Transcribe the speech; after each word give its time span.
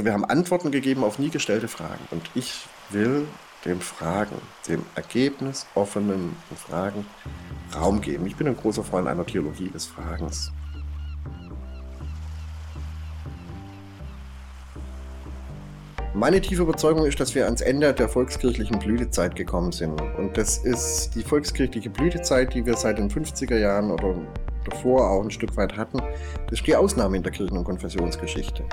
Wir 0.00 0.12
haben 0.12 0.24
Antworten 0.24 0.70
gegeben 0.70 1.02
auf 1.02 1.18
nie 1.18 1.28
gestellte 1.28 1.66
Fragen. 1.66 2.06
Und 2.12 2.22
ich 2.36 2.66
will 2.90 3.26
dem 3.64 3.80
Fragen, 3.80 4.36
dem 4.68 4.84
ergebnisoffenen 4.94 6.36
Fragen 6.54 7.04
Raum 7.74 8.00
geben. 8.00 8.24
Ich 8.26 8.36
bin 8.36 8.46
ein 8.46 8.56
großer 8.56 8.84
Freund 8.84 9.08
einer 9.08 9.26
Theologie 9.26 9.68
des 9.70 9.86
Fragens. 9.86 10.52
Meine 16.14 16.40
tiefe 16.40 16.62
Überzeugung 16.62 17.04
ist, 17.04 17.18
dass 17.18 17.34
wir 17.34 17.44
ans 17.46 17.60
Ende 17.60 17.92
der 17.92 18.08
volkskirchlichen 18.08 18.78
Blütezeit 18.78 19.34
gekommen 19.34 19.72
sind. 19.72 20.00
Und 20.16 20.36
das 20.36 20.58
ist 20.58 21.10
die 21.16 21.22
volkskirchliche 21.22 21.90
Blütezeit, 21.90 22.54
die 22.54 22.64
wir 22.64 22.76
seit 22.76 22.98
den 22.98 23.10
50er 23.10 23.58
Jahren 23.58 23.90
oder 23.90 24.14
davor 24.64 25.10
auch 25.10 25.22
ein 25.22 25.30
Stück 25.30 25.56
weit 25.56 25.76
hatten. 25.76 25.98
Das 25.98 26.60
ist 26.60 26.66
die 26.66 26.76
Ausnahme 26.76 27.16
in 27.16 27.24
der 27.24 27.32
Kirchen- 27.32 27.58
und 27.58 27.64
Konfessionsgeschichte. 27.64 28.64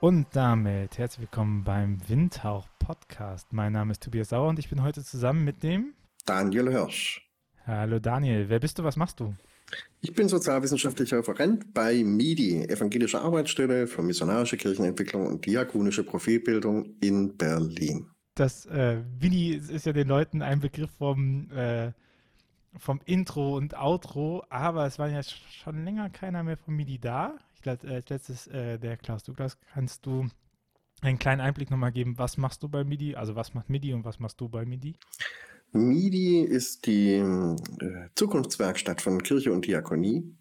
Und 0.00 0.28
damit 0.30 0.96
herzlich 0.96 1.22
willkommen 1.22 1.64
beim 1.64 1.98
Windhauch 2.08 2.68
Podcast. 2.78 3.52
Mein 3.52 3.72
Name 3.72 3.90
ist 3.90 4.00
Tobias 4.00 4.28
Sauer 4.28 4.48
und 4.48 4.60
ich 4.60 4.70
bin 4.70 4.84
heute 4.84 5.02
zusammen 5.02 5.44
mit 5.44 5.64
dem 5.64 5.92
Daniel 6.24 6.70
Hirsch. 6.70 7.28
Hallo 7.66 7.98
Daniel, 7.98 8.48
wer 8.48 8.60
bist 8.60 8.78
du, 8.78 8.84
was 8.84 8.94
machst 8.94 9.18
du? 9.18 9.34
Ich 10.00 10.14
bin 10.14 10.28
sozialwissenschaftlicher 10.28 11.18
Referent 11.18 11.74
bei 11.74 12.04
MIDI, 12.04 12.62
Evangelische 12.68 13.20
Arbeitsstelle 13.20 13.88
für 13.88 14.02
missionarische 14.02 14.56
Kirchenentwicklung 14.56 15.26
und 15.26 15.44
diakonische 15.44 16.04
Profilbildung 16.04 16.94
in 17.00 17.36
Berlin. 17.36 18.06
Das 18.36 18.66
äh, 18.66 19.02
MIDI 19.20 19.54
ist 19.54 19.84
ja 19.84 19.92
den 19.92 20.06
Leuten 20.06 20.42
ein 20.42 20.60
Begriff 20.60 20.92
vom, 20.92 21.50
äh, 21.50 21.90
vom 22.78 23.00
Intro 23.04 23.56
und 23.56 23.76
Outro, 23.76 24.44
aber 24.48 24.86
es 24.86 25.00
war 25.00 25.08
ja 25.08 25.24
schon 25.24 25.84
länger 25.84 26.08
keiner 26.08 26.44
mehr 26.44 26.56
von 26.56 26.76
MIDI 26.76 27.00
da. 27.00 27.36
Ich 27.58 27.62
glaube, 27.62 27.88
als 27.88 28.08
letztes 28.08 28.46
äh, 28.46 28.78
der 28.78 28.96
Klaus 28.96 29.24
Douglas. 29.24 29.58
Kannst 29.74 30.06
du 30.06 30.28
einen 31.00 31.18
kleinen 31.18 31.40
Einblick 31.40 31.72
nochmal 31.72 31.90
geben, 31.90 32.16
was 32.16 32.36
machst 32.36 32.62
du 32.62 32.68
bei 32.68 32.84
MIDI? 32.84 33.16
Also 33.16 33.34
was 33.34 33.52
macht 33.52 33.68
MIDI 33.68 33.94
und 33.94 34.04
was 34.04 34.20
machst 34.20 34.40
du 34.40 34.48
bei 34.48 34.64
MIDI? 34.64 34.94
MIDI 35.72 36.40
ist 36.42 36.86
die 36.86 37.14
äh, 37.14 37.56
Zukunftswerkstatt 38.14 39.02
von 39.02 39.20
Kirche 39.20 39.52
und 39.52 39.66
Diakonie. 39.66 40.36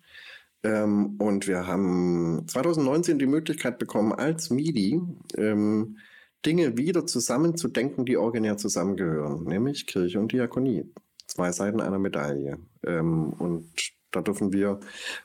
Ähm, 0.61 1.15
und 1.17 1.47
wir 1.47 1.65
haben 1.65 2.47
2019 2.47 3.17
die 3.17 3.25
Möglichkeit 3.25 3.79
bekommen, 3.79 4.13
als 4.13 4.51
MIDI 4.51 5.01
ähm, 5.37 5.97
Dinge 6.45 6.77
wieder 6.77 7.07
zusammenzudenken, 7.07 8.05
die 8.05 8.17
originär 8.17 8.57
zusammengehören, 8.57 9.43
nämlich 9.45 9.87
Kirche 9.87 10.19
und 10.19 10.31
Diakonie. 10.31 10.85
Zwei 11.25 11.51
Seiten 11.51 11.81
einer 11.81 11.97
Medaille. 11.97 12.59
Ähm, 12.85 13.33
und 13.33 13.96
da 14.11 14.21
dürfen 14.21 14.53
wir 14.53 14.79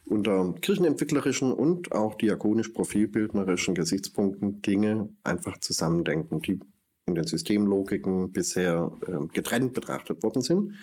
unter 0.04 0.54
kirchenentwicklerischen 0.60 1.52
und 1.52 1.92
auch 1.92 2.14
diakonisch-profilbildnerischen 2.16 3.74
Gesichtspunkten 3.74 4.60
Dinge 4.62 5.08
einfach 5.22 5.58
zusammendenken, 5.58 6.42
die 6.42 6.58
in 7.06 7.14
den 7.14 7.24
Systemlogiken 7.24 8.32
bisher 8.32 8.92
äh, 9.06 9.26
getrennt 9.32 9.72
betrachtet 9.72 10.22
worden 10.22 10.42
sind. 10.42 10.74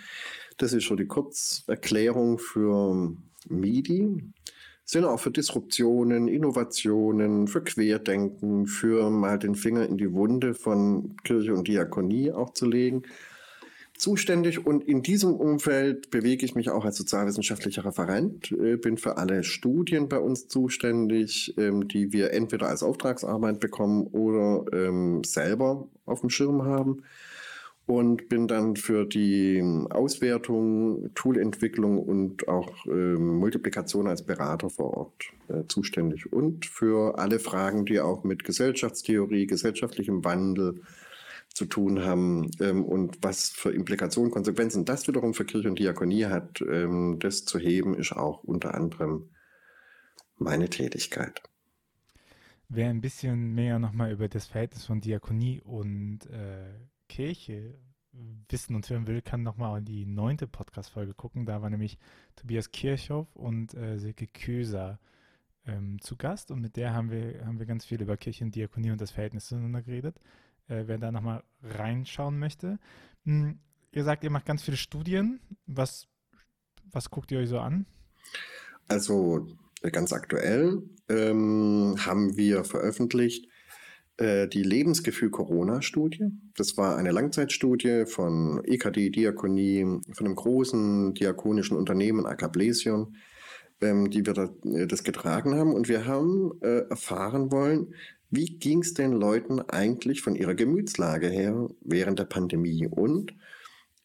Das 0.57 0.73
ist 0.73 0.83
schon 0.83 0.97
die 0.97 1.07
Kurzerklärung 1.07 2.39
für 2.39 3.15
MIDI. 3.47 4.33
Sind 4.83 5.05
auch 5.05 5.19
für 5.19 5.31
Disruptionen, 5.31 6.27
Innovationen, 6.27 7.47
für 7.47 7.63
Querdenken, 7.63 8.65
für 8.65 9.09
mal 9.09 9.37
den 9.37 9.55
Finger 9.55 9.85
in 9.85 9.97
die 9.97 10.11
Wunde 10.11 10.53
von 10.53 11.15
Kirche 11.23 11.53
und 11.53 11.67
Diakonie 11.67 12.31
auch 12.31 12.53
zu 12.53 12.65
legen 12.65 13.03
zuständig 13.99 14.65
und 14.65 14.83
in 14.83 15.03
diesem 15.03 15.35
Umfeld 15.35 16.09
bewege 16.09 16.45
ich 16.45 16.55
mich 16.55 16.69
auch 16.69 16.85
als 16.85 16.97
sozialwissenschaftlicher 16.97 17.85
Referent, 17.85 18.51
äh, 18.51 18.77
bin 18.77 18.97
für 18.97 19.17
alle 19.17 19.43
Studien 19.43 20.07
bei 20.07 20.19
uns 20.19 20.47
zuständig, 20.47 21.53
ähm, 21.57 21.87
die 21.87 22.11
wir 22.13 22.31
entweder 22.31 22.67
als 22.67 22.81
Auftragsarbeit 22.81 23.59
bekommen 23.59 24.07
oder 24.07 24.65
ähm, 24.73 25.23
selber 25.23 25.87
auf 26.05 26.21
dem 26.21 26.29
Schirm 26.29 26.63
haben 26.63 27.03
und 27.89 28.29
bin 28.29 28.47
dann 28.47 28.75
für 28.75 29.05
die 29.05 29.63
Auswertung, 29.89 31.09
Toolentwicklung 31.15 31.99
und 31.99 32.47
auch 32.47 32.85
ähm, 32.85 33.39
Multiplikation 33.39 34.07
als 34.07 34.21
Berater 34.21 34.69
vor 34.69 34.95
Ort 34.95 35.23
äh, 35.47 35.67
zuständig 35.67 36.31
und 36.31 36.67
für 36.67 37.17
alle 37.17 37.39
Fragen, 37.39 37.85
die 37.85 37.99
auch 37.99 38.23
mit 38.23 38.43
Gesellschaftstheorie, 38.43 39.47
gesellschaftlichem 39.47 40.23
Wandel, 40.23 40.81
zu 41.53 41.65
tun 41.65 42.03
haben 42.03 42.49
ähm, 42.59 42.85
und 42.85 43.17
was 43.21 43.49
für 43.49 43.71
Implikationen, 43.71 44.31
Konsequenzen 44.31 44.85
das 44.85 45.07
wiederum 45.07 45.33
für 45.33 45.45
Kirche 45.45 45.69
und 45.69 45.79
Diakonie 45.79 46.25
hat, 46.25 46.61
ähm, 46.61 47.17
das 47.19 47.45
zu 47.45 47.59
heben, 47.59 47.95
ist 47.95 48.13
auch 48.13 48.43
unter 48.43 48.75
anderem 48.75 49.29
meine 50.37 50.69
Tätigkeit. 50.69 51.41
Wer 52.69 52.89
ein 52.89 53.01
bisschen 53.01 53.55
mehr 53.55 53.79
nochmal 53.79 54.11
über 54.11 54.29
das 54.29 54.45
Verhältnis 54.45 54.85
von 54.85 55.01
Diakonie 55.01 55.59
und 55.61 56.25
äh, 56.27 56.79
Kirche 57.07 57.79
wissen 58.49 58.75
und 58.75 58.89
hören 58.89 59.07
will, 59.07 59.21
kann 59.21 59.43
nochmal 59.43 59.79
in 59.79 59.85
die 59.85 60.05
neunte 60.05 60.47
Podcast-Folge 60.47 61.13
gucken. 61.13 61.45
Da 61.45 61.61
war 61.61 61.69
nämlich 61.69 61.97
Tobias 62.35 62.71
Kirchhoff 62.71 63.35
und 63.35 63.73
äh, 63.73 63.97
Silke 63.97 64.27
Köser 64.27 64.99
ähm, 65.65 65.99
zu 66.01 66.15
Gast 66.15 66.51
und 66.51 66.61
mit 66.61 66.75
der 66.75 66.93
haben 66.93 67.11
wir, 67.11 67.45
haben 67.45 67.59
wir 67.59 67.65
ganz 67.65 67.85
viel 67.85 68.01
über 68.01 68.17
Kirche 68.17 68.43
und 68.43 68.55
Diakonie 68.55 68.91
und 68.91 69.01
das 69.01 69.11
Verhältnis 69.11 69.47
zueinander 69.47 69.81
geredet 69.81 70.19
äh, 70.69 70.83
wer 70.85 70.97
da 70.97 71.11
nochmal 71.11 71.43
reinschauen 71.61 72.39
möchte. 72.39 72.79
Hm, 73.25 73.59
ihr 73.91 74.03
sagt, 74.03 74.23
ihr 74.23 74.29
macht 74.29 74.45
ganz 74.45 74.63
viele 74.63 74.77
Studien. 74.77 75.39
Was, 75.65 76.07
was 76.91 77.09
guckt 77.09 77.31
ihr 77.31 77.39
euch 77.39 77.49
so 77.49 77.59
an? 77.59 77.85
Also 78.87 79.47
ganz 79.91 80.13
aktuell 80.13 80.83
ähm, 81.09 81.95
haben 81.99 82.37
wir 82.37 82.63
veröffentlicht 82.63 83.47
äh, 84.17 84.47
die 84.47 84.63
Lebensgefühl-Corona-Studie. 84.63 86.25
Das 86.55 86.77
war 86.77 86.97
eine 86.97 87.11
Langzeitstudie 87.11 88.05
von 88.05 88.61
EKD 88.65 89.11
Diakonie, 89.11 89.83
von 90.11 90.25
einem 90.25 90.35
großen 90.35 91.13
diakonischen 91.13 91.77
Unternehmen, 91.77 92.25
Akablesion, 92.25 93.15
ähm, 93.81 94.09
die 94.09 94.25
wir 94.25 94.33
da, 94.33 94.49
äh, 94.65 94.87
das 94.87 95.03
getragen 95.03 95.55
haben. 95.55 95.73
Und 95.73 95.87
wir 95.87 96.05
haben 96.05 96.51
äh, 96.61 96.89
erfahren 96.89 97.51
wollen, 97.51 97.93
wie 98.29 98.57
ging 98.57 98.81
es 98.81 98.93
den 98.93 99.11
Leuten 99.11 99.59
eigentlich 99.59 100.21
von 100.21 100.35
ihrer 100.35 100.55
Gemütslage 100.55 101.27
her 101.27 101.69
während 101.81 102.19
der 102.19 102.25
Pandemie 102.25 102.87
und 102.87 103.33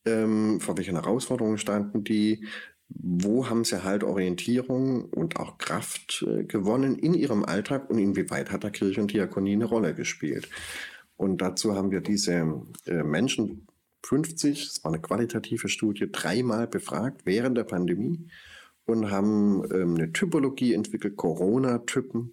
ähm, 0.07 0.61
vor 0.61 0.77
welchen 0.77 0.97
Herausforderungen 0.97 1.59
standen 1.59 2.05
die? 2.05 2.47
Wo 2.89 3.49
haben 3.49 3.65
sie 3.65 3.83
halt 3.83 4.05
Orientierung 4.05 5.07
und 5.07 5.37
auch 5.37 5.59
Kraft 5.59 6.25
äh, 6.29 6.45
gewonnen 6.45 6.99
in 6.99 7.15
ihrem 7.15 7.45
Alltag 7.45 7.89
und 7.91 7.99
inwieweit 7.99 8.51
hat 8.53 8.63
da 8.63 8.71
Kirche 8.71 9.01
und 9.01 9.13
Diakonie 9.13 9.55
eine 9.55 9.65
Rolle 9.65 9.95
gespielt? 9.95 10.49
Und 11.17 11.41
dazu 11.41 11.75
haben 11.75 11.91
wir 11.91 12.01
diese 12.01 12.63
äh, 12.87 13.03
Menschen 13.03 13.67
50, 14.05 14.67
es 14.67 14.85
war 14.85 14.93
eine 14.93 15.01
qualitative 15.01 15.69
Studie, 15.69 16.11
dreimal 16.11 16.67
befragt 16.67 17.23
während 17.25 17.57
der 17.57 17.65
Pandemie 17.65 18.29
und 18.85 19.11
haben 19.11 19.65
ähm, 19.73 19.95
eine 19.95 20.13
Typologie 20.13 20.75
entwickelt, 20.75 21.17
Corona-Typen, 21.17 22.33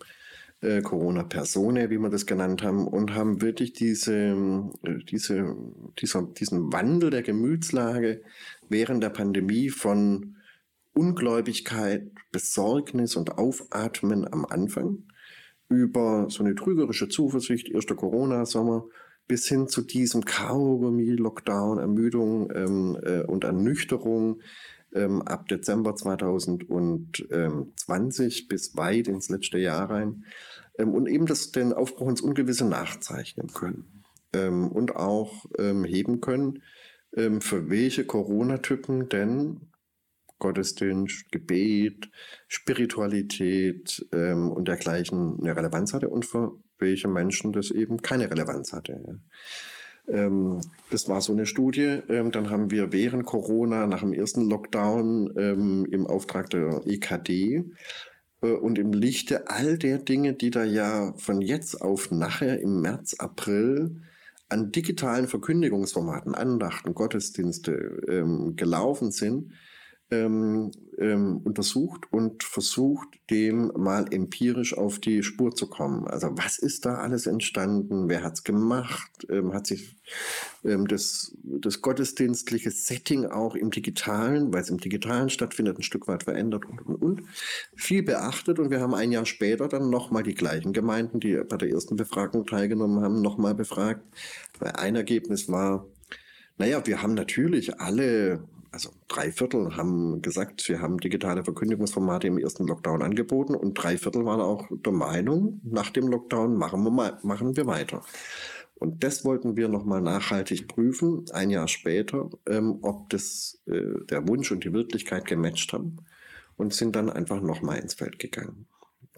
äh, 0.61 0.81
Corona-Persone, 0.81 1.89
wie 1.89 1.97
wir 1.97 2.09
das 2.09 2.25
genannt 2.25 2.63
haben, 2.63 2.87
und 2.87 3.13
haben 3.13 3.41
wirklich 3.41 3.73
diese, 3.73 4.13
äh, 4.13 5.03
diese, 5.09 5.55
dieser, 5.99 6.23
diesen 6.23 6.71
Wandel 6.71 7.09
der 7.09 7.23
Gemütslage 7.23 8.21
während 8.69 9.03
der 9.03 9.09
Pandemie 9.09 9.69
von 9.69 10.37
Ungläubigkeit, 10.93 12.11
Besorgnis 12.31 13.15
und 13.15 13.37
Aufatmen 13.37 14.31
am 14.31 14.45
Anfang 14.45 15.03
über 15.69 16.27
so 16.29 16.43
eine 16.43 16.53
trügerische 16.53 17.07
Zuversicht, 17.07 17.69
erster 17.69 17.95
Corona-Sommer, 17.95 18.85
bis 19.27 19.47
hin 19.47 19.69
zu 19.69 19.81
diesem 19.81 20.25
Kaugummi, 20.25 21.11
Lockdown, 21.11 21.79
Ermüdung 21.79 22.51
ähm, 22.53 22.97
äh, 23.01 23.21
und 23.21 23.45
Ernüchterung 23.45 24.41
ähm, 24.93 25.21
ab 25.21 25.47
Dezember 25.47 25.95
2020 25.95 28.49
bis 28.49 28.75
weit 28.75 29.07
ins 29.07 29.29
letzte 29.29 29.57
Jahr 29.57 29.89
rein 29.89 30.25
ähm, 30.81 30.93
und 30.93 31.07
eben 31.07 31.25
das, 31.25 31.51
den 31.51 31.73
Aufbruch 31.73 32.09
ins 32.09 32.21
Ungewisse 32.21 32.65
nachzeichnen 32.65 33.47
können 33.53 34.03
ähm, 34.33 34.67
und 34.71 34.95
auch 34.95 35.45
ähm, 35.57 35.83
heben 35.83 36.21
können, 36.21 36.63
ähm, 37.15 37.41
für 37.41 37.69
welche 37.69 38.05
Corona-Typen 38.05 39.09
denn 39.09 39.71
Gottesdienst, 40.39 41.31
Gebet, 41.31 42.09
Spiritualität 42.47 44.05
ähm, 44.11 44.51
und 44.51 44.67
dergleichen 44.67 45.39
eine 45.39 45.55
Relevanz 45.55 45.93
hatte 45.93 46.09
und 46.09 46.25
für 46.25 46.57
welche 46.79 47.07
Menschen 47.07 47.53
das 47.53 47.69
eben 47.69 48.01
keine 48.01 48.29
Relevanz 48.29 48.73
hatte. 48.73 49.21
Ähm, 50.07 50.61
das 50.89 51.07
war 51.07 51.21
so 51.21 51.31
eine 51.31 51.45
Studie. 51.45 51.99
Ähm, 52.09 52.31
dann 52.31 52.49
haben 52.49 52.71
wir 52.71 52.91
während 52.91 53.25
Corona, 53.25 53.85
nach 53.87 53.99
dem 53.99 54.13
ersten 54.13 54.49
Lockdown 54.49 55.33
ähm, 55.37 55.85
im 55.91 56.07
Auftrag 56.07 56.49
der 56.49 56.81
EKD 56.85 57.65
und 58.41 58.79
im 58.79 58.91
Lichte 58.93 59.49
all 59.49 59.77
der 59.77 59.99
Dinge, 59.99 60.33
die 60.33 60.49
da 60.49 60.63
ja 60.63 61.13
von 61.17 61.41
jetzt 61.41 61.81
auf 61.81 62.11
nachher 62.11 62.59
im 62.59 62.81
März, 62.81 63.15
April 63.19 64.01
an 64.49 64.71
digitalen 64.71 65.27
Verkündigungsformaten, 65.27 66.35
Andachten, 66.35 66.93
Gottesdienste 66.93 67.71
ähm, 68.07 68.55
gelaufen 68.55 69.11
sind, 69.11 69.53
ähm, 70.11 70.71
ähm, 70.99 71.37
untersucht 71.43 72.11
und 72.11 72.43
versucht, 72.43 73.07
dem 73.29 73.71
mal 73.75 74.05
empirisch 74.11 74.77
auf 74.77 74.99
die 74.99 75.23
Spur 75.23 75.55
zu 75.55 75.67
kommen. 75.67 76.05
Also 76.05 76.29
was 76.33 76.59
ist 76.59 76.85
da 76.85 76.95
alles 76.95 77.25
entstanden? 77.25 78.09
Wer 78.09 78.21
hat's 78.21 78.43
gemacht? 78.43 79.09
Ähm, 79.29 79.53
hat 79.53 79.67
sich 79.67 79.95
ähm, 80.63 80.87
das, 80.87 81.35
das 81.43 81.81
gottesdienstliche 81.81 82.71
Setting 82.71 83.25
auch 83.25 83.55
im 83.55 83.71
Digitalen, 83.71 84.53
weil 84.53 84.61
es 84.61 84.69
im 84.69 84.79
Digitalen 84.79 85.29
stattfindet, 85.29 85.79
ein 85.79 85.83
Stück 85.83 86.07
weit 86.07 86.23
verändert 86.23 86.65
und, 86.65 86.81
und, 86.85 86.95
und. 86.95 87.21
Viel 87.75 88.03
beachtet 88.03 88.59
und 88.59 88.69
wir 88.69 88.81
haben 88.81 88.93
ein 88.93 89.11
Jahr 89.11 89.25
später 89.25 89.69
dann 89.69 89.89
nochmal 89.89 90.23
die 90.23 90.35
gleichen 90.35 90.73
Gemeinden, 90.73 91.19
die 91.19 91.41
bei 91.47 91.57
der 91.57 91.69
ersten 91.69 91.95
Befragung 91.95 92.45
teilgenommen 92.45 93.01
haben, 93.01 93.21
nochmal 93.21 93.55
befragt. 93.55 94.03
Weil 94.59 94.73
ein 94.73 94.95
Ergebnis 94.95 95.49
war, 95.49 95.87
naja, 96.57 96.85
wir 96.85 97.01
haben 97.01 97.13
natürlich 97.13 97.79
alle 97.79 98.43
also 98.71 98.89
drei 99.07 99.31
Viertel 99.31 99.75
haben 99.75 100.21
gesagt, 100.21 100.67
wir 100.69 100.81
haben 100.81 100.97
digitale 100.97 101.43
Verkündigungsformate 101.43 102.27
im 102.27 102.37
ersten 102.37 102.67
Lockdown 102.67 103.01
angeboten 103.01 103.53
und 103.53 103.73
drei 103.73 103.97
Viertel 103.97 104.25
waren 104.25 104.39
auch 104.39 104.67
der 104.71 104.93
Meinung, 104.93 105.59
nach 105.63 105.89
dem 105.89 106.07
Lockdown 106.07 106.57
machen 106.57 106.83
wir, 106.83 107.19
machen 107.21 107.55
wir 107.55 107.67
weiter. 107.67 108.01
Und 108.75 109.03
das 109.03 109.23
wollten 109.25 109.57
wir 109.57 109.67
nochmal 109.67 110.01
nachhaltig 110.01 110.67
prüfen, 110.67 111.25
ein 111.33 111.51
Jahr 111.51 111.67
später, 111.67 112.29
ähm, 112.47 112.79
ob 112.81 113.09
das 113.09 113.61
äh, 113.67 114.05
der 114.09 114.27
Wunsch 114.27 114.51
und 114.51 114.63
die 114.63 114.73
Wirklichkeit 114.73 115.25
gematcht 115.25 115.73
haben 115.73 115.97
und 116.57 116.73
sind 116.73 116.95
dann 116.95 117.09
einfach 117.09 117.41
nochmal 117.41 117.77
ins 117.77 117.93
Feld 117.93 118.17
gegangen. 118.17 118.67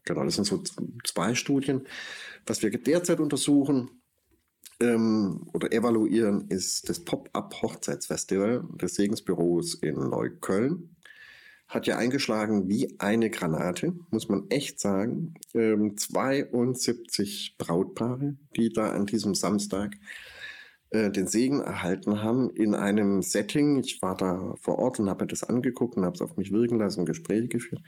Genau, 0.03 0.25
das 0.25 0.35
sind 0.35 0.45
so 0.45 0.61
zwei 1.05 1.33
Studien. 1.35 1.87
Was 2.45 2.61
wir 2.61 2.71
derzeit 2.71 3.21
untersuchen, 3.21 3.89
ähm, 4.79 5.47
oder 5.53 5.71
evaluieren, 5.71 6.47
ist 6.49 6.89
das 6.89 7.03
Pop-up-Hochzeitsfestival 7.03 8.63
des 8.81 8.95
Segensbüros 8.95 9.75
in 9.75 9.95
Neukölln. 9.95 10.95
Hat 11.67 11.87
ja 11.87 11.97
eingeschlagen 11.97 12.69
wie 12.69 12.95
eine 12.99 13.29
Granate, 13.29 13.93
muss 14.11 14.29
man 14.29 14.49
echt 14.49 14.79
sagen. 14.79 15.33
Ähm, 15.53 15.97
72 15.97 17.55
Brautpaare, 17.57 18.35
die 18.55 18.69
da 18.69 18.91
an 18.91 19.05
diesem 19.05 19.33
Samstag 19.33 19.95
äh, 20.93 21.09
den 21.09 21.25
Segen 21.25 21.61
erhalten 21.61 22.21
haben 22.21 22.51
in 22.51 22.75
einem 22.75 23.23
Setting. 23.23 23.79
Ich 23.79 24.01
war 24.03 24.15
da 24.15 24.53
vor 24.61 24.77
Ort 24.77 24.99
und 24.99 25.09
habe 25.09 25.23
mir 25.23 25.29
das 25.29 25.43
angeguckt 25.43 25.97
und 25.97 26.05
habe 26.05 26.13
es 26.13 26.21
auf 26.21 26.37
mich 26.37 26.51
wirken 26.51 26.77
lassen 26.77 27.05
Gespräche 27.05 27.47
geführt. 27.47 27.81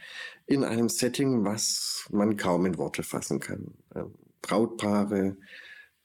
In 0.47 0.63
einem 0.63 0.89
Setting, 0.89 1.45
was 1.45 2.07
man 2.11 2.35
kaum 2.35 2.65
in 2.65 2.79
Worte 2.79 3.03
fassen 3.03 3.39
kann. 3.39 3.75
Ähm, 3.93 4.15
Brautpaare, 4.41 5.37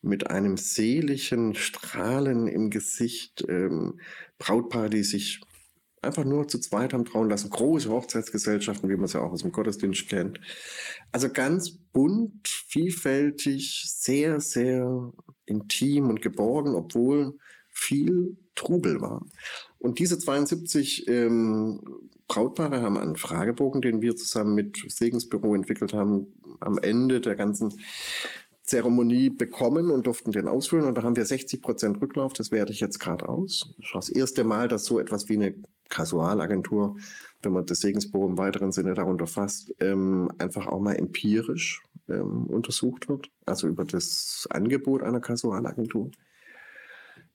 mit 0.03 0.31
einem 0.31 0.57
seligen 0.57 1.55
Strahlen 1.55 2.47
im 2.47 2.71
Gesicht, 2.71 3.45
ähm, 3.49 4.01
Brautpaare, 4.39 4.91
die 4.91 5.03
sich 5.03 5.41
einfach 6.03 6.25
nur 6.25 6.49
zu 6.49 6.59
zweit 6.59 6.93
haben 6.93 7.05
trauen 7.05 7.29
lassen, 7.29 7.51
große 7.51 7.91
Hochzeitsgesellschaften, 7.91 8.89
wie 8.89 8.97
man 8.97 9.05
es 9.05 9.13
ja 9.13 9.21
auch 9.21 9.33
aus 9.33 9.43
dem 9.43 9.53
Gottesdienst 9.53 10.09
kennt. 10.09 10.41
Also 11.13 11.31
ganz 11.31 11.71
bunt, 11.93 12.49
vielfältig, 12.49 13.85
sehr, 13.87 14.41
sehr 14.41 15.13
intim 15.45 16.09
und 16.09 16.23
geborgen, 16.23 16.75
obwohl 16.75 17.39
viel 17.69 18.37
Trubel 18.55 19.01
war. 19.01 19.27
Und 19.79 19.99
diese 19.99 20.19
72 20.19 21.09
ähm, 21.09 21.81
Brautpaare 22.29 22.83
haben 22.83 22.99
einen 22.99 23.17
Fragebogen, 23.17 23.83
den 23.83 24.03
wir 24.03 24.17
zusammen 24.17 24.55
mit 24.55 24.85
Segensbüro 24.89 25.55
entwickelt 25.55 25.93
haben, 25.93 26.29
am 26.61 26.79
Ende 26.79 27.21
der 27.21 27.35
ganzen 27.35 27.73
Zeremonie 28.71 29.31
bekommen 29.31 29.91
und 29.91 30.07
durften 30.07 30.31
den 30.31 30.47
ausfüllen. 30.47 30.87
Und 30.87 30.97
da 30.97 31.03
haben 31.03 31.17
wir 31.17 31.27
60 31.27 31.61
Prozent 31.61 32.01
Rücklauf. 32.01 32.35
Das 32.35 32.53
werde 32.53 32.71
ich 32.71 32.79
jetzt 32.79 33.01
gerade 33.01 33.29
aus. 33.29 33.75
Das 33.79 33.87
ist 33.87 33.95
das 33.95 34.09
erste 34.11 34.45
Mal, 34.45 34.69
dass 34.69 34.85
so 34.85 35.01
etwas 35.01 35.29
wie 35.29 35.35
eine 35.35 35.57
Kasualagentur, 35.89 36.97
wenn 37.43 37.53
man 37.53 37.67
das 37.67 37.81
Segensbuch 37.81 38.29
im 38.29 38.39
weiteren 38.39 38.71
Sinne 38.71 38.95
darunter 38.95 39.27
fasst, 39.27 39.75
ähm, 39.81 40.31
einfach 40.39 40.69
auch 40.69 40.79
mal 40.79 40.95
empirisch 40.95 41.83
ähm, 42.09 42.47
untersucht 42.47 43.09
wird. 43.09 43.29
Also 43.45 43.67
über 43.67 43.85
das 43.85 44.47
Angebot 44.51 45.03
einer 45.03 45.21
Kasualagentur. 45.21 46.13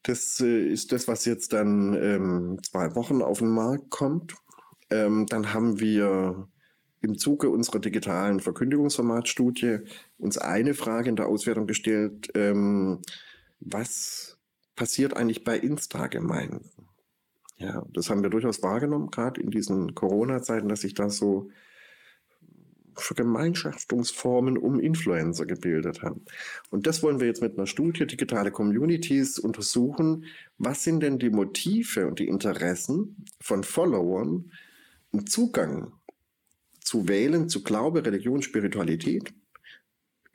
Das 0.04 0.40
äh, 0.40 0.66
ist 0.66 0.94
das, 0.94 1.10
was 1.10 1.26
jetzt 1.26 1.52
dann 1.52 1.96
ähm, 2.02 2.60
zwei 2.64 2.96
Wochen 2.96 3.22
auf 3.22 3.40
den 3.40 3.50
Markt 3.50 3.90
kommt. 3.90 4.36
Ähm, 4.90 5.26
dann 5.26 5.54
haben 5.54 5.82
wir 5.82 6.48
im 7.06 7.18
Zuge 7.18 7.50
unserer 7.50 7.80
digitalen 7.80 8.40
Verkündigungsformatstudie 8.40 9.80
uns 10.18 10.38
eine 10.38 10.74
Frage 10.74 11.10
in 11.10 11.16
der 11.16 11.28
Auswertung 11.28 11.68
gestellt, 11.68 12.32
ähm, 12.36 13.02
was 13.60 14.38
passiert 14.76 15.16
eigentlich 15.16 15.44
bei 15.44 15.58
Insta-Gemeinden? 15.58 16.70
Ja, 17.58 17.86
das 17.94 18.10
haben 18.10 18.22
wir 18.22 18.30
durchaus 18.30 18.62
wahrgenommen, 18.62 19.12
gerade 19.12 19.40
in 19.40 19.50
diesen 19.50 19.96
Corona-Zeiten, 19.96 20.68
dass 20.68 20.82
sich 20.82 20.94
da 20.94 21.10
so 21.10 21.50
Vergemeinschaftungsformen 22.96 24.58
um 24.58 24.80
Influencer 24.80 25.46
gebildet 25.46 26.02
haben. 26.02 26.26
Und 26.70 26.88
das 26.88 27.04
wollen 27.04 27.20
wir 27.20 27.28
jetzt 27.28 27.42
mit 27.42 27.58
einer 27.58 27.68
Studie 27.68 28.08
digitale 28.08 28.52
Communities 28.52 29.38
untersuchen. 29.40 30.26
Was 30.58 30.84
sind 30.84 31.02
denn 31.02 31.20
die 31.20 31.30
Motive 31.30 32.08
und 32.08 32.20
die 32.20 32.28
Interessen 32.28 33.26
von 33.42 33.64
Followern 33.64 34.52
im 35.12 35.28
Zugang 35.28 35.94
zu 36.86 37.08
wählen, 37.08 37.50
zu 37.50 37.64
Glaube, 37.64 38.06
Religion, 38.06 38.42
Spiritualität 38.42 39.34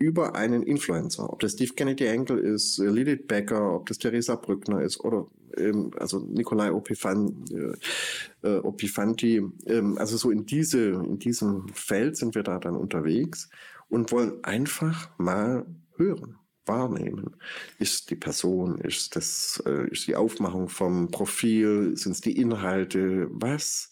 über 0.00 0.34
einen 0.34 0.62
Influencer. 0.62 1.30
Ob 1.30 1.40
das 1.40 1.52
Steve 1.52 1.74
Kennedy 1.74 2.06
Enkel 2.06 2.38
ist, 2.38 2.78
äh, 2.78 2.88
Lilith 2.88 3.28
Becker, 3.28 3.76
ob 3.76 3.86
das 3.86 3.98
Theresa 3.98 4.34
Brückner 4.34 4.82
ist 4.82 4.98
oder 5.00 5.26
ähm, 5.56 5.90
also 5.98 6.20
Nikolai 6.20 6.72
Opifan, 6.72 7.44
äh, 7.52 8.48
äh, 8.48 8.58
Opifanti. 8.60 9.42
Ähm, 9.66 9.98
also 9.98 10.16
so 10.16 10.30
in, 10.30 10.46
diese, 10.46 10.90
in 10.90 11.18
diesem 11.18 11.68
Feld 11.74 12.16
sind 12.16 12.34
wir 12.34 12.42
da 12.42 12.58
dann 12.58 12.76
unterwegs 12.76 13.50
und 13.88 14.10
wollen 14.10 14.42
einfach 14.42 15.10
mal 15.18 15.66
hören 15.96 16.36
wahrnehmen. 16.66 17.36
Ist 17.78 18.10
die 18.10 18.16
Person, 18.16 18.78
ist 18.78 19.16
das, 19.16 19.62
äh, 19.66 19.88
ist 19.90 20.06
die 20.06 20.16
Aufmachung 20.16 20.68
vom 20.68 21.10
Profil, 21.10 21.96
sind 21.96 22.12
es 22.12 22.20
die 22.20 22.36
Inhalte, 22.40 23.28
was 23.32 23.89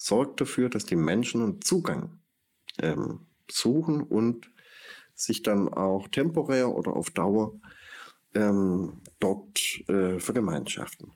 sorgt 0.00 0.40
dafür, 0.40 0.70
dass 0.70 0.86
die 0.86 0.96
Menschen 0.96 1.42
einen 1.42 1.60
Zugang 1.60 2.18
ähm, 2.80 3.26
suchen 3.50 4.02
und 4.02 4.50
sich 5.14 5.42
dann 5.42 5.68
auch 5.68 6.08
temporär 6.08 6.74
oder 6.74 6.96
auf 6.96 7.10
Dauer 7.10 7.60
ähm, 8.34 9.02
dort 9.18 9.60
äh, 9.88 10.18
vergemeinschaften. 10.18 11.12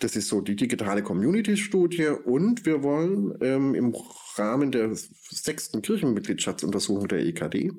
Das 0.00 0.14
ist 0.14 0.28
so 0.28 0.42
die 0.42 0.56
digitale 0.56 1.02
Community-Studie 1.02 2.08
und 2.08 2.66
wir 2.66 2.82
wollen 2.82 3.34
ähm, 3.40 3.74
im 3.74 3.96
Rahmen 4.36 4.72
der 4.72 4.90
sechsten 4.94 5.80
Kirchenmitgliedschaftsuntersuchung 5.80 7.08
der 7.08 7.20
EKD, 7.20 7.72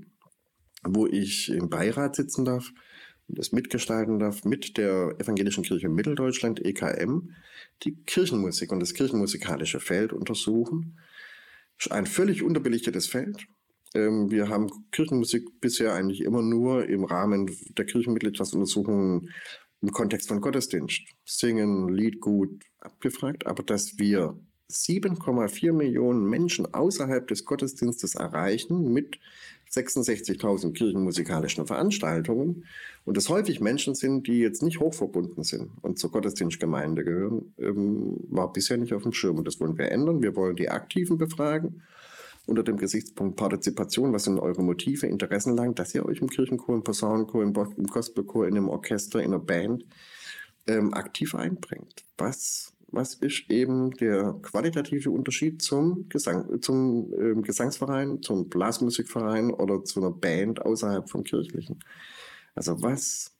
wo 0.83 1.05
ich 1.05 1.49
im 1.49 1.69
Beirat 1.69 2.15
sitzen 2.15 2.43
darf 2.43 2.73
das 3.29 3.51
mitgestalten 3.51 4.19
darf, 4.19 4.43
mit 4.43 4.77
der 4.77 5.15
Evangelischen 5.19 5.63
Kirche 5.63 5.89
Mitteldeutschland, 5.89 6.63
EKM, 6.63 7.31
die 7.83 7.95
Kirchenmusik 8.05 8.71
und 8.71 8.79
das 8.79 8.93
kirchenmusikalische 8.93 9.79
Feld 9.79 10.13
untersuchen. 10.13 10.99
Ein 11.89 12.05
völlig 12.05 12.43
unterbelichtetes 12.43 13.07
Feld. 13.07 13.47
Ähm, 13.93 14.29
wir 14.31 14.49
haben 14.49 14.69
Kirchenmusik 14.91 15.61
bisher 15.61 15.93
eigentlich 15.93 16.21
immer 16.21 16.41
nur 16.41 16.87
im 16.87 17.03
Rahmen 17.03 17.55
der 17.77 17.85
Kirchenmitgliedschaftsuntersuchungen 17.85 19.29
im 19.81 19.91
Kontext 19.91 20.27
von 20.27 20.41
Gottesdienst, 20.41 21.03
Singen, 21.23 21.87
Lied 21.89 22.19
gut 22.19 22.63
abgefragt, 22.81 23.47
aber 23.47 23.63
dass 23.63 23.97
wir 23.97 24.37
7,4 24.69 25.73
Millionen 25.73 26.29
Menschen 26.29 26.71
außerhalb 26.73 27.27
des 27.27 27.45
Gottesdienstes 27.45 28.15
erreichen 28.15 28.91
mit 28.93 29.19
66.000 29.71 30.73
kirchenmusikalischen 30.73 31.67
Veranstaltungen 31.67 32.65
und 33.05 33.17
es 33.17 33.29
häufig 33.29 33.59
Menschen 33.59 33.93
sind, 33.93 34.25
die 34.25 34.39
jetzt 34.39 34.63
nicht 34.63 34.79
hochverbunden 34.79 35.43
sind 35.43 35.71
und 35.81 35.99
zur 35.99 36.11
Gottesdienstgemeinde 36.11 37.03
gehören, 37.03 37.53
ähm, 37.59 38.17
war 38.29 38.51
bisher 38.51 38.77
nicht 38.77 38.93
auf 38.93 39.03
dem 39.03 39.13
Schirm. 39.13 39.37
Und 39.37 39.47
das 39.47 39.59
wollen 39.59 39.77
wir 39.77 39.91
ändern. 39.91 40.21
Wir 40.21 40.35
wollen 40.35 40.55
die 40.55 40.69
Aktiven 40.69 41.17
befragen 41.17 41.83
unter 42.47 42.63
dem 42.63 42.77
Gesichtspunkt 42.77 43.37
Partizipation. 43.37 44.11
Was 44.11 44.23
sind 44.23 44.39
eure 44.39 44.63
Motive, 44.63 45.05
Interessenlagen, 45.05 45.75
dass 45.75 45.93
ihr 45.93 46.05
euch 46.05 46.19
im 46.19 46.29
Kirchenchor, 46.29 46.75
im 46.75 46.83
Posaunenchor, 46.83 47.43
im, 47.43 47.53
im 47.77 47.87
Gospelchor, 47.87 48.47
in 48.47 48.57
einem 48.57 48.69
Orchester, 48.69 49.19
in 49.19 49.27
einer 49.27 49.39
Band 49.39 49.85
ähm, 50.65 50.93
aktiv 50.93 51.35
einbringt? 51.35 52.03
Was 52.17 52.73
was 52.91 53.13
ist 53.15 53.45
eben 53.49 53.91
der 53.91 54.35
qualitative 54.41 55.11
Unterschied 55.11 55.61
zum, 55.61 56.09
Gesang, 56.09 56.61
zum 56.61 57.13
äh, 57.13 57.41
Gesangsverein, 57.41 58.21
zum 58.21 58.49
Blasmusikverein 58.49 59.51
oder 59.51 59.83
zu 59.83 59.99
einer 59.99 60.11
Band 60.11 60.61
außerhalb 60.61 61.09
vom 61.09 61.23
Kirchlichen? 61.23 61.79
Also 62.55 62.81
was 62.81 63.35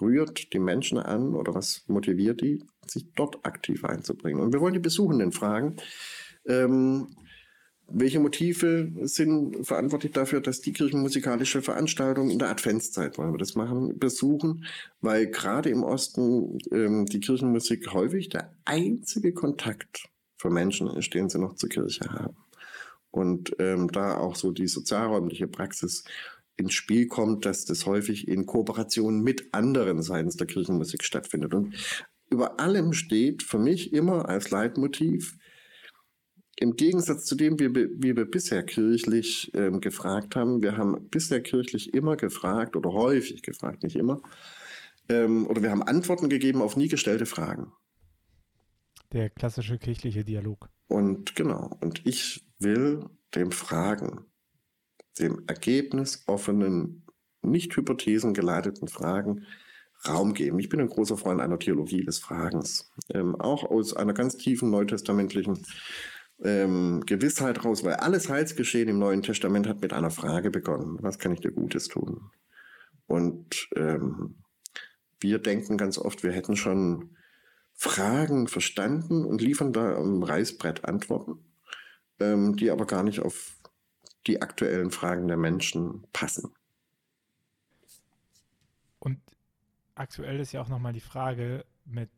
rührt 0.00 0.52
die 0.52 0.58
Menschen 0.58 0.98
an 0.98 1.34
oder 1.34 1.54
was 1.54 1.84
motiviert 1.88 2.40
die, 2.40 2.64
sich 2.86 3.12
dort 3.14 3.44
aktiv 3.44 3.84
einzubringen? 3.84 4.42
Und 4.42 4.52
wir 4.52 4.60
wollen 4.60 4.74
die 4.74 4.80
Besuchenden 4.80 5.32
fragen, 5.32 5.76
ähm, 6.46 7.08
welche 7.88 8.18
Motive 8.18 8.90
sind 9.02 9.64
verantwortlich 9.64 10.12
dafür, 10.12 10.40
dass 10.40 10.60
die 10.60 10.72
kirchenmusikalische 10.72 11.62
Veranstaltung 11.62 12.30
in 12.30 12.38
der 12.38 12.50
Adventszeit, 12.50 13.16
wollen 13.16 13.32
wir 13.32 13.38
das 13.38 13.54
machen, 13.54 13.98
besuchen? 13.98 14.64
Weil 15.00 15.28
gerade 15.28 15.70
im 15.70 15.84
Osten 15.84 16.58
ähm, 16.72 17.06
die 17.06 17.20
Kirchenmusik 17.20 17.92
häufig 17.92 18.28
der 18.28 18.52
einzige 18.64 19.32
Kontakt 19.32 20.08
für 20.36 20.50
Menschen 20.50 20.88
ist, 20.88 21.14
den 21.14 21.28
sie 21.28 21.38
noch 21.38 21.54
zur 21.54 21.68
Kirche 21.68 22.10
haben. 22.10 22.36
Und 23.10 23.54
ähm, 23.60 23.90
da 23.90 24.16
auch 24.16 24.34
so 24.34 24.50
die 24.50 24.66
sozialräumliche 24.66 25.46
Praxis 25.46 26.04
ins 26.56 26.74
Spiel 26.74 27.06
kommt, 27.06 27.46
dass 27.46 27.64
das 27.64 27.86
häufig 27.86 28.28
in 28.28 28.46
Kooperation 28.46 29.22
mit 29.22 29.54
anderen 29.54 30.02
seitens 30.02 30.36
der 30.36 30.46
Kirchenmusik 30.46 31.04
stattfindet. 31.04 31.54
Und 31.54 31.74
über 32.30 32.58
allem 32.58 32.92
steht 32.92 33.42
für 33.42 33.58
mich 33.58 33.92
immer 33.92 34.28
als 34.28 34.50
Leitmotiv, 34.50 35.36
im 36.56 36.76
Gegensatz 36.76 37.24
zu 37.26 37.34
dem, 37.34 37.58
wie, 37.58 37.74
wie 37.74 38.16
wir 38.16 38.24
bisher 38.24 38.62
kirchlich 38.62 39.52
ähm, 39.54 39.80
gefragt 39.80 40.36
haben, 40.36 40.62
wir 40.62 40.76
haben 40.76 41.08
bisher 41.10 41.42
kirchlich 41.42 41.94
immer 41.94 42.16
gefragt 42.16 42.76
oder 42.76 42.92
häufig 42.92 43.42
gefragt, 43.42 43.82
nicht 43.82 43.96
immer, 43.96 44.20
ähm, 45.08 45.46
oder 45.46 45.62
wir 45.62 45.70
haben 45.70 45.82
Antworten 45.82 46.28
gegeben 46.28 46.62
auf 46.62 46.76
nie 46.76 46.88
gestellte 46.88 47.26
Fragen. 47.26 47.72
Der 49.12 49.30
klassische 49.30 49.78
kirchliche 49.78 50.24
Dialog. 50.24 50.68
Und 50.88 51.36
genau, 51.36 51.76
und 51.80 52.06
ich 52.06 52.44
will 52.58 53.04
dem 53.34 53.52
Fragen, 53.52 54.24
dem 55.18 55.42
ergebnisoffenen, 55.46 57.04
nicht 57.42 57.76
hypothesengeleiteten 57.76 58.88
Fragen 58.88 59.46
Raum 60.06 60.34
geben. 60.34 60.58
Ich 60.58 60.68
bin 60.68 60.80
ein 60.80 60.88
großer 60.88 61.16
Freund 61.16 61.40
einer 61.40 61.58
Theologie 61.58 62.04
des 62.04 62.18
Fragens, 62.18 62.90
ähm, 63.12 63.34
auch 63.40 63.64
aus 63.64 63.94
einer 63.94 64.12
ganz 64.12 64.36
tiefen 64.36 64.70
neutestamentlichen 64.70 65.62
ähm, 66.42 67.02
Gewissheit 67.06 67.64
raus, 67.64 67.84
weil 67.84 67.94
alles 67.94 68.28
Heilsgeschehen 68.28 68.88
im 68.88 68.98
Neuen 68.98 69.22
Testament 69.22 69.66
hat 69.66 69.80
mit 69.80 69.92
einer 69.92 70.10
Frage 70.10 70.50
begonnen. 70.50 70.98
Was 71.00 71.18
kann 71.18 71.32
ich 71.32 71.40
dir 71.40 71.52
Gutes 71.52 71.88
tun? 71.88 72.30
Und 73.06 73.68
ähm, 73.76 74.36
wir 75.20 75.38
denken 75.38 75.78
ganz 75.78 75.98
oft, 75.98 76.22
wir 76.22 76.32
hätten 76.32 76.56
schon 76.56 77.16
Fragen 77.72 78.48
verstanden 78.48 79.24
und 79.24 79.40
liefern 79.40 79.72
da 79.72 79.96
am 79.96 80.22
Reißbrett 80.22 80.84
Antworten, 80.84 81.38
ähm, 82.20 82.56
die 82.56 82.70
aber 82.70 82.86
gar 82.86 83.02
nicht 83.02 83.20
auf 83.20 83.56
die 84.26 84.42
aktuellen 84.42 84.90
Fragen 84.90 85.28
der 85.28 85.36
Menschen 85.36 86.06
passen. 86.12 86.52
Und 88.98 89.20
aktuell 89.94 90.40
ist 90.40 90.52
ja 90.52 90.62
auch 90.62 90.68
nochmal 90.68 90.92
die 90.92 91.00
Frage 91.00 91.64
mit 91.84 92.10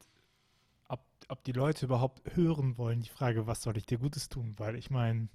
ob 1.29 1.45
die 1.45 1.53
Leute 1.53 1.87
überhaupt 1.87 2.23
hören 2.35 2.79
wollen, 2.79 3.01
die 3.01 3.09
Frage, 3.09 3.47
was 3.47 3.63
soll 3.63 3.77
ich 3.77 3.87
dir 3.87 3.99
Gutes 3.99 4.29
tun? 4.29 4.55
Weil 4.57 4.77
ich 4.77 4.91
meine, 4.91 5.29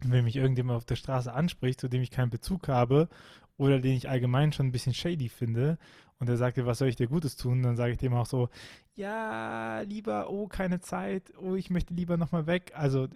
wenn 0.00 0.24
mich 0.24 0.36
irgendjemand 0.36 0.76
auf 0.76 0.84
der 0.84 0.96
Straße 0.96 1.32
anspricht, 1.32 1.80
zu 1.80 1.88
dem 1.88 2.02
ich 2.02 2.10
keinen 2.10 2.30
Bezug 2.30 2.68
habe 2.68 3.08
oder 3.56 3.80
den 3.80 3.96
ich 3.96 4.08
allgemein 4.08 4.52
schon 4.52 4.66
ein 4.66 4.72
bisschen 4.72 4.94
shady 4.94 5.28
finde 5.28 5.78
und 6.18 6.28
der 6.28 6.36
sagt 6.36 6.56
dir, 6.56 6.66
was 6.66 6.78
soll 6.78 6.88
ich 6.88 6.96
dir 6.96 7.08
Gutes 7.08 7.36
tun, 7.36 7.62
dann 7.62 7.76
sage 7.76 7.92
ich 7.92 7.98
dem 7.98 8.14
auch 8.14 8.26
so, 8.26 8.48
ja, 8.94 9.80
lieber, 9.80 10.30
oh, 10.30 10.46
keine 10.48 10.80
Zeit, 10.80 11.32
oh, 11.38 11.54
ich 11.54 11.70
möchte 11.70 11.94
lieber 11.94 12.16
nochmal 12.16 12.46
weg. 12.46 12.72
Also 12.74 13.08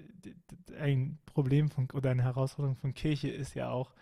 ein 0.79 1.19
Problem 1.27 1.71
von, 1.71 1.89
oder 1.93 2.11
eine 2.11 2.23
Herausforderung 2.23 2.77
von 2.77 2.95
Kirche 2.95 3.29
ist 3.29 3.55
ja 3.55 3.71
auch 3.71 3.93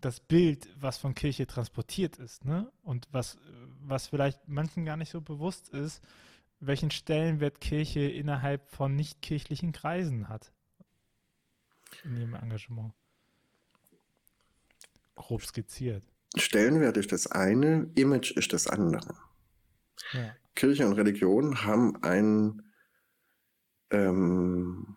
das 0.00 0.20
Bild, 0.20 0.68
was 0.78 0.98
von 0.98 1.14
Kirche 1.14 1.46
transportiert 1.46 2.18
ist, 2.18 2.44
ne? 2.44 2.70
Und 2.82 3.08
was, 3.10 3.38
was 3.80 4.08
vielleicht 4.08 4.46
manchen 4.46 4.84
gar 4.84 4.98
nicht 4.98 5.10
so 5.10 5.22
bewusst 5.22 5.70
ist, 5.70 6.02
welchen 6.66 6.90
Stellenwert 6.90 7.60
Kirche 7.60 8.00
innerhalb 8.00 8.68
von 8.68 8.94
nichtkirchlichen 8.94 9.72
Kreisen 9.72 10.28
hat. 10.28 10.52
In 12.04 12.16
ihrem 12.16 12.34
Engagement. 12.34 12.92
Grob 15.14 15.42
skizziert. 15.42 16.02
Stellenwert 16.36 16.96
ist 16.96 17.12
das 17.12 17.28
eine, 17.28 17.90
Image 17.94 18.32
ist 18.32 18.52
das 18.52 18.66
andere. 18.66 19.14
Ja. 20.12 20.34
Kirche 20.54 20.86
und 20.86 20.94
Religion 20.94 21.64
haben 21.64 22.02
ein 22.02 22.62
ähm, 23.90 24.96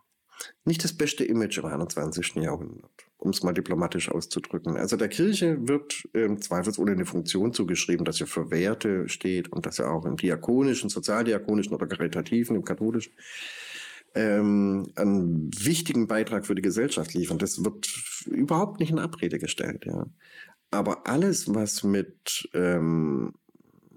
nicht 0.65 0.83
das 0.83 0.95
beste 0.95 1.23
Image 1.23 1.57
im 1.57 1.65
21. 1.65 2.35
Jahrhundert, 2.35 3.06
um 3.17 3.31
es 3.31 3.43
mal 3.43 3.53
diplomatisch 3.53 4.09
auszudrücken. 4.09 4.77
Also 4.77 4.95
der 4.95 5.07
Kirche 5.07 5.67
wird 5.67 6.07
ähm, 6.13 6.39
zweifelsohne 6.41 6.91
eine 6.91 7.05
Funktion 7.05 7.53
zugeschrieben, 7.53 8.05
dass 8.05 8.21
er 8.21 8.27
für 8.27 8.51
Werte 8.51 9.09
steht 9.09 9.51
und 9.51 9.65
dass 9.65 9.79
er 9.79 9.91
auch 9.91 10.05
im 10.05 10.17
diakonischen, 10.17 10.89
sozialdiakonischen 10.89 11.73
oder 11.73 11.87
karitativen, 11.87 12.55
im 12.55 12.63
katholischen, 12.63 13.13
ähm, 14.13 14.87
einen 14.95 15.49
wichtigen 15.59 16.07
Beitrag 16.07 16.45
für 16.45 16.55
die 16.55 16.61
Gesellschaft 16.61 17.13
liefern. 17.13 17.39
Das 17.39 17.63
wird 17.63 17.89
überhaupt 18.25 18.79
nicht 18.79 18.91
in 18.91 18.99
Abrede 18.99 19.39
gestellt. 19.39 19.85
Ja. 19.85 20.05
Aber 20.69 21.07
alles, 21.07 21.53
was 21.53 21.83
mit 21.83 22.49
ähm, 22.53 23.33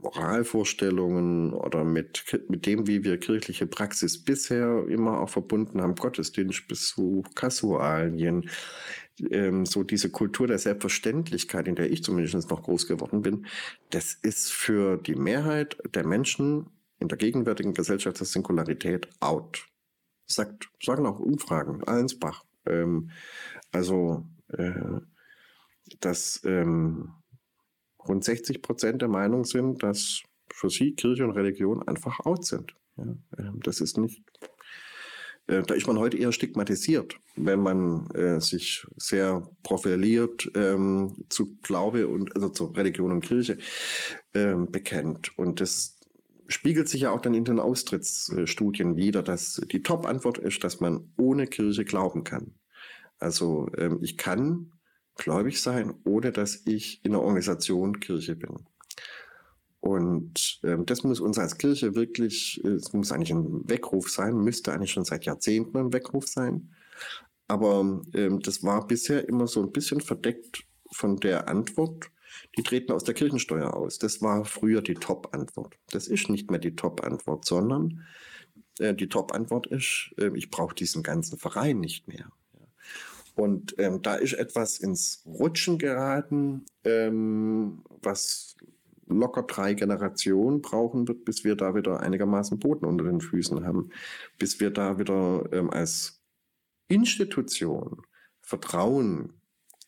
Moralvorstellungen 0.02 1.52
oder 1.52 1.84
mit, 1.84 2.24
mit 2.48 2.66
dem, 2.66 2.86
wie 2.86 3.04
wir 3.04 3.18
kirchliche 3.18 3.66
Praxis 3.66 4.22
bisher 4.22 4.86
immer 4.88 5.20
auch 5.20 5.30
verbunden 5.30 5.80
haben, 5.80 5.94
Gottesdienstbesuch, 5.94 7.26
Kasualien, 7.34 8.48
ähm, 9.30 9.66
so 9.66 9.82
diese 9.82 10.10
Kultur 10.10 10.46
der 10.46 10.58
Selbstverständlichkeit, 10.58 11.68
in 11.68 11.74
der 11.74 11.90
ich 11.90 12.02
zumindest 12.02 12.50
noch 12.50 12.62
groß 12.62 12.86
geworden 12.86 13.22
bin, 13.22 13.46
das 13.90 14.14
ist 14.14 14.52
für 14.52 14.96
die 14.96 15.14
Mehrheit 15.14 15.76
der 15.94 16.06
Menschen 16.06 16.66
in 16.98 17.08
der 17.08 17.18
gegenwärtigen 17.18 17.74
Gesellschaft 17.74 18.20
der 18.20 18.26
Singularität 18.26 19.08
out. 19.20 19.66
Sagt, 20.26 20.68
sagen 20.82 21.06
auch 21.06 21.18
Umfragen, 21.18 21.82
Allensbach. 21.84 22.44
Ähm, 22.66 23.10
also, 23.72 24.26
äh, 24.48 25.00
dass 26.00 26.40
ähm, 26.44 27.14
rund 28.08 28.24
60 28.24 28.62
Prozent 28.62 29.02
der 29.02 29.08
Meinung 29.08 29.44
sind, 29.44 29.82
dass 29.82 30.22
für 30.52 30.70
sie 30.70 30.92
Kirche 30.94 31.24
und 31.24 31.32
Religion 31.32 31.86
einfach 31.86 32.20
out 32.20 32.44
sind. 32.44 32.74
Ja, 32.96 33.04
ähm, 33.38 33.60
das 33.62 33.80
ist 33.80 33.98
nicht, 33.98 34.22
äh, 35.46 35.62
da 35.62 35.74
ist 35.74 35.86
man 35.86 35.98
heute 35.98 36.16
eher 36.16 36.32
stigmatisiert, 36.32 37.16
wenn 37.36 37.60
man 37.60 38.10
äh, 38.10 38.40
sich 38.40 38.86
sehr 38.96 39.48
profiliert 39.62 40.50
ähm, 40.54 41.24
zu 41.28 41.56
Glaube 41.62 42.08
und 42.08 42.34
also 42.34 42.48
zu 42.48 42.66
Religion 42.66 43.12
und 43.12 43.24
Kirche 43.24 43.58
ähm, 44.34 44.70
bekennt. 44.70 45.36
Und 45.38 45.60
das 45.60 45.98
spiegelt 46.48 46.88
sich 46.88 47.02
ja 47.02 47.12
auch 47.12 47.20
dann 47.20 47.34
in 47.34 47.44
den 47.44 47.60
Austrittsstudien 47.60 48.96
wieder, 48.96 49.22
dass 49.22 49.60
die 49.70 49.82
Top-Antwort 49.82 50.38
ist, 50.38 50.64
dass 50.64 50.80
man 50.80 51.12
ohne 51.16 51.46
Kirche 51.46 51.84
glauben 51.84 52.24
kann. 52.24 52.54
Also 53.18 53.68
ähm, 53.76 53.98
ich 54.02 54.16
kann 54.16 54.72
gläubig 55.20 55.60
sein, 55.60 55.94
ohne 56.04 56.32
dass 56.32 56.66
ich 56.66 57.04
in 57.04 57.12
der 57.12 57.20
Organisation 57.20 58.00
Kirche 58.00 58.34
bin. 58.34 58.56
Und 59.80 60.60
ähm, 60.62 60.84
das 60.86 61.04
muss 61.04 61.20
uns 61.20 61.38
als 61.38 61.56
Kirche 61.56 61.94
wirklich, 61.94 62.62
es 62.64 62.92
muss 62.92 63.12
eigentlich 63.12 63.30
ein 63.30 63.68
Weckruf 63.68 64.10
sein, 64.10 64.36
müsste 64.36 64.72
eigentlich 64.72 64.92
schon 64.92 65.04
seit 65.04 65.24
Jahrzehnten 65.24 65.76
ein 65.76 65.92
Weckruf 65.92 66.26
sein. 66.26 66.74
Aber 67.48 68.02
ähm, 68.14 68.40
das 68.40 68.62
war 68.62 68.86
bisher 68.86 69.28
immer 69.28 69.46
so 69.46 69.62
ein 69.62 69.72
bisschen 69.72 70.00
verdeckt 70.00 70.64
von 70.92 71.16
der 71.16 71.48
Antwort, 71.48 72.10
die 72.56 72.62
treten 72.62 72.92
aus 72.92 73.04
der 73.04 73.14
Kirchensteuer 73.14 73.74
aus. 73.74 73.98
Das 73.98 74.20
war 74.22 74.44
früher 74.44 74.82
die 74.82 74.94
Top-Antwort. 74.94 75.76
Das 75.90 76.08
ist 76.08 76.28
nicht 76.28 76.50
mehr 76.50 76.60
die 76.60 76.76
Top-Antwort, 76.76 77.44
sondern 77.44 78.04
äh, 78.78 78.94
die 78.94 79.08
Top-Antwort 79.08 79.66
ist, 79.68 80.14
äh, 80.18 80.30
ich 80.34 80.50
brauche 80.50 80.74
diesen 80.74 81.02
ganzen 81.02 81.38
Verein 81.38 81.80
nicht 81.80 82.08
mehr. 82.08 82.30
Und 83.40 83.74
ähm, 83.78 84.02
da 84.02 84.16
ist 84.16 84.34
etwas 84.34 84.78
ins 84.78 85.22
Rutschen 85.24 85.78
geraten, 85.78 86.66
ähm, 86.84 87.82
was 88.02 88.54
locker 89.06 89.44
drei 89.44 89.72
Generationen 89.72 90.60
brauchen 90.60 91.08
wird, 91.08 91.24
bis 91.24 91.42
wir 91.42 91.56
da 91.56 91.74
wieder 91.74 92.00
einigermaßen 92.00 92.58
Boden 92.58 92.84
unter 92.84 93.04
den 93.04 93.22
Füßen 93.22 93.64
haben, 93.66 93.88
bis 94.38 94.60
wir 94.60 94.70
da 94.70 94.98
wieder 94.98 95.48
ähm, 95.52 95.70
als 95.70 96.20
Institution 96.88 98.02
Vertrauen 98.42 99.32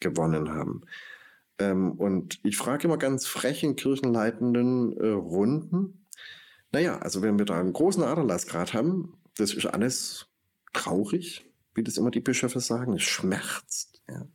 gewonnen 0.00 0.48
haben. 0.48 0.80
Ähm, 1.58 1.92
und 1.92 2.40
ich 2.44 2.56
frage 2.56 2.88
immer 2.88 2.96
ganz 2.96 3.26
frech 3.26 3.62
in 3.64 3.76
kirchenleitenden 3.76 4.96
äh, 4.96 5.08
Runden, 5.08 6.06
naja, 6.72 6.96
also 7.00 7.20
wenn 7.20 7.38
wir 7.38 7.44
da 7.44 7.60
einen 7.60 7.74
großen 7.74 8.02
Aderlassgrad 8.02 8.72
haben, 8.72 9.18
das 9.36 9.52
ist 9.52 9.66
alles 9.66 10.28
traurig, 10.72 11.51
wie 11.74 11.82
das 11.82 11.96
immer 11.96 12.10
die 12.10 12.20
Bischöfe 12.20 12.60
sagen, 12.60 12.94
es 12.94 13.02
schmerzt. 13.02 14.02
Ja. 14.08 14.26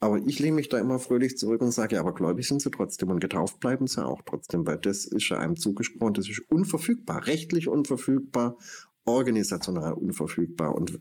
Aber 0.00 0.18
ich 0.18 0.40
lehne 0.40 0.56
mich 0.56 0.68
da 0.68 0.78
immer 0.78 0.98
fröhlich 0.98 1.38
zurück 1.38 1.60
und 1.60 1.70
sage, 1.70 1.94
ja, 1.94 2.00
aber 2.00 2.12
gläubig 2.12 2.48
sind 2.48 2.60
sie 2.60 2.72
trotzdem 2.72 3.10
und 3.10 3.20
getauft 3.20 3.60
bleiben 3.60 3.86
sie 3.86 4.04
auch 4.04 4.22
trotzdem, 4.26 4.66
weil 4.66 4.78
das 4.78 5.04
ist 5.04 5.28
ja 5.28 5.38
einem 5.38 5.56
zugesprochen, 5.56 6.14
das 6.14 6.28
ist 6.28 6.42
unverfügbar, 6.48 7.26
rechtlich 7.28 7.68
unverfügbar, 7.68 8.58
organisational 9.04 9.92
unverfügbar. 9.92 10.74
Und 10.74 11.00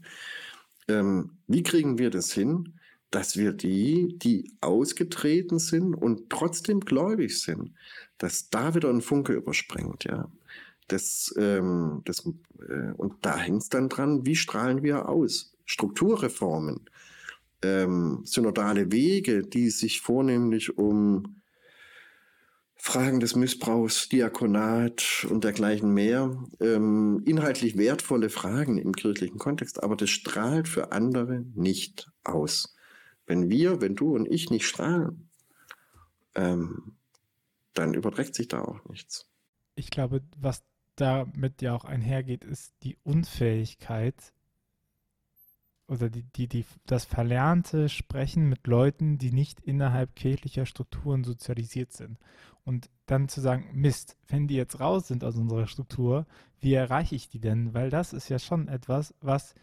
ähm, 0.87 1.31
wie 1.47 1.63
kriegen 1.63 1.97
wir 1.97 2.11
das 2.11 2.31
hin, 2.31 2.79
dass 3.09 3.37
wir 3.37 3.53
die, 3.53 4.19
die 4.19 4.55
ausgetreten 4.61 5.57
sind 5.57 5.95
und 5.95 6.29
trotzdem 6.29 6.79
gläubig 6.81 7.41
sind, 7.41 7.73
dass 8.17 8.49
da 8.49 8.75
wieder 8.75 8.89
ein 8.89 9.01
Funke 9.01 9.33
überspringt, 9.33 10.03
ja. 10.03 10.31
Das, 10.91 11.33
ähm, 11.37 12.01
das, 12.03 12.27
äh, 12.67 12.91
und 12.97 13.25
da 13.25 13.37
hängt 13.37 13.61
es 13.61 13.69
dann 13.69 13.87
dran, 13.87 14.25
wie 14.25 14.35
strahlen 14.35 14.83
wir 14.83 15.07
aus? 15.07 15.53
Strukturreformen, 15.65 16.81
ähm, 17.61 18.21
synodale 18.25 18.91
Wege, 18.91 19.43
die 19.43 19.69
sich 19.69 20.01
vornehmlich 20.01 20.77
um 20.77 21.41
Fragen 22.75 23.21
des 23.21 23.35
Missbrauchs, 23.35 24.09
Diakonat 24.09 25.25
und 25.29 25.45
dergleichen 25.45 25.93
mehr. 25.93 26.35
Ähm, 26.59 27.21
inhaltlich 27.25 27.77
wertvolle 27.77 28.29
Fragen 28.29 28.77
im 28.77 28.93
kirchlichen 28.93 29.37
Kontext, 29.37 29.81
aber 29.81 29.95
das 29.95 30.09
strahlt 30.09 30.67
für 30.67 30.91
andere 30.91 31.45
nicht 31.55 32.11
aus. 32.25 32.75
Wenn 33.27 33.49
wir, 33.49 33.79
wenn 33.79 33.95
du 33.95 34.13
und 34.13 34.25
ich 34.25 34.49
nicht 34.49 34.65
strahlen, 34.65 35.29
ähm, 36.35 36.97
dann 37.75 37.93
überträgt 37.93 38.35
sich 38.35 38.49
da 38.49 38.61
auch 38.61 38.83
nichts. 38.89 39.25
Ich 39.75 39.89
glaube, 39.89 40.21
was 40.37 40.63
damit 41.01 41.61
ja 41.61 41.75
auch 41.75 41.85
einhergeht, 41.85 42.43
ist 42.43 42.73
die 42.83 42.97
Unfähigkeit 43.03 44.33
oder 45.87 46.09
die, 46.09 46.23
die, 46.23 46.47
die, 46.47 46.65
das 46.85 47.03
verlernte 47.03 47.89
Sprechen 47.89 48.47
mit 48.47 48.65
Leuten, 48.65 49.17
die 49.17 49.33
nicht 49.33 49.59
innerhalb 49.59 50.15
kirchlicher 50.15 50.65
Strukturen 50.65 51.25
sozialisiert 51.25 51.91
sind. 51.91 52.17
Und 52.63 52.89
dann 53.07 53.27
zu 53.27 53.41
sagen, 53.41 53.67
Mist, 53.73 54.15
wenn 54.27 54.47
die 54.47 54.55
jetzt 54.55 54.79
raus 54.79 55.07
sind 55.07 55.23
aus 55.25 55.35
unserer 55.35 55.67
Struktur, 55.67 56.25
wie 56.59 56.73
erreiche 56.73 57.15
ich 57.15 57.27
die 57.27 57.41
denn? 57.41 57.73
Weil 57.73 57.89
das 57.89 58.13
ist 58.13 58.29
ja 58.29 58.39
schon 58.39 58.69
etwas, 58.69 59.13
was 59.19 59.53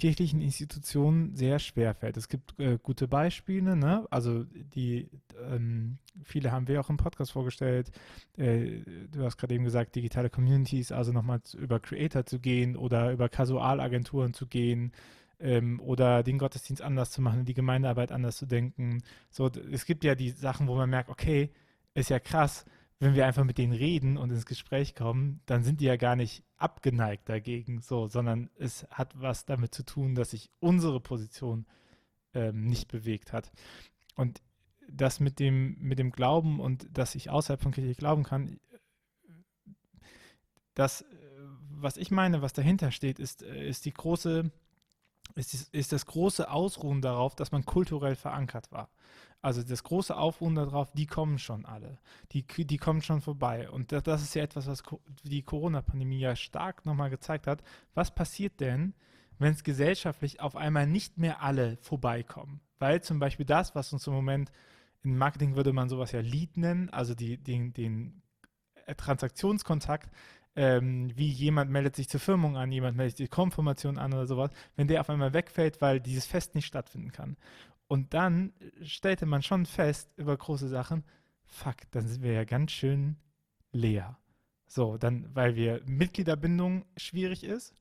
kirchlichen 0.00 0.40
Institutionen 0.40 1.36
sehr 1.36 1.58
schwer 1.58 1.94
fällt. 1.94 2.16
Es 2.16 2.28
gibt 2.28 2.58
äh, 2.58 2.78
gute 2.82 3.06
Beispiele, 3.06 3.76
ne? 3.76 4.06
also 4.10 4.44
die, 4.44 5.10
ähm, 5.50 5.98
viele 6.24 6.52
haben 6.52 6.68
wir 6.68 6.80
auch 6.80 6.88
im 6.88 6.96
Podcast 6.96 7.32
vorgestellt. 7.32 7.92
Äh, 8.38 8.80
du 9.12 9.22
hast 9.22 9.36
gerade 9.36 9.54
eben 9.54 9.64
gesagt, 9.64 9.94
digitale 9.94 10.30
Communities, 10.30 10.90
also 10.90 11.12
nochmal 11.12 11.42
über 11.58 11.80
Creator 11.80 12.24
zu 12.24 12.38
gehen 12.38 12.76
oder 12.76 13.12
über 13.12 13.28
Kasualagenturen 13.28 14.32
zu 14.32 14.46
gehen 14.46 14.92
ähm, 15.38 15.80
oder 15.80 16.22
den 16.22 16.38
Gottesdienst 16.38 16.80
anders 16.80 17.10
zu 17.10 17.20
machen, 17.20 17.44
die 17.44 17.54
Gemeindearbeit 17.54 18.10
anders 18.10 18.38
zu 18.38 18.46
denken. 18.46 19.02
So, 19.28 19.50
es 19.70 19.84
gibt 19.84 20.02
ja 20.02 20.14
die 20.14 20.30
Sachen, 20.30 20.66
wo 20.66 20.76
man 20.76 20.88
merkt, 20.88 21.10
okay, 21.10 21.50
ist 21.92 22.08
ja 22.08 22.18
krass, 22.20 22.64
wenn 23.00 23.14
wir 23.14 23.26
einfach 23.26 23.44
mit 23.44 23.56
denen 23.56 23.72
reden 23.72 24.18
und 24.18 24.30
ins 24.30 24.44
Gespräch 24.44 24.94
kommen, 24.94 25.40
dann 25.46 25.64
sind 25.64 25.80
die 25.80 25.86
ja 25.86 25.96
gar 25.96 26.16
nicht 26.16 26.44
abgeneigt 26.58 27.28
dagegen, 27.30 27.80
so, 27.80 28.06
sondern 28.06 28.50
es 28.56 28.86
hat 28.90 29.18
was 29.18 29.46
damit 29.46 29.74
zu 29.74 29.84
tun, 29.84 30.14
dass 30.14 30.30
sich 30.30 30.50
unsere 30.60 31.00
Position 31.00 31.64
ähm, 32.34 32.66
nicht 32.66 32.88
bewegt 32.88 33.32
hat. 33.32 33.50
Und 34.16 34.42
das 34.86 35.18
mit 35.18 35.38
dem, 35.38 35.78
mit 35.78 35.98
dem 35.98 36.12
Glauben 36.12 36.60
und 36.60 36.86
dass 36.96 37.14
ich 37.14 37.30
außerhalb 37.30 37.62
von 37.62 37.72
Kirche 37.72 37.94
glauben 37.94 38.22
kann, 38.22 38.60
das, 40.74 41.04
was 41.70 41.96
ich 41.96 42.10
meine, 42.10 42.42
was 42.42 42.52
dahinter 42.52 42.90
steht, 42.90 43.18
ist, 43.18 43.40
ist 43.40 43.86
die 43.86 43.94
große, 43.94 44.50
ist, 45.34 45.74
ist 45.74 45.92
das 45.92 46.06
große 46.06 46.50
Ausruhen 46.50 47.00
darauf, 47.00 47.34
dass 47.34 47.52
man 47.52 47.64
kulturell 47.64 48.16
verankert 48.16 48.70
war. 48.72 48.90
Also 49.42 49.62
das 49.62 49.82
große 49.84 50.14
Aufruhen 50.14 50.54
darauf, 50.54 50.92
die 50.92 51.06
kommen 51.06 51.38
schon 51.38 51.64
alle. 51.64 51.98
Die, 52.32 52.44
die 52.46 52.76
kommen 52.76 53.00
schon 53.00 53.22
vorbei. 53.22 53.70
Und 53.70 53.90
das, 53.90 54.02
das 54.02 54.22
ist 54.22 54.34
ja 54.34 54.42
etwas, 54.42 54.66
was 54.66 54.82
die 55.22 55.42
Corona-Pandemie 55.42 56.18
ja 56.18 56.36
stark 56.36 56.84
nochmal 56.84 57.08
gezeigt 57.08 57.46
hat. 57.46 57.62
Was 57.94 58.14
passiert 58.14 58.60
denn, 58.60 58.94
wenn 59.38 59.52
es 59.52 59.64
gesellschaftlich 59.64 60.40
auf 60.40 60.56
einmal 60.56 60.86
nicht 60.86 61.16
mehr 61.16 61.42
alle 61.42 61.78
vorbeikommen? 61.78 62.60
Weil 62.78 63.02
zum 63.02 63.18
Beispiel 63.18 63.46
das, 63.46 63.74
was 63.74 63.92
uns 63.92 64.06
im 64.06 64.12
Moment 64.12 64.52
in 65.02 65.16
Marketing 65.16 65.56
würde 65.56 65.72
man 65.72 65.88
sowas 65.88 66.12
ja 66.12 66.20
Lead 66.20 66.58
nennen, 66.58 66.90
also 66.90 67.14
die, 67.14 67.38
den, 67.38 67.72
den 67.72 68.22
Transaktionskontakt, 68.96 70.10
ähm, 70.60 71.10
wie 71.16 71.30
jemand 71.30 71.70
meldet 71.70 71.96
sich 71.96 72.10
zur 72.10 72.20
Firmung 72.20 72.58
an, 72.58 72.70
jemand 72.70 72.94
meldet 72.94 73.16
sich 73.16 73.30
Konfirmation 73.30 73.96
an 73.96 74.12
oder 74.12 74.26
sowas, 74.26 74.50
wenn 74.76 74.88
der 74.88 75.00
auf 75.00 75.08
einmal 75.08 75.32
wegfällt, 75.32 75.80
weil 75.80 76.00
dieses 76.00 76.26
Fest 76.26 76.54
nicht 76.54 76.66
stattfinden 76.66 77.12
kann. 77.12 77.38
Und 77.88 78.12
dann 78.12 78.52
stellte 78.82 79.24
man 79.24 79.42
schon 79.42 79.64
fest 79.64 80.12
über 80.18 80.36
große 80.36 80.68
Sachen, 80.68 81.02
fuck, 81.46 81.76
dann 81.92 82.06
sind 82.06 82.22
wir 82.22 82.32
ja 82.34 82.44
ganz 82.44 82.72
schön 82.72 83.16
leer. 83.72 84.18
So, 84.66 84.98
dann, 84.98 85.34
weil 85.34 85.56
wir 85.56 85.80
Mitgliederbindung 85.86 86.84
schwierig 86.98 87.42
ist, 87.42 87.74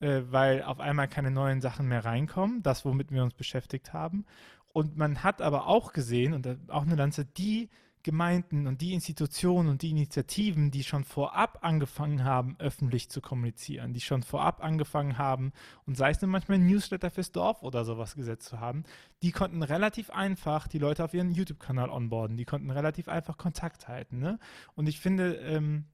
äh, 0.00 0.22
weil 0.24 0.62
auf 0.62 0.80
einmal 0.80 1.08
keine 1.08 1.30
neuen 1.30 1.60
Sachen 1.60 1.88
mehr 1.88 2.06
reinkommen, 2.06 2.62
das, 2.62 2.86
womit 2.86 3.10
wir 3.10 3.22
uns 3.22 3.34
beschäftigt 3.34 3.92
haben. 3.92 4.24
Und 4.72 4.96
man 4.96 5.22
hat 5.22 5.42
aber 5.42 5.66
auch 5.66 5.92
gesehen, 5.92 6.32
und 6.32 6.70
auch 6.70 6.84
eine 6.84 6.96
Lanze, 6.96 7.26
die 7.26 7.68
Gemeinden 8.04 8.68
und 8.68 8.80
die 8.82 8.92
Institutionen 8.92 9.68
und 9.68 9.82
die 9.82 9.90
Initiativen, 9.90 10.70
die 10.70 10.84
schon 10.84 11.02
vorab 11.02 11.58
angefangen 11.62 12.22
haben, 12.22 12.54
öffentlich 12.60 13.08
zu 13.08 13.20
kommunizieren, 13.20 13.92
die 13.92 14.00
schon 14.00 14.22
vorab 14.22 14.62
angefangen 14.62 15.18
haben, 15.18 15.52
und 15.86 15.96
sei 15.96 16.10
es 16.10 16.20
nur 16.20 16.30
manchmal 16.30 16.58
ein 16.58 16.66
Newsletter 16.66 17.10
fürs 17.10 17.32
Dorf 17.32 17.62
oder 17.62 17.84
sowas 17.84 18.14
gesetzt 18.14 18.48
zu 18.48 18.60
haben, 18.60 18.84
die 19.22 19.32
konnten 19.32 19.62
relativ 19.62 20.10
einfach 20.10 20.68
die 20.68 20.78
Leute 20.78 21.02
auf 21.02 21.14
ihren 21.14 21.32
YouTube-Kanal 21.32 21.90
onboarden, 21.90 22.36
die 22.36 22.44
konnten 22.44 22.70
relativ 22.70 23.08
einfach 23.08 23.38
Kontakt 23.38 23.88
halten. 23.88 24.18
Ne? 24.18 24.38
Und 24.76 24.86
ich 24.86 25.00
finde, 25.00 25.36
ähm, 25.36 25.86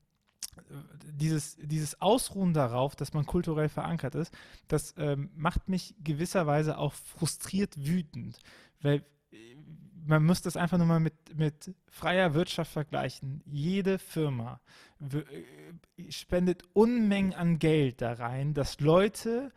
dieses, 1.04 1.56
dieses 1.62 2.00
Ausruhen 2.00 2.52
darauf, 2.52 2.96
dass 2.96 3.14
man 3.14 3.24
kulturell 3.24 3.68
verankert 3.68 4.16
ist, 4.16 4.34
das 4.68 4.94
ähm, 4.98 5.30
macht 5.36 5.68
mich 5.68 5.94
gewisserweise 6.02 6.76
auch 6.76 6.92
frustriert 6.92 7.86
wütend, 7.86 8.38
weil 8.82 9.04
man 10.06 10.24
muss 10.24 10.42
das 10.42 10.56
einfach 10.56 10.78
nur 10.78 10.86
mal 10.86 11.00
mit, 11.00 11.14
mit 11.36 11.74
freier 11.88 12.34
Wirtschaft 12.34 12.72
vergleichen. 12.72 13.42
Jede 13.46 13.98
Firma 13.98 14.60
äh, 15.00 16.10
spendet 16.10 16.62
Unmengen 16.72 17.34
an 17.34 17.58
Geld 17.58 18.00
da 18.00 18.12
rein, 18.12 18.54
dass 18.54 18.80
Leute 18.80 19.52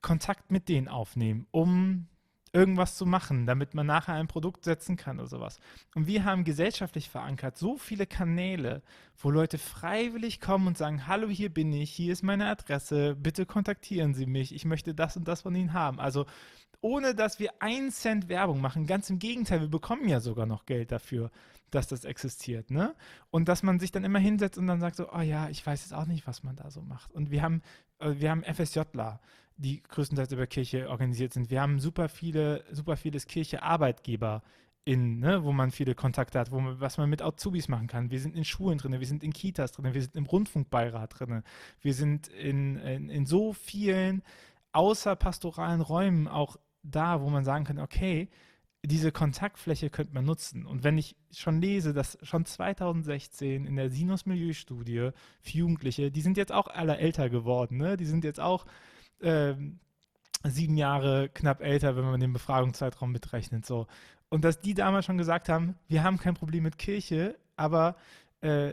Kontakt 0.00 0.50
mit 0.50 0.68
denen 0.68 0.88
aufnehmen, 0.88 1.46
um 1.50 2.08
irgendwas 2.52 2.96
zu 2.96 3.06
machen, 3.06 3.46
damit 3.46 3.74
man 3.74 3.86
nachher 3.86 4.14
ein 4.14 4.28
Produkt 4.28 4.64
setzen 4.64 4.96
kann 4.96 5.18
oder 5.18 5.28
sowas. 5.28 5.58
Und 5.94 6.06
wir 6.06 6.24
haben 6.24 6.44
gesellschaftlich 6.44 7.08
verankert 7.08 7.56
so 7.56 7.78
viele 7.78 8.06
Kanäle, 8.06 8.82
wo 9.16 9.30
Leute 9.30 9.56
freiwillig 9.56 10.40
kommen 10.40 10.66
und 10.66 10.76
sagen, 10.76 11.06
hallo, 11.06 11.28
hier 11.28 11.48
bin 11.48 11.72
ich, 11.72 11.90
hier 11.90 12.12
ist 12.12 12.22
meine 12.22 12.48
Adresse, 12.48 13.16
bitte 13.16 13.46
kontaktieren 13.46 14.12
Sie 14.12 14.26
mich, 14.26 14.54
ich 14.54 14.66
möchte 14.66 14.94
das 14.94 15.16
und 15.16 15.26
das 15.26 15.42
von 15.42 15.54
Ihnen 15.54 15.72
haben. 15.72 15.98
Also 15.98 16.26
ohne 16.82 17.14
dass 17.14 17.38
wir 17.38 17.50
einen 17.60 17.90
Cent 17.90 18.28
Werbung 18.28 18.60
machen. 18.60 18.86
Ganz 18.86 19.08
im 19.08 19.18
Gegenteil, 19.18 19.60
wir 19.60 19.68
bekommen 19.68 20.08
ja 20.08 20.20
sogar 20.20 20.46
noch 20.46 20.66
Geld 20.66 20.92
dafür, 20.92 21.30
dass 21.70 21.86
das 21.86 22.04
existiert. 22.04 22.70
Ne? 22.70 22.94
Und 23.30 23.48
dass 23.48 23.62
man 23.62 23.80
sich 23.80 23.92
dann 23.92 24.04
immer 24.04 24.18
hinsetzt 24.18 24.58
und 24.58 24.66
dann 24.66 24.80
sagt 24.80 24.96
so, 24.96 25.10
oh 25.10 25.20
ja, 25.20 25.48
ich 25.48 25.64
weiß 25.64 25.82
jetzt 25.82 25.94
auch 25.94 26.06
nicht, 26.06 26.26
was 26.26 26.42
man 26.42 26.56
da 26.56 26.70
so 26.70 26.82
macht. 26.82 27.12
Und 27.12 27.30
wir 27.30 27.40
haben, 27.42 27.62
äh, 27.98 28.14
wir 28.16 28.30
haben 28.30 28.42
FSJler, 28.42 29.20
die 29.56 29.82
größtenteils 29.82 30.32
über 30.32 30.46
Kirche 30.46 30.90
organisiert 30.90 31.32
sind. 31.32 31.50
Wir 31.50 31.62
haben 31.62 31.78
super 31.78 32.08
viele, 32.08 32.64
super 32.72 32.96
vieles 32.96 33.26
Kirche-Arbeitgeber 33.26 34.42
in, 34.84 35.20
ne, 35.20 35.44
wo 35.44 35.52
man 35.52 35.70
viele 35.70 35.94
Kontakte 35.94 36.40
hat, 36.40 36.50
wo 36.50 36.58
man, 36.58 36.80
was 36.80 36.98
man 36.98 37.08
mit 37.08 37.22
Azubis 37.22 37.68
machen 37.68 37.86
kann. 37.86 38.10
Wir 38.10 38.18
sind 38.18 38.34
in 38.34 38.44
Schulen 38.44 38.78
drin, 38.78 38.98
wir 38.98 39.06
sind 39.06 39.22
in 39.22 39.32
Kitas 39.32 39.70
drin, 39.70 39.94
wir 39.94 40.02
sind 40.02 40.16
im 40.16 40.26
Rundfunkbeirat 40.26 41.20
drin, 41.20 41.44
wir 41.80 41.94
sind 41.94 42.26
in, 42.26 42.76
in, 42.78 43.08
in 43.08 43.24
so 43.24 43.52
vielen 43.52 44.22
außerpastoralen 44.72 45.80
Räumen 45.80 46.26
auch 46.26 46.56
da, 46.82 47.20
wo 47.20 47.30
man 47.30 47.44
sagen 47.44 47.64
kann, 47.64 47.78
okay, 47.78 48.28
diese 48.84 49.12
Kontaktfläche 49.12 49.90
könnte 49.90 50.12
man 50.12 50.24
nutzen. 50.24 50.66
Und 50.66 50.82
wenn 50.82 50.98
ich 50.98 51.14
schon 51.30 51.60
lese, 51.60 51.92
dass 51.92 52.18
schon 52.22 52.44
2016 52.44 53.64
in 53.64 53.76
der 53.76 53.90
Sinus-Milieu-Studie 53.90 55.10
für 55.40 55.58
Jugendliche, 55.58 56.10
die 56.10 56.20
sind 56.20 56.36
jetzt 56.36 56.52
auch 56.52 56.66
alle 56.66 56.96
älter 56.96 57.30
geworden, 57.30 57.76
ne? 57.76 57.96
die 57.96 58.06
sind 58.06 58.24
jetzt 58.24 58.40
auch 58.40 58.66
ähm, 59.20 59.78
sieben 60.42 60.76
Jahre 60.76 61.28
knapp 61.28 61.62
älter, 61.62 61.96
wenn 61.96 62.04
man 62.04 62.18
den 62.18 62.32
Befragungszeitraum 62.32 63.12
mitrechnet. 63.12 63.64
So. 63.64 63.86
Und 64.28 64.44
dass 64.44 64.60
die 64.60 64.74
damals 64.74 65.04
schon 65.04 65.18
gesagt 65.18 65.48
haben, 65.48 65.76
wir 65.86 66.02
haben 66.02 66.18
kein 66.18 66.34
Problem 66.34 66.64
mit 66.64 66.76
Kirche, 66.76 67.38
aber 67.54 67.94
äh, 68.40 68.72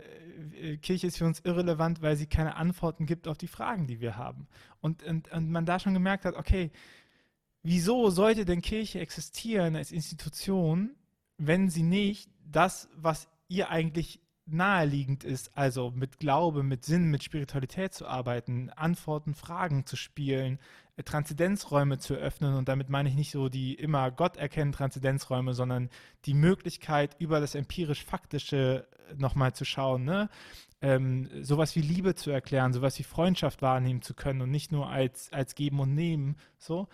Kirche 0.81 1.05
ist 1.05 1.17
für 1.19 1.25
uns 1.25 1.41
irrelevant, 1.41 2.01
weil 2.01 2.15
sie 2.15 2.25
keine 2.25 2.55
Antworten 2.55 3.05
gibt 3.05 3.27
auf 3.27 3.37
die 3.37 3.47
Fragen, 3.47 3.85
die 3.85 4.01
wir 4.01 4.17
haben. 4.17 4.47
Und, 4.81 5.03
und, 5.03 5.31
und 5.31 5.51
man 5.51 5.65
da 5.65 5.77
schon 5.77 5.93
gemerkt 5.93 6.25
hat, 6.25 6.35
okay, 6.35 6.71
wieso 7.63 8.09
sollte 8.09 8.45
denn 8.45 8.61
Kirche 8.61 8.99
existieren 8.99 9.75
als 9.75 9.91
Institution, 9.91 10.95
wenn 11.37 11.69
sie 11.69 11.83
nicht 11.83 12.29
das, 12.45 12.89
was 12.95 13.27
ihr 13.47 13.69
eigentlich 13.69 14.21
naheliegend 14.51 15.23
ist, 15.23 15.55
also 15.55 15.91
mit 15.91 16.19
Glaube, 16.19 16.63
mit 16.63 16.83
Sinn, 16.83 17.09
mit 17.09 17.23
Spiritualität 17.23 17.93
zu 17.93 18.07
arbeiten, 18.07 18.69
Antworten, 18.71 19.33
Fragen 19.33 19.85
zu 19.85 19.95
spielen, 19.95 20.59
äh, 20.95 21.03
Transzendenzräume 21.03 21.99
zu 21.99 22.15
öffnen 22.15 22.55
und 22.55 22.67
damit 22.67 22.89
meine 22.89 23.09
ich 23.09 23.15
nicht 23.15 23.31
so 23.31 23.49
die 23.49 23.73
immer 23.75 24.11
Gott 24.11 24.37
erkennen 24.37 24.71
Transzendenzräume, 24.71 25.53
sondern 25.53 25.89
die 26.25 26.33
Möglichkeit 26.33 27.15
über 27.19 27.39
das 27.39 27.55
empirisch-faktische 27.55 28.87
äh, 29.09 29.15
nochmal 29.15 29.53
zu 29.53 29.65
schauen, 29.65 30.03
ne? 30.03 30.29
Ähm, 30.81 31.29
sowas 31.43 31.75
wie 31.75 31.81
Liebe 31.81 32.15
zu 32.15 32.31
erklären, 32.31 32.71
sowas 32.71 32.97
wie 32.99 33.03
Freundschaft 33.03 33.61
wahrnehmen 33.61 34.01
zu 34.01 34.13
können 34.13 34.39
und 34.39 34.49
nicht 34.49 34.71
nur 34.71 34.89
als, 34.89 35.29
als 35.33 35.55
Geben 35.55 35.81
und 35.81 35.93
Nehmen, 35.93 36.37
so 36.57 36.87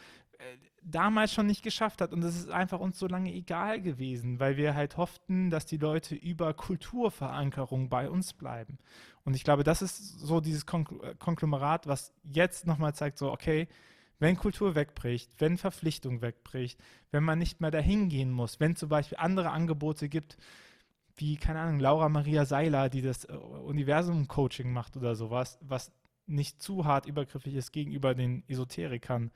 damals 0.82 1.34
schon 1.34 1.48
nicht 1.48 1.64
geschafft 1.64 2.02
hat. 2.02 2.14
Und 2.14 2.22
das 2.22 2.36
ist 2.36 2.50
einfach 2.50 2.80
uns 2.80 3.00
so 3.00 3.08
lange 3.08 3.34
egal 3.34 3.82
gewesen, 3.82 4.40
weil 4.40 4.58
wir 4.58 4.76
halt 4.76 4.98
hofften, 4.98 5.50
dass 5.50 5.66
die 5.66 5.78
Leute 5.78 6.16
über 6.16 6.54
Kulturverankerung 6.54 7.90
bei 7.90 8.10
uns 8.10 8.34
bleiben. 8.34 8.78
Und 9.24 9.36
ich 9.36 9.44
glaube, 9.44 9.64
das 9.64 9.82
ist 9.82 10.20
so 10.20 10.42
dieses 10.42 10.66
Konglomerat, 10.66 11.88
was 11.88 12.14
jetzt 12.24 12.68
nochmal 12.68 12.94
zeigt, 12.94 13.18
so, 13.18 13.32
okay, 13.32 13.68
wenn 14.20 14.38
Kultur 14.38 14.76
wegbricht, 14.76 15.32
wenn 15.40 15.58
Verpflichtung 15.58 16.22
wegbricht, 16.22 16.80
wenn 17.12 17.24
man 17.24 17.40
nicht 17.40 17.60
mehr 17.60 17.72
dahin 17.72 18.08
gehen 18.08 18.32
muss, 18.32 18.60
wenn 18.60 18.76
zum 18.76 18.90
Beispiel 18.90 19.18
andere 19.18 19.50
Angebote 19.50 20.08
gibt, 20.08 20.38
wie, 21.18 21.38
keine 21.38 21.60
Ahnung, 21.60 21.80
Laura 21.80 22.10
Maria 22.10 22.46
Seiler, 22.46 22.90
die 22.90 23.02
das 23.02 23.26
äh, 23.26 23.34
Universum-Coaching 23.34 24.72
macht 24.72 24.98
oder 24.98 25.16
sowas, 25.16 25.58
was 25.62 25.92
nicht 26.28 26.62
zu 26.62 26.86
hart 26.86 27.06
übergriffig 27.06 27.56
ist 27.56 27.72
gegenüber 27.72 28.16
den 28.16 28.44
Esoterikern, 28.48 29.32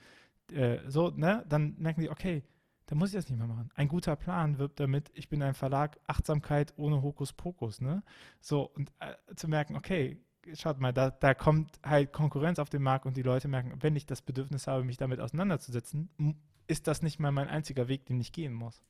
äh, 0.51 0.79
so, 0.87 1.09
ne, 1.09 1.45
dann 1.47 1.75
merken 1.77 2.01
die, 2.01 2.09
okay, 2.09 2.43
dann 2.87 2.97
muss 2.97 3.09
ich 3.09 3.15
das 3.15 3.29
nicht 3.29 3.37
mehr 3.37 3.47
machen. 3.47 3.69
Ein 3.75 3.87
guter 3.87 4.15
Plan 4.15 4.57
wirbt 4.57 4.79
damit, 4.79 5.11
ich 5.13 5.29
bin 5.29 5.43
ein 5.43 5.53
Verlag, 5.53 5.99
Achtsamkeit 6.07 6.73
ohne 6.75 7.03
Hokuspokus, 7.03 7.81
ne? 7.81 8.01
So, 8.41 8.63
und 8.63 8.91
äh, 8.99 9.35
zu 9.35 9.47
merken, 9.47 9.75
okay, 9.75 10.19
schaut 10.53 10.79
mal, 10.79 10.91
da, 10.91 11.11
da 11.11 11.33
kommt 11.33 11.79
halt 11.83 12.13
Konkurrenz 12.13 12.57
auf 12.59 12.69
den 12.69 12.81
Markt 12.81 13.05
und 13.05 13.15
die 13.15 13.21
Leute 13.21 13.47
merken, 13.47 13.77
wenn 13.81 13.95
ich 13.95 14.05
das 14.05 14.21
Bedürfnis 14.21 14.67
habe, 14.67 14.83
mich 14.83 14.97
damit 14.97 15.19
auseinanderzusetzen, 15.19 16.09
ist 16.67 16.87
das 16.87 17.01
nicht 17.01 17.19
mal 17.19 17.31
mein 17.31 17.47
einziger 17.47 17.87
Weg, 17.87 18.05
den 18.05 18.19
ich 18.19 18.31
gehen 18.31 18.53
muss. 18.53 18.81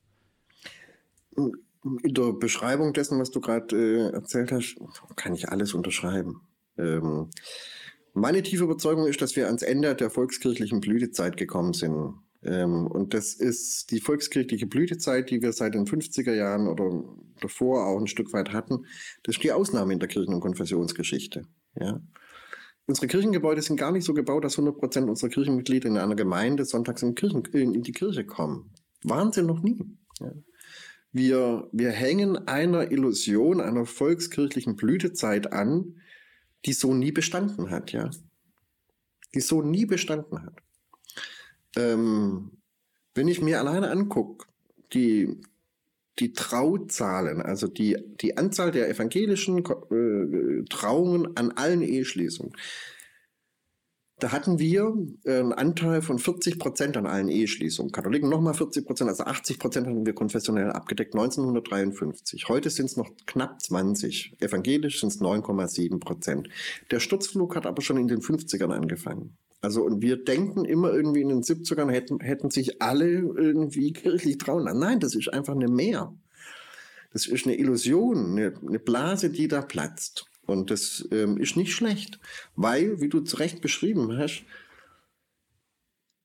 In 1.35 2.13
der 2.13 2.33
Beschreibung 2.33 2.93
dessen, 2.93 3.19
was 3.19 3.31
du 3.31 3.39
gerade 3.41 3.75
äh, 3.75 4.13
erzählt 4.13 4.51
hast, 4.51 4.77
kann 5.15 5.33
ich 5.33 5.49
alles 5.49 5.73
unterschreiben. 5.73 6.41
Ähm, 6.77 7.29
meine 8.13 8.43
tiefe 8.43 8.63
Überzeugung 8.63 9.07
ist, 9.07 9.21
dass 9.21 9.35
wir 9.35 9.47
ans 9.47 9.61
Ende 9.61 9.95
der 9.95 10.09
volkskirchlichen 10.09 10.81
Blütezeit 10.81 11.37
gekommen 11.37 11.73
sind. 11.73 12.13
Ähm, 12.43 12.87
und 12.87 13.13
das 13.13 13.33
ist 13.33 13.91
die 13.91 13.99
volkskirchliche 13.99 14.67
Blütezeit, 14.67 15.29
die 15.29 15.41
wir 15.41 15.51
seit 15.51 15.73
den 15.73 15.85
50er 15.85 16.33
Jahren 16.33 16.67
oder 16.67 17.03
davor 17.41 17.85
auch 17.85 17.99
ein 17.99 18.07
Stück 18.07 18.33
weit 18.33 18.53
hatten. 18.53 18.85
Das 19.23 19.35
ist 19.35 19.43
die 19.43 19.51
Ausnahme 19.51 19.93
in 19.93 19.99
der 19.99 20.07
Kirchen- 20.07 20.33
und 20.33 20.41
Konfessionsgeschichte. 20.41 21.43
Ja. 21.79 22.01
Unsere 22.85 23.07
Kirchengebäude 23.07 23.61
sind 23.61 23.77
gar 23.77 23.91
nicht 23.91 24.05
so 24.05 24.13
gebaut, 24.13 24.43
dass 24.43 24.57
100 24.57 24.79
Prozent 24.79 25.09
unserer 25.09 25.29
Kirchenmitglieder 25.29 25.89
in 25.89 25.97
einer 25.97 26.15
Gemeinde 26.15 26.65
sonntags 26.65 27.03
in, 27.03 27.13
Kirchen, 27.13 27.43
in 27.45 27.83
die 27.83 27.91
Kirche 27.91 28.25
kommen. 28.25 28.71
Waren 29.03 29.31
sie 29.31 29.43
noch 29.43 29.61
nie. 29.61 29.85
Ja. 30.19 30.31
Wir, 31.11 31.67
wir 31.71 31.91
hängen 31.91 32.47
einer 32.47 32.91
Illusion 32.91 33.61
einer 33.61 33.85
volkskirchlichen 33.85 34.75
Blütezeit 34.75 35.51
an, 35.53 35.95
die 36.65 36.73
so 36.73 36.93
nie 36.93 37.11
bestanden 37.11 37.69
hat, 37.69 37.91
ja. 37.91 38.09
Die 39.33 39.41
so 39.41 39.61
nie 39.61 39.85
bestanden 39.85 40.43
hat. 40.43 40.61
Ähm, 41.75 42.51
wenn 43.13 43.27
ich 43.27 43.41
mir 43.41 43.59
alleine 43.59 43.91
angucke, 43.91 44.47
die, 44.93 45.41
die 46.19 46.33
Trauzahlen, 46.33 47.41
also 47.41 47.67
die, 47.67 47.97
die 48.21 48.37
Anzahl 48.37 48.71
der 48.71 48.89
evangelischen 48.89 49.59
äh, 49.59 50.63
Trauungen 50.69 51.37
an 51.37 51.51
allen 51.51 51.81
Eheschließungen, 51.81 52.53
da 54.19 54.31
hatten 54.31 54.59
wir 54.59 54.95
äh, 55.23 55.39
einen 55.39 55.53
Anteil 55.53 56.01
von 56.01 56.19
40 56.19 56.59
Prozent 56.59 56.97
an 56.97 57.05
allen 57.05 57.29
Eheschließungen. 57.29 57.91
Katholiken 57.91 58.29
nochmal 58.29 58.53
40 58.53 58.85
Prozent, 58.85 59.09
also 59.09 59.23
80 59.23 59.59
Prozent 59.59 59.87
hatten 59.87 60.05
wir 60.05 60.13
konfessionell 60.13 60.71
abgedeckt 60.71 61.15
1953. 61.15 62.47
Heute 62.49 62.69
sind 62.69 62.87
es 62.87 62.97
noch 62.97 63.09
knapp 63.25 63.61
20. 63.61 64.35
Evangelisch 64.39 64.99
sind 64.99 65.09
es 65.09 65.21
9,7 65.21 65.99
Prozent. 65.99 66.49
Der 66.91 66.99
Sturzflug 66.99 67.55
hat 67.55 67.65
aber 67.65 67.81
schon 67.81 67.97
in 67.97 68.07
den 68.07 68.19
50ern 68.19 68.71
angefangen. 68.71 69.37
Also 69.61 69.83
und 69.83 70.01
wir 70.01 70.23
denken 70.23 70.65
immer 70.65 70.91
irgendwie 70.91 71.21
in 71.21 71.29
den 71.29 71.43
70ern 71.43 71.89
hätten, 71.89 72.19
hätten 72.19 72.49
sich 72.49 72.81
alle 72.81 73.07
irgendwie 73.07 73.93
kirchlich 73.93 74.37
trauen. 74.37 74.65
Nein, 74.77 74.99
das 74.99 75.15
ist 75.15 75.33
einfach 75.33 75.55
eine 75.55 75.67
Mehr. 75.67 76.13
Das 77.11 77.25
ist 77.25 77.47
eine 77.47 77.57
Illusion, 77.57 78.37
eine, 78.37 78.53
eine 78.65 78.79
Blase, 78.79 79.29
die 79.29 79.47
da 79.47 79.61
platzt. 79.61 80.25
Und 80.49 80.71
das 80.71 81.07
ähm, 81.11 81.37
ist 81.37 81.55
nicht 81.55 81.73
schlecht, 81.73 82.19
weil, 82.55 83.01
wie 83.01 83.09
du 83.09 83.21
zu 83.21 83.37
Recht 83.37 83.61
beschrieben 83.61 84.17
hast, 84.17 84.43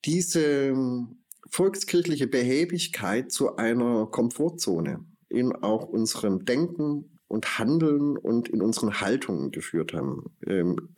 diese 0.04 0.42
ähm, 0.42 1.18
volkskirchliche 1.50 2.26
Behäbigkeit 2.26 3.30
zu 3.30 3.56
einer 3.56 4.06
Komfortzone 4.06 5.04
in 5.28 5.52
auch 5.52 5.88
unserem 5.88 6.44
Denken 6.44 7.18
und 7.28 7.58
Handeln 7.58 8.16
und 8.16 8.48
in 8.48 8.62
unseren 8.62 9.00
Haltungen 9.00 9.50
geführt 9.50 9.92
haben. 9.92 10.30
Ähm, 10.46 10.94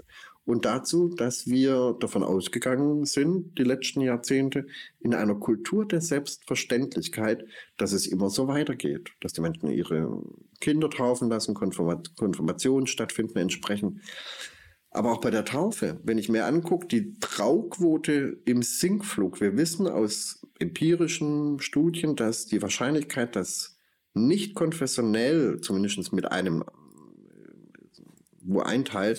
und 0.47 0.65
dazu, 0.65 1.09
dass 1.09 1.49
wir 1.49 1.97
davon 1.99 2.23
ausgegangen 2.23 3.05
sind, 3.05 3.59
die 3.59 3.65
letzten 3.65 4.01
Jahrzehnte, 4.01 4.67
in 5.01 5.13
einer 5.13 5.35
Kultur 5.35 5.87
der 5.87 6.01
Selbstverständlichkeit, 6.01 7.45
dass 7.77 7.93
es 7.93 8.07
immer 8.07 8.31
so 8.31 8.47
weitergeht, 8.47 9.11
dass 9.21 9.33
die 9.33 9.41
Menschen 9.41 9.69
ihre 9.71 10.23
Kinder 10.61 10.89
taufen 10.89 11.29
lassen, 11.29 11.55
Konfirmationen 11.55 12.87
stattfinden 12.87 13.39
entsprechend. 13.39 14.01
Aber 14.91 15.13
auch 15.13 15.21
bei 15.21 15.31
der 15.31 15.45
Taufe, 15.45 16.01
wenn 16.05 16.17
ich 16.17 16.29
mir 16.29 16.47
angucke, 16.47 16.87
die 16.87 17.19
Trauquote 17.19 18.41
im 18.45 18.63
Sinkflug, 18.63 19.41
wir 19.41 19.57
wissen 19.57 19.89
aus 19.89 20.47
empirischen 20.61 21.59
Studien, 21.59 22.15
dass 22.15 22.47
die 22.47 22.63
Wahrscheinlichkeit, 22.63 23.35
dass 23.35 23.79
nicht 24.15 24.55
konfessionell, 24.55 25.61
zumindest 25.61 26.13
mit 26.13 26.31
einem 26.31 26.63
wo 28.47 28.61
ein 28.61 28.85
Teil 28.85 29.19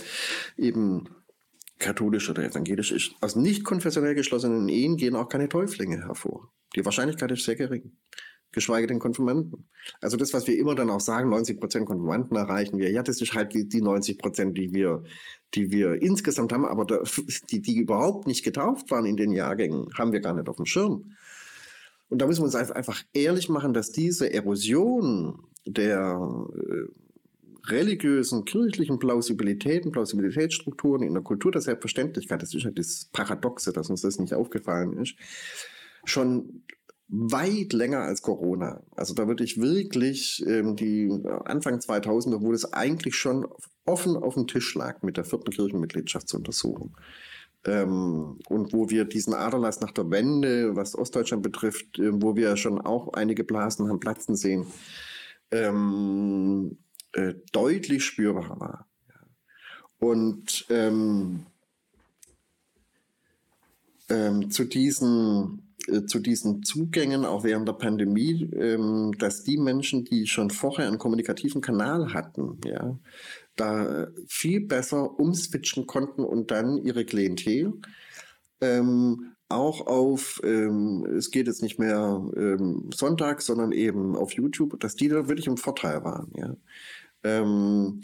eben 0.58 1.10
katholisch 1.80 2.30
oder 2.30 2.44
evangelisch 2.44 2.92
ist. 2.92 3.16
Aus 3.22 3.36
nicht 3.36 3.64
konfessionell 3.64 4.16
geschlossenen 4.16 4.68
Ehen 4.70 4.98
gehen 4.98 5.16
auch 5.16 5.30
keine 5.30 5.50
Täuflinge 5.50 6.06
hervor. 6.06 6.52
Die 6.76 6.86
Wahrscheinlichkeit 6.86 7.32
ist 7.32 7.44
sehr 7.44 7.56
gering. 7.56 7.92
Geschweige 8.52 8.88
denn 8.88 9.00
Konfirmanden. 9.00 9.70
Also 10.02 10.16
das, 10.18 10.34
was 10.34 10.48
wir 10.48 10.58
immer 10.58 10.74
dann 10.74 10.90
auch 10.90 11.02
sagen, 11.02 11.30
90 11.30 11.60
Prozent 11.60 11.86
Konfirmanden 11.86 12.38
erreichen 12.38 12.80
wir. 12.80 12.90
Ja, 12.90 13.04
das 13.04 13.22
ist 13.22 13.34
halt 13.34 13.54
die, 13.54 13.68
die 13.68 13.82
90 13.82 14.18
Prozent, 14.18 14.58
die 14.58 14.74
wir, 14.74 15.04
die 15.54 15.70
wir 15.70 16.02
insgesamt 16.02 16.54
haben, 16.54 16.66
aber 16.66 16.86
da, 16.86 17.00
die, 17.52 17.62
die 17.62 17.78
überhaupt 17.78 18.26
nicht 18.26 18.44
getauft 18.44 18.90
waren 18.90 19.06
in 19.06 19.18
den 19.18 19.32
Jahrgängen, 19.32 19.88
haben 19.98 20.14
wir 20.14 20.22
gar 20.22 20.34
nicht 20.34 20.48
auf 20.48 20.56
dem 20.56 20.66
Schirm. 20.66 21.12
Und 22.10 22.22
da 22.22 22.26
müssen 22.26 22.42
wir 22.42 22.46
uns 22.46 22.56
einfach 22.56 23.04
ehrlich 23.14 23.50
machen, 23.50 23.74
dass 23.74 23.92
diese 23.92 24.32
Erosion 24.32 25.40
der 25.66 26.18
äh, 26.56 27.07
religiösen, 27.70 28.46
kirchlichen 28.46 29.00
Plausibilitäten, 29.00 29.92
Plausibilitätsstrukturen 29.92 31.04
in 31.04 31.14
der 31.14 31.24
Kultur 31.24 31.52
der 31.52 31.62
Selbstverständlichkeit, 31.62 32.42
das 32.42 32.54
ist 32.54 32.64
ja 32.64 32.72
das 32.72 33.10
Paradoxe, 33.12 33.74
dass 33.74 33.90
uns 33.90 34.02
das 34.02 34.20
nicht 34.20 34.34
aufgefallen 34.34 34.98
ist, 34.98 35.16
schon 36.06 36.64
weit 37.10 37.74
länger 37.74 38.02
als 38.02 38.22
Corona. 38.22 38.84
Also 38.96 39.14
da 39.14 39.28
würde 39.28 39.44
ich 39.44 39.62
wirklich 39.62 40.44
ähm, 40.46 40.76
die 40.76 41.10
Anfang 41.46 41.80
2000er, 41.80 42.42
wo 42.42 42.52
das 42.52 42.74
eigentlich 42.74 43.16
schon 43.16 43.48
offen 43.86 44.18
auf 44.18 44.34
dem 44.34 44.48
Tisch 44.48 44.76
lag 44.76 45.02
mit 45.04 45.18
der 45.18 45.24
vierten 45.24 45.52
Kirchenmitgliedschaftsuntersuchung. 45.52 46.98
Ähm, 47.66 48.40
und 48.50 48.74
wo 48.74 48.90
wir 48.90 49.06
diesen 49.06 49.34
Aderlass 49.34 49.80
nach 49.80 49.92
der 49.92 50.10
Wende, 50.12 50.76
was 50.76 50.98
Ostdeutschland 50.98 51.44
betrifft, 51.44 51.98
äh, 51.98 52.12
wo 52.22 52.36
wir 52.36 52.58
schon 52.58 52.80
auch 52.82 53.14
einige 53.14 53.44
Blasen 53.44 53.88
haben 53.88 54.00
platzen 54.00 54.36
sehen, 54.36 54.68
ähm, 55.52 56.78
äh, 57.18 57.34
deutlich 57.52 58.06
spürbar 58.06 58.60
war. 58.60 58.88
Und 60.00 60.68
ähm, 60.70 61.48
ähm, 64.10 64.52
zu 64.52 64.66
diesen 64.66 65.64
äh, 65.88 66.06
zu 66.06 66.20
diesen 66.20 66.62
Zugängen 66.62 67.26
auch 67.26 67.44
während 67.44 67.68
der 67.68 67.74
Pandemie, 67.74 68.48
ähm, 68.54 69.14
dass 69.18 69.44
die 69.44 69.58
Menschen, 69.58 70.06
die 70.06 70.28
schon 70.28 70.52
vorher 70.52 70.88
einen 70.88 71.00
kommunikativen 71.00 71.62
Kanal 71.62 72.14
hatten, 72.14 72.60
ja, 72.64 73.00
da 73.56 74.08
viel 74.28 74.62
besser 74.62 75.20
umswitchen 75.20 75.88
konnten 75.88 76.24
und 76.24 76.52
dann 76.52 76.78
ihre 76.78 77.04
Klientel 77.04 77.74
ähm, 78.62 79.32
auch 79.50 79.88
auf, 79.88 80.42
ähm, 80.44 81.06
es 81.18 81.32
geht 81.32 81.48
jetzt 81.48 81.64
nicht 81.64 81.80
mehr 81.80 82.22
ähm, 82.36 82.90
Sonntag, 82.94 83.42
sondern 83.42 83.72
eben 83.72 84.16
auf 84.16 84.34
YouTube, 84.34 84.80
dass 84.80 84.96
die 84.96 85.08
da 85.08 85.28
wirklich 85.28 85.48
im 85.48 85.58
Vorteil 85.58 86.04
waren. 86.04 86.32
Ja. 86.36 86.56
Ähm, 87.24 88.02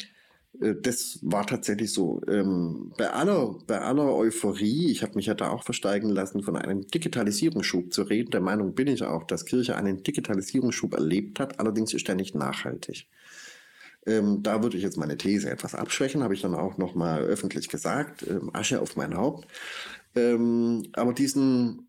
äh, 0.62 0.76
das 0.82 1.20
war 1.22 1.46
tatsächlich 1.46 1.94
so. 1.94 2.22
Ähm, 2.28 2.94
bei, 2.98 3.10
aller, 3.12 3.56
bei 3.68 3.82
aller 3.82 4.14
Euphorie, 4.16 4.92
ich 4.92 5.04
habe 5.04 5.16
mich 5.16 5.26
ja 5.26 5.34
da 5.34 5.50
auch 5.50 5.64
versteigen 5.64 6.10
lassen, 6.10 6.44
von 6.44 6.56
einem 6.56 6.88
Digitalisierungsschub 6.88 7.94
zu 7.94 8.04
reden. 8.04 8.32
Der 8.32 8.42
Meinung 8.42 8.76
bin 8.76 8.88
ich 8.88 9.04
auch, 9.04 9.24
dass 9.24 9.46
Kirche 9.46 9.76
einen 9.76 10.04
Digitalisierungsschub 10.04 10.94
erlebt 10.94 11.40
hat. 11.40 11.60
Allerdings 11.60 11.94
ist 11.94 12.10
er 12.10 12.16
nicht 12.16 12.36
nachhaltig. 12.36 13.08
Ähm, 14.06 14.44
da 14.44 14.62
würde 14.62 14.78
ich 14.78 14.84
jetzt 14.84 14.98
meine 14.98 15.18
These 15.18 15.50
etwas 15.50 15.76
abschwächen, 15.76 16.24
habe 16.24 16.34
ich 16.34 16.42
dann 16.42 16.56
auch 16.56 16.78
nochmal 16.78 17.22
öffentlich 17.22 17.70
gesagt. 17.70 18.26
Ähm, 18.28 18.50
Asche 18.54 18.82
auf 18.82 18.96
mein 18.96 19.16
Haupt. 19.16 19.48
Ähm, 20.16 20.84
aber 20.94 21.14
diesen, 21.14 21.88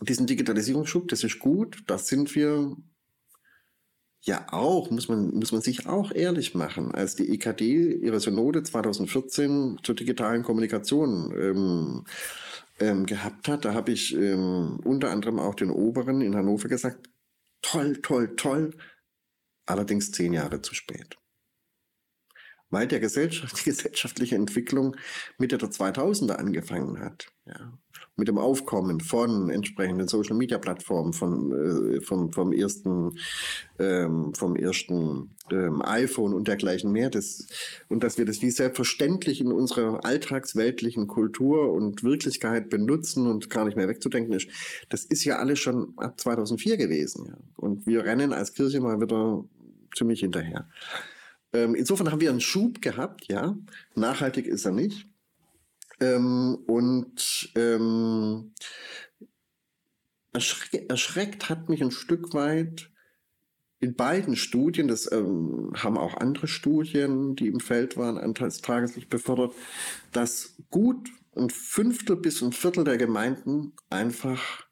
diesen 0.00 0.26
Digitalisierungsschub, 0.26 1.08
das 1.08 1.24
ist 1.24 1.38
gut. 1.38 1.82
Da 1.86 1.98
sind 1.98 2.34
wir 2.34 2.76
ja 4.28 4.46
auch, 4.52 4.90
muss 4.90 5.08
man, 5.08 5.34
muss 5.34 5.52
man 5.52 5.62
sich 5.62 5.86
auch 5.86 6.12
ehrlich 6.12 6.54
machen, 6.54 6.94
als 6.94 7.16
die 7.16 7.30
EKD 7.30 7.94
ihre 7.94 8.20
Synode 8.20 8.62
2014 8.62 9.78
zur 9.82 9.94
digitalen 9.94 10.42
Kommunikation 10.42 11.32
ähm, 11.36 12.04
ähm, 12.78 13.06
gehabt 13.06 13.48
hat, 13.48 13.64
da 13.64 13.74
habe 13.74 13.90
ich 13.92 14.14
ähm, 14.14 14.78
unter 14.84 15.10
anderem 15.10 15.38
auch 15.38 15.54
den 15.54 15.70
Oberen 15.70 16.20
in 16.20 16.36
Hannover 16.36 16.68
gesagt, 16.68 17.08
toll, 17.62 18.00
toll, 18.02 18.36
toll, 18.36 18.76
allerdings 19.66 20.12
zehn 20.12 20.32
Jahre 20.32 20.62
zu 20.62 20.74
spät. 20.74 21.16
weil 22.70 22.86
der 22.86 23.00
Gesellschaft, 23.00 23.58
die 23.60 23.70
gesellschaftliche 23.70 24.36
Entwicklung 24.36 24.96
Mitte 25.38 25.58
der 25.58 25.70
2000er 25.70 26.34
angefangen 26.34 27.00
hat. 27.00 27.28
Ja. 27.46 27.78
Mit 28.18 28.28
dem 28.28 28.36
Aufkommen 28.36 29.00
von 29.00 29.48
entsprechenden 29.48 30.08
Social 30.08 30.36
Media 30.36 30.58
Plattformen, 30.58 31.12
von, 31.12 31.52
äh, 31.52 32.00
vom, 32.00 32.32
vom 32.32 32.52
ersten, 32.52 33.12
ähm, 33.78 34.34
vom 34.34 34.56
ersten 34.56 35.30
ähm, 35.50 35.80
iPhone 35.82 36.34
und 36.34 36.48
dergleichen 36.48 36.92
mehr. 36.92 37.10
Das, 37.10 37.46
und 37.88 38.02
dass 38.02 38.18
wir 38.18 38.26
das 38.26 38.42
wie 38.42 38.50
selbstverständlich 38.50 39.40
in 39.40 39.52
unserer 39.52 40.04
alltagsweltlichen 40.04 41.06
Kultur 41.06 41.72
und 41.72 42.02
Wirklichkeit 42.02 42.68
benutzen 42.68 43.26
und 43.26 43.50
gar 43.50 43.64
nicht 43.64 43.76
mehr 43.76 43.88
wegzudenken 43.88 44.34
ist, 44.34 44.48
das 44.88 45.04
ist 45.04 45.24
ja 45.24 45.38
alles 45.38 45.60
schon 45.60 45.94
ab 45.96 46.20
2004 46.20 46.76
gewesen. 46.76 47.26
Ja. 47.28 47.38
Und 47.56 47.86
wir 47.86 48.04
rennen 48.04 48.32
als 48.32 48.52
Kirche 48.52 48.80
mal 48.80 49.00
wieder 49.00 49.44
ziemlich 49.96 50.20
hinterher. 50.20 50.68
Ähm, 51.52 51.74
insofern 51.74 52.10
haben 52.10 52.20
wir 52.20 52.30
einen 52.30 52.40
Schub 52.40 52.82
gehabt, 52.82 53.26
ja. 53.28 53.56
Nachhaltig 53.94 54.46
ist 54.46 54.66
er 54.66 54.72
nicht. 54.72 55.06
Ähm, 56.00 56.58
und 56.66 57.50
ähm, 57.54 58.52
erschreck, 60.32 60.88
erschreckt 60.88 61.48
hat 61.48 61.68
mich 61.68 61.82
ein 61.82 61.90
Stück 61.90 62.34
weit 62.34 62.90
in 63.80 63.94
beiden 63.94 64.34
Studien, 64.34 64.88
das 64.88 65.10
ähm, 65.12 65.72
haben 65.76 65.96
auch 65.96 66.16
andere 66.16 66.48
Studien, 66.48 67.36
die 67.36 67.46
im 67.46 67.60
Feld 67.60 67.96
waren, 67.96 68.18
an 68.18 68.34
das 68.34 68.60
Tageslicht 68.60 69.08
befördert, 69.08 69.52
dass 70.12 70.56
gut 70.70 71.10
ein 71.36 71.50
Fünftel 71.50 72.16
bis 72.16 72.42
ein 72.42 72.52
Viertel 72.52 72.84
der 72.84 72.98
Gemeinden 72.98 73.72
einfach 73.88 74.66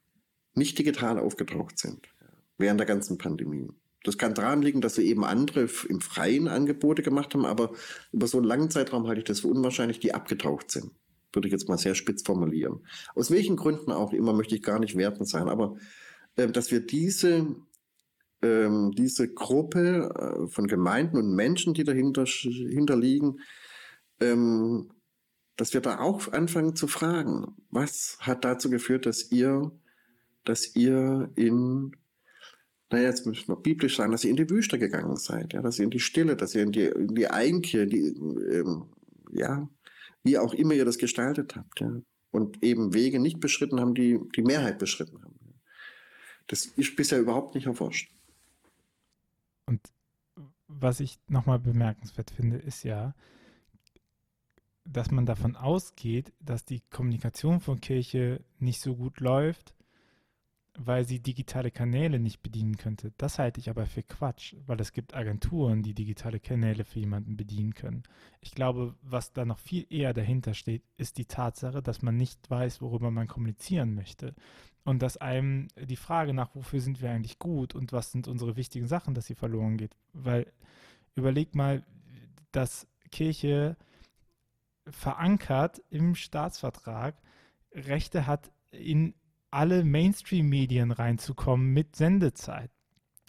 nicht 0.55 0.79
digital 0.79 1.19
aufgetaucht 1.19 1.79
sind 1.79 2.09
während 2.59 2.81
der 2.81 2.87
ganzen 2.87 3.19
Pandemie. 3.19 3.69
Das 4.03 4.19
kann 4.19 4.35
daran 4.35 4.63
liegen, 4.63 4.81
dass 4.81 4.95
sie 4.95 5.07
eben 5.07 5.25
andere 5.25 5.69
im 5.89 6.01
freien 6.01 6.49
Angebote 6.49 7.03
gemacht 7.03 7.35
haben, 7.35 7.45
aber 7.45 7.73
über 8.13 8.27
so 8.27 8.39
einen 8.39 8.47
langen 8.47 8.71
Zeitraum 8.71 9.07
halte 9.07 9.21
ich 9.21 9.25
das 9.27 9.41
für 9.41 9.49
unwahrscheinlich, 9.49 10.01
die 10.01 10.15
abgetaucht 10.15 10.71
sind. 10.71 10.93
Würde 11.33 11.49
ich 11.49 11.53
jetzt 11.53 11.69
mal 11.69 11.79
sehr 11.79 11.95
spitz 11.95 12.23
formulieren. 12.23 12.87
Aus 13.15 13.31
welchen 13.31 13.57
Gründen 13.57 13.93
auch 13.93 14.13
immer 14.13 14.33
möchte 14.33 14.55
ich 14.55 14.63
gar 14.63 14.79
nicht 14.79 14.97
wertend 14.97 15.29
sein, 15.29 15.49
aber 15.49 15.77
äh, 16.37 16.49
dass 16.49 16.71
wir 16.71 16.81
diese, 16.81 17.47
ähm, 18.43 18.93
diese 18.93 19.33
Gruppe 19.33 20.15
äh, 20.15 20.49
von 20.49 20.67
Gemeinden 20.67 21.17
und 21.17 21.35
Menschen, 21.35 21.75
die 21.75 21.85
dahinter 21.85 22.25
hinterliegen, 22.25 23.41
ähm, 24.21 24.91
dass 25.57 25.75
wir 25.75 25.81
da 25.81 26.01
auch 26.01 26.33
anfangen 26.33 26.77
zu 26.77 26.87
fragen, 26.87 27.57
was 27.71 28.19
hat 28.21 28.45
dazu 28.45 28.71
geführt, 28.71 29.07
dass 29.07 29.31
ihr, 29.31 29.73
dass 30.45 30.77
ihr 30.77 31.31
in 31.35 31.97
naja, 32.91 33.09
jetzt 33.09 33.27
müssen 33.27 33.49
wir 33.49 33.57
biblisch 33.57 33.97
sagen, 33.97 34.13
dass 34.13 34.23
ihr 34.23 34.31
in 34.31 34.37
die 34.37 34.49
Wüste 34.49 34.79
gegangen 34.79 35.17
seid, 35.17 35.53
ja, 35.53 35.61
dass 35.61 35.79
ihr 35.79 35.85
in 35.85 35.91
die 35.91 35.99
Stille, 35.99 36.37
dass 36.37 36.55
ihr 36.55 36.63
in 36.63 36.73
die, 36.73 36.85
in 36.85 37.15
die 37.15 37.27
Einkehr, 37.27 37.87
die, 37.87 37.99
ähm, 37.99 38.85
ja, 39.33 39.69
wie 40.27 40.39
auch 40.39 40.55
immer 40.55 40.75
ihr 40.75 40.85
das 40.85 40.99
gestaltet 40.99 41.57
habt, 41.57 41.81
ja. 41.81 42.01
Und 42.31 42.63
eben 42.63 42.93
Wege 42.93 43.19
nicht 43.19 43.41
beschritten 43.41 43.81
haben, 43.81 43.95
die 43.95 44.19
die 44.35 44.43
Mehrheit 44.43 44.79
beschritten 44.79 45.23
haben. 45.23 45.37
Das 46.49 46.67
ist 46.67 46.97
bisher 46.97 47.19
überhaupt 47.19 47.55
nicht 47.55 47.67
erforscht. 47.67 48.13
Und 49.65 49.81
was 50.67 51.01
ich 51.01 51.19
nochmal 51.29 51.59
bemerkenswert 51.59 52.31
finde, 52.31 52.59
ist 52.59 52.83
ja, 52.83 53.15
dass 54.85 55.11
man 55.11 55.27
davon 55.27 55.57
ausgeht, 55.57 56.33
dass 56.41 56.65
die 56.65 56.81
Kommunikation 56.91 57.61
von 57.61 57.81
Kirche 57.81 58.45
nicht 58.59 58.81
so 58.81 58.97
gut 58.97 59.21
läuft, 59.21 59.75
weil 60.79 61.05
sie 61.05 61.21
digitale 61.21 61.71
Kanäle 61.71 62.19
nicht 62.19 62.43
bedienen 62.43 62.77
könnte. 62.77 63.13
Das 63.17 63.39
halte 63.39 63.61
ich 63.61 63.71
aber 63.71 63.87
für 63.87 64.03
Quatsch, 64.03 64.55
weil 64.67 64.81
es 64.81 64.93
gibt 64.93 65.15
Agenturen, 65.15 65.83
die 65.83 65.95
digitale 65.95 66.41
Kanäle 66.41 66.85
für 66.85 67.01
jemanden 67.01 67.37
bedienen 67.37 67.75
können. 67.75 68.03
Ich 68.41 68.53
glaube, 68.55 68.95
was 69.03 69.33
da 69.33 69.45
noch 69.45 69.59
viel 69.59 69.87
eher 69.91 70.13
dahinter 70.13 70.55
steht, 70.55 70.83
ist 70.97 71.19
die 71.19 71.25
Tatsache, 71.25 71.83
dass 71.83 72.03
man 72.03 72.17
nicht 72.17 72.51
weiß, 72.51 72.83
worüber 72.83 73.11
man 73.11 73.27
kommunizieren 73.27 73.95
möchte. 73.95 74.35
Und 74.85 75.03
dass 75.03 75.17
einem 75.17 75.69
die 75.77 75.97
Frage 75.97 76.33
nach, 76.33 76.55
wofür 76.55 76.81
sind 76.81 77.01
wir 77.03 77.11
eigentlich 77.11 77.39
gut 77.39 77.75
und 77.75 77.93
was 77.93 78.13
sind 78.13 78.29
unsere 78.29 78.57
wichtigen 78.57 78.87
Sachen, 78.87 79.15
dass 79.15 79.27
sie 79.27 79.35
verloren 79.35 79.79
geht. 79.79 79.97
Weil 80.13 80.53
überleg 81.17 81.55
mal, 81.55 81.85
dass 82.53 82.87
Kirche 83.11 83.77
verankert 84.89 85.83
im 85.91 86.15
Staatsvertrag 86.15 87.17
Rechte 87.73 88.27
hat 88.27 88.53
in 88.71 89.15
alle 89.57 89.85
Mainstream-Medien 89.85 90.93
reinzukommen 90.93 91.73
mit 91.73 91.97
Sendezeit. 91.97 92.71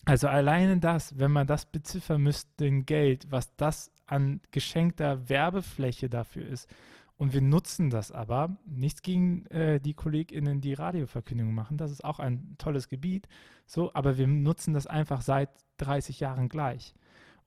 Also 0.04 0.28
alleine 0.28 0.78
das, 0.80 1.18
wenn 1.18 1.32
man 1.32 1.48
das 1.48 1.66
beziffern 1.66 2.22
müsste 2.22 2.66
in 2.66 2.86
Geld, 2.86 3.32
was 3.32 3.56
das 3.56 3.92
an 4.06 4.42
geschenkter 4.52 5.30
Werbefläche 5.30 6.10
dafür 6.10 6.46
ist. 6.46 6.70
Und 7.16 7.34
wir 7.34 7.42
nutzen 7.42 7.90
das 7.90 8.12
aber. 8.12 8.58
Nichts 8.66 9.02
gegen 9.02 9.46
äh, 9.48 9.80
die 9.80 9.94
KollegInnen, 9.94 10.60
die 10.60 10.74
Radioverkündungen 10.74 11.56
machen. 11.56 11.78
Das 11.78 11.92
ist 11.92 12.04
auch 12.04 12.20
ein 12.20 12.56
tolles 12.58 12.90
Gebiet. 12.90 13.28
So, 13.66 13.94
aber 13.94 14.18
wir 14.18 14.28
nutzen 14.28 14.74
das 14.74 14.86
einfach 14.86 15.22
seit 15.22 15.50
30 15.78 16.20
Jahren 16.20 16.50
gleich. 16.50 16.94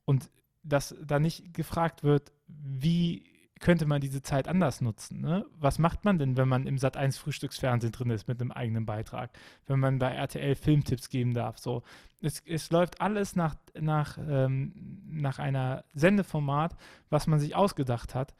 Und 0.06 0.30
dass 0.62 0.94
da 1.04 1.18
nicht 1.20 1.52
gefragt 1.52 2.02
wird, 2.02 2.32
wie 2.46 3.24
könnte 3.60 3.86
man 3.86 4.00
diese 4.00 4.22
Zeit 4.22 4.48
anders 4.48 4.80
nutzen. 4.80 5.20
Ne? 5.20 5.46
Was 5.58 5.78
macht 5.78 6.04
man 6.04 6.18
denn, 6.18 6.36
wenn 6.36 6.48
man 6.48 6.66
im 6.66 6.78
Sat 6.78 6.96
1 6.96 7.18
Frühstücksfernsehen 7.18 7.92
drin 7.92 8.10
ist 8.10 8.26
mit 8.26 8.40
einem 8.40 8.50
eigenen 8.50 8.86
Beitrag? 8.86 9.30
Wenn 9.66 9.78
man 9.78 9.98
bei 9.98 10.12
RTL 10.12 10.54
Filmtipps 10.54 11.10
geben 11.10 11.34
darf? 11.34 11.58
So, 11.58 11.82
es, 12.20 12.42
es 12.46 12.70
läuft 12.70 13.00
alles 13.02 13.36
nach, 13.36 13.54
nach, 13.78 14.18
ähm, 14.18 15.02
nach 15.06 15.38
einer 15.38 15.84
Sendeformat, 15.92 16.74
was 17.10 17.26
man 17.26 17.38
sich 17.38 17.54
ausgedacht 17.54 18.14
hat 18.14 18.34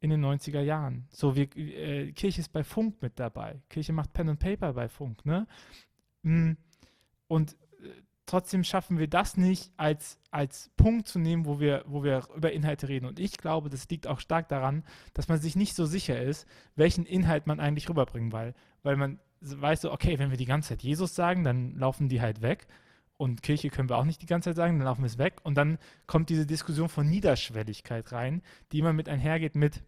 in 0.00 0.10
den 0.10 0.24
90er 0.24 0.60
Jahren. 0.60 1.06
So, 1.10 1.36
wir, 1.36 1.48
äh, 1.56 2.12
Kirche 2.12 2.40
ist 2.40 2.52
bei 2.52 2.62
Funk 2.62 3.00
mit 3.00 3.18
dabei. 3.18 3.62
Kirche 3.70 3.94
macht 3.94 4.12
Pen 4.12 4.28
and 4.28 4.40
Paper 4.40 4.74
bei 4.74 4.88
Funk. 4.88 5.24
Ne? 5.24 5.46
Mm, 6.22 6.52
und 7.28 7.56
trotzdem 8.26 8.64
schaffen 8.64 8.98
wir 8.98 9.08
das 9.08 9.36
nicht 9.36 9.72
als, 9.76 10.18
als 10.30 10.70
Punkt 10.76 11.08
zu 11.08 11.18
nehmen, 11.18 11.46
wo 11.46 11.60
wir, 11.60 11.84
wo 11.86 12.02
wir 12.02 12.24
über 12.36 12.52
Inhalte 12.52 12.88
reden. 12.88 13.06
Und 13.06 13.18
ich 13.18 13.38
glaube, 13.38 13.70
das 13.70 13.88
liegt 13.88 14.06
auch 14.06 14.20
stark 14.20 14.48
daran, 14.48 14.84
dass 15.14 15.28
man 15.28 15.38
sich 15.38 15.56
nicht 15.56 15.74
so 15.74 15.86
sicher 15.86 16.20
ist, 16.20 16.46
welchen 16.74 17.06
Inhalt 17.06 17.46
man 17.46 17.60
eigentlich 17.60 17.88
rüberbringen 17.88 18.32
will. 18.32 18.54
Weil 18.82 18.96
man 18.96 19.20
weiß 19.40 19.82
so, 19.82 19.92
okay, 19.92 20.18
wenn 20.18 20.30
wir 20.30 20.36
die 20.36 20.44
ganze 20.44 20.70
Zeit 20.70 20.82
Jesus 20.82 21.14
sagen, 21.14 21.44
dann 21.44 21.76
laufen 21.76 22.08
die 22.08 22.20
halt 22.20 22.42
weg. 22.42 22.66
Und 23.18 23.42
Kirche 23.42 23.70
können 23.70 23.88
wir 23.88 23.96
auch 23.96 24.04
nicht 24.04 24.20
die 24.20 24.26
ganze 24.26 24.50
Zeit 24.50 24.56
sagen, 24.56 24.78
dann 24.78 24.86
laufen 24.86 25.02
wir 25.02 25.06
es 25.06 25.18
weg. 25.18 25.36
Und 25.42 25.54
dann 25.54 25.78
kommt 26.06 26.28
diese 26.28 26.46
Diskussion 26.46 26.88
von 26.88 27.08
Niederschwelligkeit 27.08 28.12
rein, 28.12 28.42
die 28.72 28.80
immer 28.80 28.92
mit 28.92 29.08
einhergeht 29.08 29.54
mit, 29.54 29.82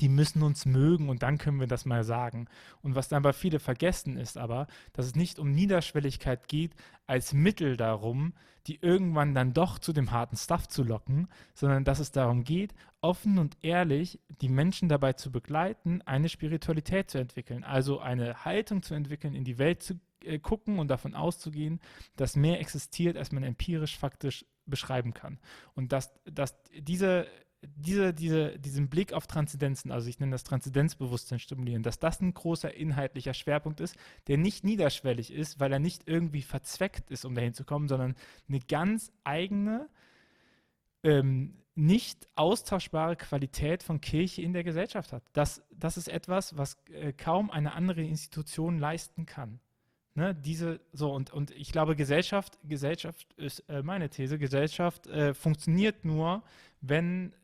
die 0.00 0.08
müssen 0.08 0.42
uns 0.42 0.64
mögen 0.64 1.08
und 1.08 1.22
dann 1.22 1.38
können 1.38 1.60
wir 1.60 1.66
das 1.66 1.84
mal 1.84 2.04
sagen. 2.04 2.46
Und 2.82 2.94
was 2.94 3.08
dann 3.08 3.22
bei 3.22 3.32
viele 3.32 3.58
vergessen 3.58 4.16
ist 4.16 4.38
aber, 4.38 4.66
dass 4.92 5.06
es 5.06 5.14
nicht 5.14 5.38
um 5.38 5.52
Niederschwelligkeit 5.52 6.48
geht 6.48 6.74
als 7.06 7.32
Mittel 7.32 7.76
darum, 7.76 8.32
die 8.66 8.78
irgendwann 8.80 9.34
dann 9.34 9.52
doch 9.52 9.78
zu 9.78 9.92
dem 9.92 10.12
harten 10.12 10.36
Stuff 10.36 10.68
zu 10.68 10.84
locken, 10.84 11.28
sondern 11.54 11.84
dass 11.84 11.98
es 11.98 12.12
darum 12.12 12.44
geht, 12.44 12.74
offen 13.00 13.38
und 13.38 13.56
ehrlich 13.62 14.20
die 14.40 14.48
Menschen 14.48 14.88
dabei 14.88 15.12
zu 15.14 15.32
begleiten, 15.32 16.00
eine 16.02 16.28
Spiritualität 16.28 17.10
zu 17.10 17.18
entwickeln, 17.18 17.64
also 17.64 17.98
eine 17.98 18.44
Haltung 18.44 18.82
zu 18.82 18.94
entwickeln, 18.94 19.34
in 19.34 19.44
die 19.44 19.58
Welt 19.58 19.82
zu 19.82 19.98
äh, 20.24 20.38
gucken 20.38 20.78
und 20.78 20.88
davon 20.88 21.14
auszugehen, 21.14 21.80
dass 22.16 22.36
mehr 22.36 22.60
existiert, 22.60 23.16
als 23.16 23.32
man 23.32 23.42
empirisch 23.42 23.98
faktisch 23.98 24.44
beschreiben 24.64 25.12
kann. 25.12 25.40
Und 25.74 25.92
dass, 25.92 26.12
dass 26.24 26.56
diese 26.72 27.26
diese, 27.62 28.12
diese, 28.12 28.58
diesen 28.58 28.88
Blick 28.88 29.12
auf 29.12 29.26
Transzendenzen, 29.26 29.92
also 29.92 30.08
ich 30.08 30.18
nenne 30.18 30.32
das 30.32 30.44
Transzendenzbewusstsein 30.44 31.38
stimulieren, 31.38 31.82
dass 31.82 31.98
das 31.98 32.20
ein 32.20 32.34
großer 32.34 32.74
inhaltlicher 32.74 33.34
Schwerpunkt 33.34 33.80
ist, 33.80 33.96
der 34.26 34.36
nicht 34.36 34.64
niederschwellig 34.64 35.32
ist, 35.32 35.60
weil 35.60 35.72
er 35.72 35.78
nicht 35.78 36.08
irgendwie 36.08 36.42
verzweckt 36.42 37.10
ist, 37.10 37.24
um 37.24 37.34
dahin 37.34 37.54
zu 37.54 37.64
kommen, 37.64 37.88
sondern 37.88 38.16
eine 38.48 38.60
ganz 38.60 39.12
eigene, 39.22 39.88
ähm, 41.04 41.56
nicht 41.74 42.28
austauschbare 42.34 43.16
Qualität 43.16 43.82
von 43.82 44.00
Kirche 44.00 44.42
in 44.42 44.52
der 44.52 44.64
Gesellschaft 44.64 45.12
hat. 45.12 45.22
Das, 45.32 45.62
das 45.70 45.96
ist 45.96 46.08
etwas, 46.08 46.56
was 46.56 46.76
äh, 46.90 47.12
kaum 47.12 47.50
eine 47.50 47.74
andere 47.74 48.02
Institution 48.02 48.78
leisten 48.78 49.24
kann. 49.24 49.60
Ne, 50.14 50.34
diese, 50.34 50.80
so, 50.92 51.10
und, 51.10 51.32
und 51.32 51.52
ich 51.52 51.72
glaube, 51.72 51.96
Gesellschaft, 51.96 52.58
Gesellschaft 52.64 53.32
ist 53.38 53.60
äh, 53.70 53.82
meine 53.82 54.10
These, 54.10 54.38
Gesellschaft 54.38 55.06
äh, 55.06 55.32
funktioniert 55.32 56.04
nur, 56.04 56.42
wenn 56.82 57.34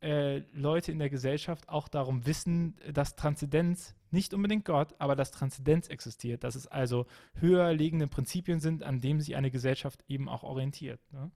äh, 0.00 0.38
Leute 0.52 0.92
in 0.92 0.98
der 0.98 1.10
Gesellschaft 1.10 1.68
auch 1.68 1.88
darum 1.88 2.26
wissen, 2.26 2.76
dass 2.92 3.16
Transzendenz 3.16 3.94
nicht 4.10 4.32
unbedingt 4.32 4.64
Gott, 4.64 4.94
aber 4.98 5.16
dass 5.16 5.30
Transzendenz 5.30 5.88
existiert, 5.88 6.44
dass 6.44 6.54
es 6.54 6.66
also 6.66 7.06
höher 7.34 7.72
liegende 7.72 8.06
Prinzipien 8.06 8.60
sind, 8.60 8.82
an 8.82 9.00
denen 9.00 9.20
sich 9.20 9.36
eine 9.36 9.50
Gesellschaft 9.50 10.04
eben 10.08 10.28
auch 10.28 10.44
orientiert. 10.44 11.00
Ne? 11.12 11.30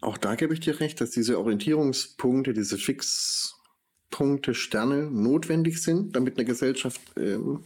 Auch 0.00 0.18
da 0.18 0.34
gebe 0.34 0.54
ich 0.54 0.60
dir 0.60 0.80
recht, 0.80 1.00
dass 1.00 1.10
diese 1.10 1.38
Orientierungspunkte, 1.38 2.52
diese 2.52 2.78
Fixpunkte, 2.78 4.54
Sterne 4.54 5.10
notwendig 5.10 5.82
sind, 5.82 6.16
damit 6.16 6.36
eine 6.36 6.46
Gesellschaft 6.46 7.00
ähm, 7.16 7.64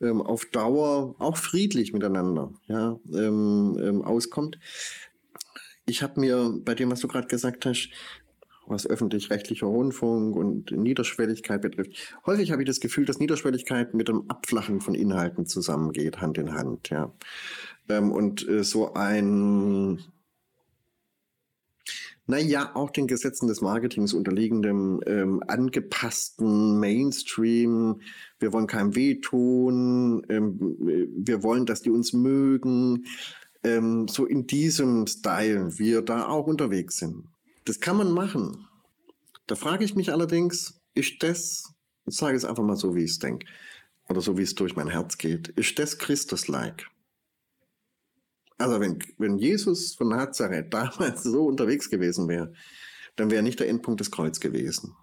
ähm, 0.00 0.22
auf 0.22 0.44
Dauer 0.46 1.16
auch 1.18 1.36
friedlich 1.36 1.92
miteinander 1.92 2.52
ja, 2.66 2.98
ähm, 3.12 3.78
ähm 3.82 4.02
auskommt. 4.02 4.58
Ich 5.86 6.02
habe 6.02 6.20
mir 6.20 6.54
bei 6.64 6.74
dem, 6.74 6.90
was 6.90 7.00
du 7.00 7.08
gerade 7.08 7.28
gesagt 7.28 7.64
hast, 7.66 7.88
was 8.70 8.86
öffentlich-rechtlicher 8.86 9.66
Rundfunk 9.66 10.36
und 10.36 10.70
Niederschwelligkeit 10.70 11.62
betrifft. 11.62 12.16
Häufig 12.26 12.52
habe 12.52 12.62
ich 12.62 12.68
das 12.68 12.80
Gefühl, 12.80 13.04
dass 13.04 13.18
Niederschwelligkeit 13.18 13.94
mit 13.94 14.08
dem 14.08 14.28
Abflachen 14.28 14.80
von 14.80 14.94
Inhalten 14.94 15.46
zusammengeht, 15.46 16.20
Hand 16.20 16.38
in 16.38 16.54
Hand. 16.54 16.90
Ja. 16.90 17.12
Ähm, 17.88 18.12
und 18.12 18.48
äh, 18.48 18.64
so 18.64 18.94
ein 18.94 20.00
naja, 22.30 22.72
auch 22.74 22.90
den 22.90 23.06
Gesetzen 23.06 23.48
des 23.48 23.62
Marketings 23.62 24.12
unterliegendem 24.12 25.00
ähm, 25.06 25.42
angepassten 25.46 26.78
Mainstream. 26.78 28.02
Wir 28.38 28.52
wollen 28.52 28.66
keinem 28.66 28.94
wehtun, 28.94 30.26
ähm, 30.28 30.58
wir 31.16 31.42
wollen, 31.42 31.64
dass 31.64 31.80
die 31.80 31.88
uns 31.88 32.12
mögen. 32.12 33.06
Ähm, 33.64 34.08
so 34.08 34.26
in 34.26 34.46
diesem 34.46 35.06
Style 35.06 35.78
wir 35.78 36.02
da 36.02 36.28
auch 36.28 36.46
unterwegs 36.46 36.98
sind. 36.98 37.24
Das 37.68 37.80
kann 37.80 37.98
man 37.98 38.12
machen. 38.12 38.66
Da 39.46 39.54
frage 39.54 39.84
ich 39.84 39.94
mich 39.94 40.10
allerdings, 40.10 40.80
ist 40.94 41.22
das, 41.22 41.74
ich 42.06 42.16
sage 42.16 42.34
es 42.34 42.46
einfach 42.46 42.64
mal 42.64 42.76
so, 42.76 42.94
wie 42.94 43.04
ich 43.04 43.10
es 43.10 43.18
denke, 43.18 43.46
oder 44.08 44.22
so 44.22 44.38
wie 44.38 44.42
es 44.42 44.54
durch 44.54 44.74
mein 44.74 44.88
Herz 44.88 45.18
geht, 45.18 45.48
ist 45.48 45.78
das 45.78 45.98
Christus-like? 45.98 46.86
Also 48.56 48.80
wenn, 48.80 49.00
wenn 49.18 49.36
Jesus 49.36 49.94
von 49.96 50.08
Nazareth 50.08 50.72
damals 50.72 51.22
so 51.24 51.44
unterwegs 51.44 51.90
gewesen 51.90 52.26
wäre, 52.26 52.54
dann 53.16 53.30
wäre 53.30 53.42
nicht 53.42 53.60
der 53.60 53.68
Endpunkt 53.68 54.00
des 54.00 54.10
Kreuz 54.10 54.40
gewesen. 54.40 54.96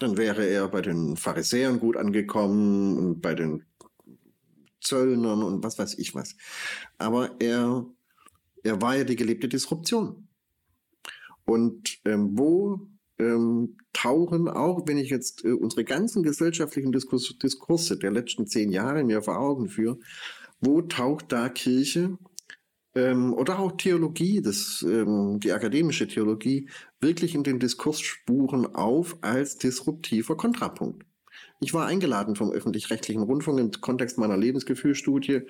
Dann 0.00 0.16
wäre 0.16 0.44
er 0.44 0.66
bei 0.66 0.82
den 0.82 1.16
Pharisäern 1.16 1.78
gut 1.78 1.96
angekommen 1.96 2.98
und 2.98 3.20
bei 3.20 3.36
den 3.36 3.64
Zöllnern 4.80 5.44
und 5.44 5.62
was 5.62 5.78
weiß 5.78 5.96
ich 5.98 6.16
was. 6.16 6.34
Aber 6.98 7.40
er, 7.40 7.86
er 8.64 8.82
war 8.82 8.96
ja 8.96 9.04
die 9.04 9.14
gelebte 9.14 9.46
Disruption. 9.46 10.21
Und 11.44 11.98
ähm, 12.04 12.38
wo 12.38 12.88
ähm, 13.18 13.76
tauchen 13.92 14.48
auch, 14.48 14.86
wenn 14.86 14.98
ich 14.98 15.10
jetzt 15.10 15.44
äh, 15.44 15.52
unsere 15.52 15.84
ganzen 15.84 16.22
gesellschaftlichen 16.22 16.92
Diskurs 16.92 17.36
Diskurse 17.38 17.98
der 17.98 18.10
letzten 18.10 18.46
zehn 18.46 18.70
Jahre 18.72 19.04
mir 19.04 19.22
vor 19.22 19.38
Augen 19.38 19.68
führe, 19.68 19.98
wo 20.60 20.82
taucht 20.82 21.32
da 21.32 21.48
Kirche 21.48 22.18
ähm, 22.94 23.32
oder 23.34 23.58
auch 23.58 23.72
Theologie, 23.72 24.40
das, 24.42 24.84
ähm, 24.88 25.40
die 25.40 25.52
akademische 25.52 26.06
Theologie, 26.06 26.68
wirklich 27.00 27.34
in 27.34 27.42
den 27.42 27.58
Diskursspuren 27.58 28.74
auf 28.74 29.18
als 29.22 29.58
disruptiver 29.58 30.36
Kontrapunkt? 30.36 31.04
Ich 31.60 31.74
war 31.74 31.86
eingeladen 31.86 32.34
vom 32.34 32.50
öffentlich-rechtlichen 32.50 33.22
Rundfunk 33.22 33.60
im 33.60 33.70
Kontext 33.70 34.18
meiner 34.18 34.36
Lebensgefühlstudie, 34.36 35.42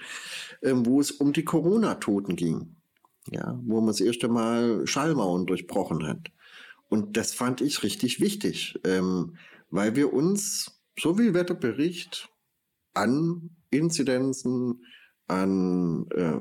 ähm, 0.62 0.84
wo 0.86 1.00
es 1.00 1.10
um 1.10 1.32
die 1.32 1.44
Corona-Toten 1.44 2.36
ging. 2.36 2.76
Ja, 3.30 3.58
wo 3.64 3.80
man 3.80 3.88
das 3.88 4.00
erste 4.00 4.28
Mal 4.28 4.86
Schallmauern 4.86 5.46
durchbrochen 5.46 6.06
hat. 6.06 6.30
Und 6.88 7.16
das 7.16 7.32
fand 7.32 7.60
ich 7.60 7.82
richtig 7.82 8.20
wichtig, 8.20 8.78
ähm, 8.84 9.36
weil 9.70 9.96
wir 9.96 10.12
uns, 10.12 10.82
so 10.98 11.18
wie 11.18 11.32
Wetterbericht, 11.32 12.28
an 12.94 13.50
Inzidenzen, 13.70 14.84
an 15.28 16.06
äh, 16.10 16.40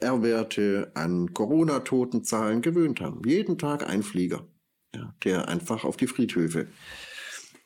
R-Werte, 0.00 0.90
an 0.94 1.32
Corona-Totenzahlen 1.32 2.60
gewöhnt 2.62 3.00
haben. 3.00 3.22
Jeden 3.24 3.58
Tag 3.58 3.88
ein 3.88 4.02
Flieger, 4.02 4.46
ja, 4.94 5.14
der 5.24 5.48
einfach 5.48 5.84
auf 5.84 5.96
die 5.96 6.06
Friedhöfe 6.06 6.68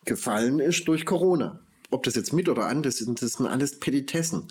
gefallen 0.05 0.61
ist 0.61 0.87
durch 0.89 1.07
Corona. 1.07 1.61
Ob 1.91 2.05
das 2.05 2.15
jetzt 2.15 2.33
mit 2.33 2.49
oder 2.49 2.67
an, 2.67 2.83
das 2.83 2.97
sind, 2.97 3.21
das 3.21 3.35
sind 3.35 3.47
alles 3.47 3.79
Petitessen. 3.79 4.49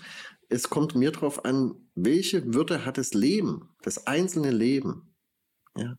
Es 0.52 0.68
kommt 0.68 0.94
mir 0.94 1.10
darauf 1.12 1.46
an, 1.46 1.74
welche 1.94 2.52
Würde 2.52 2.84
hat 2.84 2.98
das 2.98 3.14
Leben, 3.14 3.70
das 3.80 4.06
einzelne 4.06 4.50
Leben. 4.50 5.14
Ja? 5.74 5.96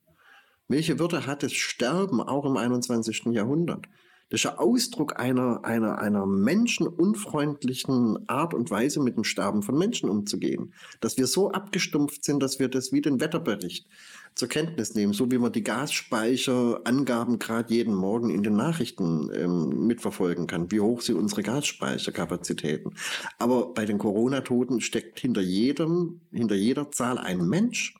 Welche 0.67 0.99
Würde 0.99 1.25
hat 1.25 1.41
das 1.41 1.53
Sterben 1.53 2.21
auch 2.21 2.45
im 2.45 2.55
21. 2.55 3.25
Jahrhundert? 3.31 3.87
Das 4.33 4.39
ist 4.39 4.45
ja 4.45 4.57
Ausdruck 4.57 5.19
einer, 5.19 5.63
einer, 5.63 5.99
einer 5.99 6.25
menschenunfreundlichen 6.25 8.27
Art 8.27 8.55
und 8.55 8.71
Weise, 8.71 8.99
mit 8.99 9.15
dem 9.15 9.23
Sterben 9.23 9.61
von 9.61 9.77
Menschen 9.77 10.09
umzugehen. 10.09 10.73
Dass 11.01 11.17
wir 11.17 11.27
so 11.27 11.51
abgestumpft 11.51 12.25
sind, 12.25 12.41
dass 12.41 12.57
wir 12.57 12.67
das 12.67 12.91
wie 12.91 13.01
den 13.01 13.19
Wetterbericht 13.19 13.85
zur 14.33 14.47
Kenntnis 14.47 14.95
nehmen, 14.95 15.13
so 15.13 15.29
wie 15.29 15.37
man 15.37 15.51
die 15.51 15.61
Gasspeicherangaben 15.61 17.37
gerade 17.37 17.71
jeden 17.71 17.93
Morgen 17.93 18.31
in 18.31 18.41
den 18.41 18.55
Nachrichten 18.55 19.29
ähm, 19.35 19.85
mitverfolgen 19.85 20.47
kann, 20.47 20.71
wie 20.71 20.79
hoch 20.79 21.01
sind 21.01 21.17
unsere 21.17 21.43
Gasspeicherkapazitäten. 21.43 22.95
Aber 23.37 23.71
bei 23.71 23.85
den 23.85 23.99
Corona-Toten 23.99 24.81
steckt 24.81 25.19
hinter 25.19 25.41
jedem, 25.41 26.21
hinter 26.31 26.55
jeder 26.55 26.89
Zahl 26.89 27.19
ein 27.19 27.47
Mensch 27.47 27.93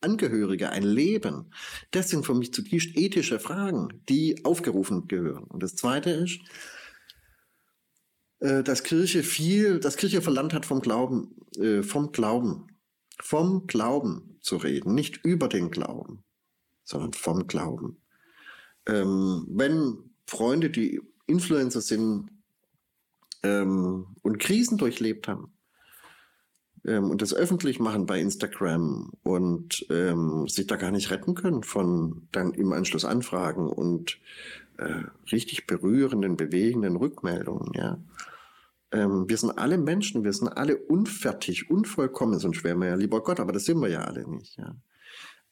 Angehörige, 0.00 0.70
ein 0.70 0.82
Leben. 0.82 1.50
Das 1.90 2.08
sind 2.08 2.24
für 2.24 2.34
mich 2.34 2.52
zutiefst 2.52 2.96
ethische 2.96 3.40
Fragen, 3.40 4.02
die 4.08 4.44
aufgerufen 4.44 5.08
gehören. 5.08 5.44
Und 5.44 5.62
das 5.62 5.74
Zweite 5.74 6.10
ist, 6.10 6.40
äh, 8.40 8.62
dass 8.62 8.84
Kirche 8.84 9.22
viel, 9.22 9.80
dass 9.80 9.96
Kirche 9.96 10.22
verlangt 10.22 10.54
hat 10.54 10.66
vom 10.66 10.80
Glauben, 10.80 11.34
äh, 11.56 11.82
vom 11.82 12.12
Glauben, 12.12 12.68
vom 13.20 13.66
Glauben 13.66 14.38
zu 14.40 14.56
reden, 14.56 14.94
nicht 14.94 15.24
über 15.24 15.48
den 15.48 15.70
Glauben, 15.70 16.24
sondern 16.84 17.12
vom 17.12 17.46
Glauben. 17.46 18.00
Ähm, 18.86 19.46
wenn 19.50 20.14
Freunde, 20.26 20.70
die 20.70 21.00
Influencer 21.26 21.80
sind 21.80 22.30
ähm, 23.42 24.14
und 24.22 24.38
Krisen 24.38 24.78
durchlebt 24.78 25.26
haben, 25.26 25.52
ähm, 26.84 27.10
und 27.10 27.22
das 27.22 27.34
öffentlich 27.34 27.80
machen 27.80 28.06
bei 28.06 28.20
Instagram 28.20 29.10
und 29.22 29.86
ähm, 29.90 30.46
sich 30.48 30.66
da 30.66 30.76
gar 30.76 30.90
nicht 30.90 31.10
retten 31.10 31.34
können 31.34 31.62
von 31.62 32.28
dann 32.32 32.52
im 32.54 32.72
Anschluss 32.72 33.04
Anfragen 33.04 33.68
und 33.68 34.18
äh, 34.78 35.02
richtig 35.32 35.66
berührenden, 35.66 36.36
bewegenden 36.36 36.96
Rückmeldungen, 36.96 37.72
ja. 37.74 37.98
Ähm, 38.90 39.28
wir 39.28 39.36
sind 39.36 39.58
alle 39.58 39.76
Menschen, 39.76 40.24
wir 40.24 40.32
sind 40.32 40.48
alle 40.48 40.76
unfertig, 40.78 41.68
unvollkommen, 41.68 42.38
sonst 42.38 42.64
wären 42.64 42.78
wir 42.78 42.88
ja 42.88 42.94
lieber 42.94 43.22
Gott, 43.22 43.38
aber 43.38 43.52
das 43.52 43.64
sind 43.64 43.80
wir 43.80 43.88
ja 43.88 44.00
alle 44.00 44.26
nicht, 44.28 44.56
ja. 44.56 44.74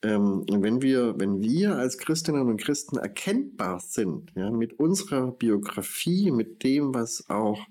Ähm, 0.03 0.45
wenn 0.49 0.83
wir, 0.83 1.19
wenn 1.19 1.41
wir 1.41 1.77
als 1.77 1.99
Christinnen 1.99 2.49
und 2.49 2.61
Christen 2.61 2.99
erkennbar 2.99 3.81
sind, 3.81 4.33
ja, 4.37 4.51
mit 4.51 4.79
unserer 4.79 5.33
Biografie, 5.33 6.31
mit 6.31 6.63
dem, 6.63 6.95
was 6.95 7.29
auch 7.29 7.67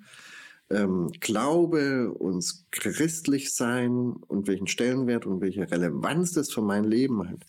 ähm, 0.69 1.11
Glaube, 1.19 2.11
uns 2.11 2.65
christlich 2.71 3.53
sein 3.53 4.13
und 4.27 4.47
welchen 4.47 4.67
Stellenwert 4.67 5.25
und 5.25 5.41
welche 5.41 5.69
Relevanz 5.69 6.33
das 6.33 6.51
für 6.51 6.61
mein 6.61 6.83
Leben 6.83 7.27
hat, 7.29 7.45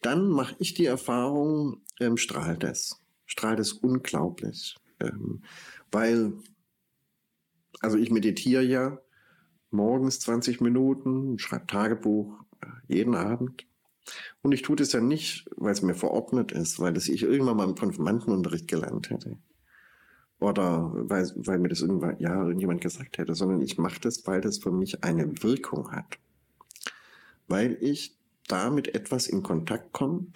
dann 0.00 0.28
mache 0.28 0.54
ich 0.58 0.74
die 0.74 0.86
Erfahrung, 0.86 1.82
ähm, 2.00 2.16
strahlt 2.16 2.64
es. 2.64 3.00
Strahlt 3.24 3.58
es 3.58 3.72
unglaublich. 3.72 4.76
Ähm, 5.00 5.42
weil, 5.90 6.34
also 7.80 7.98
ich 7.98 8.10
meditiere 8.10 8.62
ja 8.62 9.00
morgens 9.70 10.20
20 10.20 10.60
Minuten, 10.60 11.38
schreibe 11.38 11.66
Tagebuch 11.66 12.38
äh, 12.60 12.94
jeden 12.94 13.16
Abend. 13.16 13.66
Und 14.42 14.52
ich 14.52 14.62
tue 14.62 14.76
das 14.76 14.92
ja 14.92 15.00
nicht, 15.00 15.50
weil 15.56 15.72
es 15.72 15.82
mir 15.82 15.96
verordnet 15.96 16.52
ist, 16.52 16.78
weil 16.78 16.92
das 16.92 17.08
ich 17.08 17.24
irgendwann 17.24 17.56
mal 17.56 17.68
im 17.68 17.74
Konfirmandenunterricht 17.74 18.68
gelernt 18.68 19.10
hätte 19.10 19.36
oder 20.38 20.92
weil, 20.94 21.30
weil 21.36 21.58
mir 21.58 21.68
das 21.68 21.80
irgendwann, 21.80 22.18
ja, 22.18 22.42
irgendjemand 22.42 22.80
gesagt 22.80 23.18
hätte, 23.18 23.34
sondern 23.34 23.62
ich 23.62 23.78
mache 23.78 24.00
das, 24.00 24.26
weil 24.26 24.40
das 24.40 24.58
für 24.58 24.70
mich 24.70 25.02
eine 25.02 25.42
Wirkung 25.42 25.90
hat. 25.92 26.18
Weil 27.48 27.78
ich 27.80 28.18
damit 28.46 28.94
etwas 28.94 29.28
in 29.28 29.42
Kontakt 29.42 29.92
komme, 29.92 30.26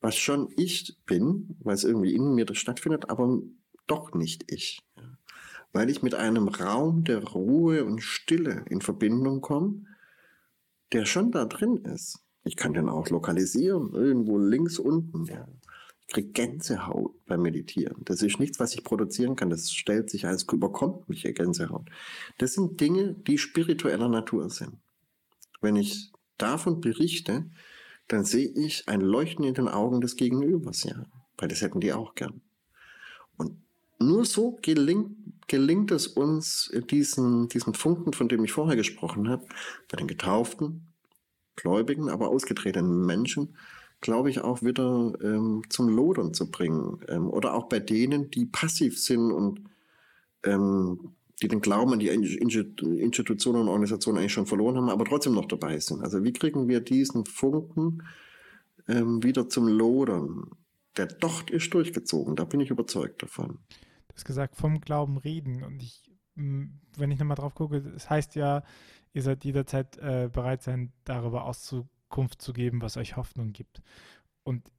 was 0.00 0.16
schon 0.16 0.48
ich 0.56 0.98
bin, 1.06 1.56
weil 1.60 1.74
es 1.74 1.84
irgendwie 1.84 2.14
in 2.14 2.34
mir 2.34 2.46
stattfindet, 2.54 3.10
aber 3.10 3.40
doch 3.86 4.12
nicht 4.12 4.50
ich. 4.50 4.80
Weil 5.72 5.90
ich 5.90 6.02
mit 6.02 6.14
einem 6.14 6.48
Raum 6.48 7.04
der 7.04 7.22
Ruhe 7.22 7.84
und 7.84 8.02
Stille 8.02 8.64
in 8.68 8.80
Verbindung 8.80 9.40
komme, 9.40 9.84
der 10.92 11.04
schon 11.04 11.30
da 11.30 11.44
drin 11.44 11.76
ist. 11.76 12.20
Ich 12.44 12.56
kann 12.56 12.72
den 12.72 12.88
auch 12.88 13.10
lokalisieren, 13.10 13.92
irgendwo 13.92 14.38
links 14.38 14.78
unten. 14.78 15.26
Ja 15.26 15.46
kriege 16.08 16.28
Gänsehaut 16.28 17.14
beim 17.26 17.42
Meditieren. 17.42 17.96
Das 18.04 18.22
ist 18.22 18.40
nichts, 18.40 18.58
was 18.58 18.74
ich 18.74 18.82
produzieren 18.82 19.36
kann. 19.36 19.50
Das 19.50 19.70
stellt 19.70 20.10
sich 20.10 20.26
als 20.26 20.44
überkommt 20.44 21.08
mich 21.08 21.22
Gänsehaut. 21.22 21.88
Das 22.38 22.54
sind 22.54 22.80
Dinge, 22.80 23.14
die 23.14 23.38
spiritueller 23.38 24.08
Natur 24.08 24.48
sind. 24.48 24.78
Wenn 25.60 25.76
ich 25.76 26.10
davon 26.38 26.80
berichte, 26.80 27.50
dann 28.08 28.24
sehe 28.24 28.48
ich 28.48 28.88
ein 28.88 29.02
Leuchten 29.02 29.44
in 29.44 29.54
den 29.54 29.68
Augen 29.68 30.00
des 30.00 30.16
Gegenübers, 30.16 30.84
ja. 30.84 31.04
Weil 31.36 31.48
das 31.48 31.60
hätten 31.60 31.80
die 31.80 31.92
auch 31.92 32.14
gern. 32.14 32.40
Und 33.36 33.60
nur 33.98 34.24
so 34.24 34.58
gelingt, 34.62 35.16
gelingt 35.46 35.90
es 35.90 36.06
uns, 36.06 36.72
diesen, 36.90 37.48
diesen 37.48 37.74
Funken, 37.74 38.14
von 38.14 38.28
dem 38.28 38.44
ich 38.44 38.52
vorher 38.52 38.76
gesprochen 38.76 39.28
habe, 39.28 39.46
bei 39.90 39.96
den 39.98 40.08
Getauften, 40.08 40.86
Gläubigen, 41.54 42.08
aber 42.08 42.28
ausgetretenen 42.28 43.04
Menschen, 43.04 43.56
glaube 44.00 44.30
ich, 44.30 44.40
auch 44.40 44.62
wieder 44.62 45.12
ähm, 45.22 45.62
zum 45.68 45.88
Lodern 45.88 46.34
zu 46.34 46.50
bringen. 46.50 47.00
Ähm, 47.08 47.28
oder 47.28 47.54
auch 47.54 47.68
bei 47.68 47.80
denen, 47.80 48.30
die 48.30 48.46
passiv 48.46 49.00
sind 49.00 49.32
und 49.32 49.62
ähm, 50.44 51.14
die 51.42 51.48
den 51.48 51.60
Glauben 51.60 51.92
an 51.92 52.00
die 52.00 52.08
Institutionen 52.08 53.62
und 53.62 53.68
Organisationen 53.68 54.18
eigentlich 54.18 54.32
schon 54.32 54.46
verloren 54.46 54.76
haben, 54.76 54.90
aber 54.90 55.04
trotzdem 55.04 55.34
noch 55.34 55.46
dabei 55.46 55.78
sind. 55.78 56.02
Also 56.02 56.24
wie 56.24 56.32
kriegen 56.32 56.66
wir 56.66 56.80
diesen 56.80 57.26
Funken 57.26 58.02
ähm, 58.88 59.22
wieder 59.22 59.48
zum 59.48 59.68
Lodern. 59.68 60.50
Der 60.96 61.06
Docht 61.06 61.50
ist 61.50 61.72
durchgezogen, 61.72 62.34
da 62.34 62.44
bin 62.44 62.60
ich 62.60 62.70
überzeugt 62.70 63.22
davon. 63.22 63.58
Du 64.08 64.14
hast 64.14 64.24
gesagt, 64.24 64.56
vom 64.56 64.80
Glauben 64.80 65.16
reden. 65.18 65.62
Und 65.62 65.82
ich, 65.82 66.10
wenn 66.34 67.10
ich 67.10 67.18
nochmal 67.18 67.36
drauf 67.36 67.54
gucke, 67.54 67.76
es 67.76 67.84
das 67.92 68.10
heißt 68.10 68.34
ja, 68.34 68.64
ihr 69.12 69.22
seid 69.22 69.44
jederzeit 69.44 69.96
äh, 69.98 70.28
bereit 70.32 70.62
sein, 70.62 70.92
darüber 71.04 71.44
Auskunft 72.08 72.40
zu 72.40 72.52
geben, 72.52 72.82
was 72.82 72.96
euch 72.96 73.16
Hoffnung 73.16 73.52
gibt. 73.52 73.82
Und 74.42 74.72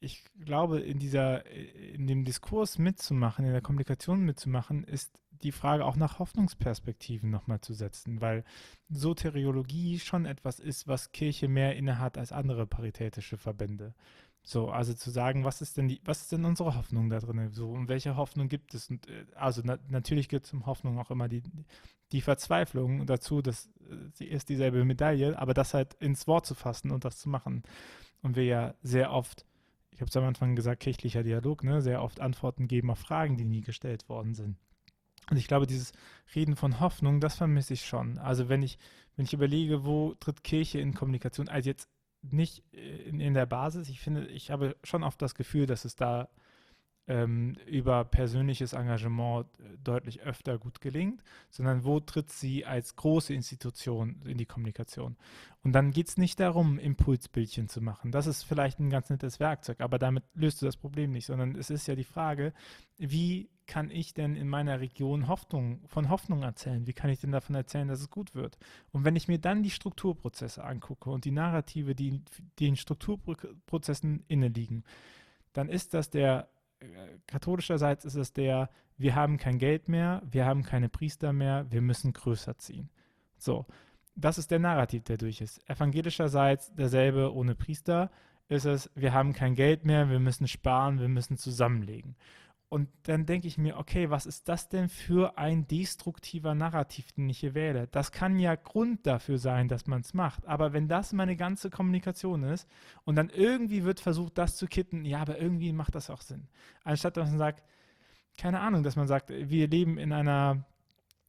ich 0.00 0.24
glaube, 0.44 0.80
in 0.80 0.98
dieser, 0.98 1.46
in 1.46 2.06
dem 2.06 2.24
Diskurs 2.24 2.78
mitzumachen, 2.78 3.44
in 3.44 3.52
der 3.52 3.62
Kommunikation 3.62 4.20
mitzumachen, 4.20 4.84
ist 4.84 5.18
die 5.30 5.52
Frage 5.52 5.84
auch 5.84 5.96
nach 5.96 6.18
Hoffnungsperspektiven 6.18 7.30
nochmal 7.30 7.60
zu 7.60 7.74
setzen, 7.74 8.20
weil 8.20 8.44
Soteriologie 8.88 9.98
schon 9.98 10.26
etwas 10.26 10.58
ist, 10.58 10.86
was 10.86 11.12
Kirche 11.12 11.48
mehr 11.48 11.76
innehat 11.76 12.18
als 12.18 12.32
andere 12.32 12.66
paritätische 12.66 13.36
Verbände. 13.36 13.94
So, 14.46 14.68
also 14.68 14.92
zu 14.92 15.10
sagen, 15.10 15.44
was 15.44 15.62
ist 15.62 15.78
denn 15.78 15.88
die, 15.88 16.00
was 16.04 16.20
ist 16.20 16.32
denn 16.32 16.44
unsere 16.44 16.76
Hoffnung 16.76 17.08
da 17.08 17.18
drin? 17.18 17.50
So, 17.52 17.70
und 17.70 17.88
welche 17.88 18.16
Hoffnung 18.16 18.48
gibt 18.48 18.74
es? 18.74 18.90
Und 18.90 19.08
äh, 19.08 19.24
also 19.34 19.62
na, 19.64 19.78
natürlich 19.88 20.28
gibt 20.28 20.46
es 20.46 20.52
um 20.52 20.66
Hoffnung 20.66 20.98
auch 20.98 21.10
immer 21.10 21.28
die, 21.28 21.42
die 22.12 22.20
Verzweiflung 22.20 23.06
dazu, 23.06 23.40
dass 23.40 23.66
äh, 23.66 23.96
sie 24.12 24.26
ist 24.26 24.50
dieselbe 24.50 24.84
Medaille, 24.84 25.38
aber 25.38 25.54
das 25.54 25.72
halt 25.72 25.94
ins 25.94 26.26
Wort 26.26 26.44
zu 26.46 26.54
fassen 26.54 26.90
und 26.90 27.04
das 27.04 27.18
zu 27.18 27.28
machen. 27.28 27.62
Und 28.22 28.36
wir 28.36 28.44
ja 28.44 28.74
sehr 28.82 29.12
oft 29.12 29.46
ich 29.94 30.00
habe 30.00 30.08
es 30.08 30.16
am 30.16 30.24
Anfang 30.24 30.56
gesagt, 30.56 30.80
kirchlicher 30.80 31.22
Dialog, 31.22 31.62
ne, 31.62 31.80
sehr 31.80 32.02
oft 32.02 32.20
Antworten 32.20 32.66
geben 32.66 32.90
auf 32.90 32.98
Fragen, 32.98 33.36
die 33.36 33.44
nie 33.44 33.60
gestellt 33.60 34.08
worden 34.08 34.34
sind. 34.34 34.56
Und 35.30 35.36
ich 35.36 35.46
glaube, 35.46 35.66
dieses 35.66 35.92
Reden 36.34 36.56
von 36.56 36.80
Hoffnung, 36.80 37.20
das 37.20 37.36
vermisse 37.36 37.74
ich 37.74 37.86
schon. 37.86 38.18
Also 38.18 38.48
wenn 38.48 38.62
ich, 38.62 38.78
wenn 39.16 39.24
ich 39.24 39.32
überlege, 39.32 39.84
wo 39.84 40.14
tritt 40.14 40.42
Kirche 40.42 40.80
in 40.80 40.94
Kommunikation, 40.94 41.48
also 41.48 41.70
jetzt 41.70 41.88
nicht 42.30 42.62
in, 42.72 43.20
in 43.20 43.34
der 43.34 43.46
Basis, 43.46 43.88
ich 43.88 44.00
finde, 44.00 44.26
ich 44.26 44.50
habe 44.50 44.76
schon 44.82 45.02
oft 45.02 45.20
das 45.20 45.34
Gefühl, 45.34 45.66
dass 45.66 45.84
es 45.84 45.96
da 45.96 46.28
ähm, 47.06 47.56
über 47.66 48.04
persönliches 48.04 48.72
Engagement 48.72 49.46
äh, 49.58 49.76
deutlich 49.82 50.22
öfter 50.22 50.58
gut 50.58 50.80
gelingt, 50.80 51.22
sondern 51.50 51.84
wo 51.84 52.00
tritt 52.00 52.30
sie 52.30 52.64
als 52.64 52.96
große 52.96 53.34
Institution 53.34 54.22
in 54.24 54.38
die 54.38 54.46
Kommunikation. 54.46 55.16
Und 55.62 55.72
dann 55.72 55.90
geht 55.90 56.08
es 56.08 56.16
nicht 56.16 56.40
darum, 56.40 56.78
Impulsbildchen 56.78 57.68
zu 57.68 57.82
machen. 57.82 58.10
Das 58.10 58.26
ist 58.26 58.42
vielleicht 58.42 58.78
ein 58.80 58.90
ganz 58.90 59.10
nettes 59.10 59.38
Werkzeug, 59.38 59.80
aber 59.80 59.98
damit 59.98 60.24
löst 60.34 60.62
du 60.62 60.66
das 60.66 60.76
Problem 60.76 61.10
nicht, 61.10 61.26
sondern 61.26 61.56
es 61.56 61.68
ist 61.68 61.86
ja 61.86 61.94
die 61.94 62.04
Frage, 62.04 62.54
wie 62.96 63.50
kann 63.66 63.90
ich 63.90 64.14
denn 64.14 64.36
in 64.36 64.48
meiner 64.48 64.80
Region 64.80 65.28
Hoffnung, 65.28 65.80
von 65.86 66.08
Hoffnung 66.08 66.42
erzählen? 66.42 66.86
Wie 66.86 66.92
kann 66.92 67.10
ich 67.10 67.20
denn 67.20 67.32
davon 67.32 67.54
erzählen, 67.54 67.88
dass 67.88 68.00
es 68.00 68.10
gut 68.10 68.34
wird? 68.34 68.58
Und 68.92 69.04
wenn 69.04 69.16
ich 69.16 69.28
mir 69.28 69.38
dann 69.38 69.62
die 69.62 69.70
Strukturprozesse 69.70 70.62
angucke 70.64 71.10
und 71.10 71.24
die 71.24 71.30
Narrative, 71.30 71.94
die 71.94 72.22
den 72.60 72.76
Strukturprozessen 72.76 74.24
inne 74.28 74.48
liegen, 74.48 74.84
dann 75.52 75.68
ist 75.68 75.94
das 75.94 76.10
der 76.10 76.48
katholischerseits 77.26 78.04
ist 78.04 78.14
es 78.14 78.32
der, 78.32 78.70
wir 78.96 79.14
haben 79.14 79.38
kein 79.38 79.58
Geld 79.58 79.88
mehr, 79.88 80.22
wir 80.30 80.44
haben 80.46 80.62
keine 80.62 80.88
Priester 80.88 81.32
mehr, 81.32 81.66
wir 81.70 81.80
müssen 81.80 82.12
größer 82.12 82.58
ziehen. 82.58 82.90
So, 83.36 83.66
das 84.14 84.38
ist 84.38 84.50
der 84.50 84.58
Narrativ, 84.58 85.04
der 85.04 85.16
durch 85.16 85.40
ist. 85.40 85.68
Evangelischerseits 85.68 86.74
derselbe 86.74 87.34
ohne 87.34 87.54
Priester 87.54 88.10
ist 88.48 88.66
es, 88.66 88.90
wir 88.94 89.12
haben 89.12 89.32
kein 89.32 89.54
Geld 89.54 89.84
mehr, 89.84 90.10
wir 90.10 90.20
müssen 90.20 90.46
sparen, 90.46 91.00
wir 91.00 91.08
müssen 91.08 91.36
zusammenlegen. 91.36 92.16
Und 92.74 92.88
dann 93.04 93.24
denke 93.24 93.46
ich 93.46 93.56
mir, 93.56 93.76
okay, 93.76 94.10
was 94.10 94.26
ist 94.26 94.48
das 94.48 94.68
denn 94.68 94.88
für 94.88 95.38
ein 95.38 95.68
destruktiver 95.68 96.56
Narrativ, 96.56 97.12
den 97.12 97.28
ich 97.28 97.38
hier 97.38 97.54
wähle? 97.54 97.86
Das 97.86 98.10
kann 98.10 98.36
ja 98.40 98.56
Grund 98.56 99.06
dafür 99.06 99.38
sein, 99.38 99.68
dass 99.68 99.86
man 99.86 100.00
es 100.00 100.12
macht. 100.12 100.44
Aber 100.48 100.72
wenn 100.72 100.88
das 100.88 101.12
meine 101.12 101.36
ganze 101.36 101.70
Kommunikation 101.70 102.42
ist 102.42 102.68
und 103.04 103.14
dann 103.14 103.30
irgendwie 103.30 103.84
wird 103.84 104.00
versucht, 104.00 104.38
das 104.38 104.56
zu 104.56 104.66
kitten, 104.66 105.04
ja, 105.04 105.20
aber 105.20 105.38
irgendwie 105.38 105.72
macht 105.72 105.94
das 105.94 106.10
auch 106.10 106.20
Sinn. 106.20 106.48
Anstatt 106.82 107.16
dass 107.16 107.28
man 107.28 107.38
sagt, 107.38 107.62
keine 108.36 108.58
Ahnung, 108.58 108.82
dass 108.82 108.96
man 108.96 109.06
sagt, 109.06 109.30
wir 109.30 109.68
leben 109.68 109.96
in 109.96 110.12
einer, 110.12 110.64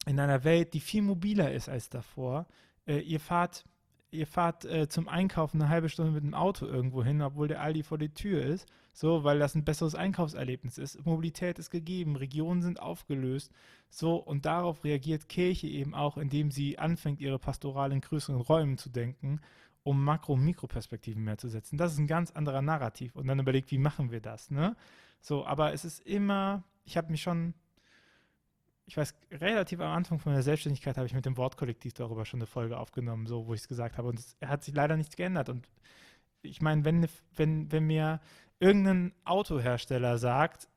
in 0.04 0.18
einer 0.18 0.42
Welt, 0.42 0.74
die 0.74 0.80
viel 0.80 1.02
mobiler 1.02 1.52
ist 1.52 1.68
als 1.68 1.88
davor. 1.88 2.48
Äh, 2.88 3.02
ihr 3.02 3.20
fahrt 3.20 3.64
ihr 4.10 4.26
fahrt 4.26 4.64
äh, 4.64 4.88
zum 4.88 5.08
Einkaufen 5.08 5.60
eine 5.60 5.70
halbe 5.70 5.88
Stunde 5.88 6.12
mit 6.12 6.22
dem 6.22 6.34
Auto 6.34 6.66
irgendwo 6.66 7.02
hin, 7.02 7.22
obwohl 7.22 7.48
der 7.48 7.60
Aldi 7.60 7.82
vor 7.82 7.98
der 7.98 8.14
Tür 8.14 8.44
ist, 8.44 8.66
so, 8.92 9.24
weil 9.24 9.38
das 9.38 9.54
ein 9.54 9.64
besseres 9.64 9.94
Einkaufserlebnis 9.94 10.78
ist. 10.78 11.04
Mobilität 11.04 11.58
ist 11.58 11.70
gegeben, 11.70 12.16
Regionen 12.16 12.62
sind 12.62 12.80
aufgelöst, 12.80 13.52
so, 13.90 14.16
und 14.16 14.46
darauf 14.46 14.84
reagiert 14.84 15.28
Kirche 15.28 15.66
eben 15.66 15.94
auch, 15.94 16.16
indem 16.16 16.50
sie 16.50 16.78
anfängt, 16.78 17.20
ihre 17.20 17.38
Pastoral 17.38 17.92
in 17.92 18.00
größeren 18.00 18.40
Räumen 18.40 18.78
zu 18.78 18.90
denken, 18.90 19.40
um 19.82 20.02
Makro- 20.02 20.34
und 20.34 20.44
Mikroperspektiven 20.44 21.22
mehr 21.22 21.38
zu 21.38 21.48
setzen. 21.48 21.76
Das 21.76 21.92
ist 21.92 21.98
ein 21.98 22.08
ganz 22.08 22.32
anderer 22.32 22.62
Narrativ. 22.62 23.14
Und 23.14 23.28
dann 23.28 23.38
überlegt, 23.38 23.70
wie 23.70 23.78
machen 23.78 24.10
wir 24.10 24.20
das, 24.20 24.50
ne? 24.50 24.76
So, 25.20 25.46
aber 25.46 25.72
es 25.72 25.84
ist 25.84 26.00
immer, 26.00 26.64
ich 26.84 26.96
habe 26.96 27.10
mich 27.10 27.22
schon 27.22 27.54
ich 28.86 28.96
weiß, 28.96 29.14
relativ 29.32 29.80
am 29.80 29.90
Anfang 29.90 30.20
von 30.20 30.32
der 30.32 30.42
Selbstständigkeit 30.42 30.96
habe 30.96 31.06
ich 31.06 31.14
mit 31.14 31.26
dem 31.26 31.36
Wortkollektiv 31.36 31.92
darüber 31.94 32.24
schon 32.24 32.38
eine 32.38 32.46
Folge 32.46 32.78
aufgenommen, 32.78 33.26
so 33.26 33.46
wo 33.46 33.54
ich 33.54 33.60
es 33.60 33.68
gesagt 33.68 33.98
habe. 33.98 34.08
Und 34.08 34.20
es 34.20 34.36
hat 34.44 34.62
sich 34.62 34.74
leider 34.74 34.96
nichts 34.96 35.16
geändert. 35.16 35.48
Und 35.48 35.68
ich 36.42 36.62
meine, 36.62 36.84
wenn, 36.84 37.08
wenn, 37.34 37.72
wenn 37.72 37.84
mir 37.84 38.20
irgendein 38.60 39.12
Autohersteller 39.24 40.18
sagt, 40.18 40.68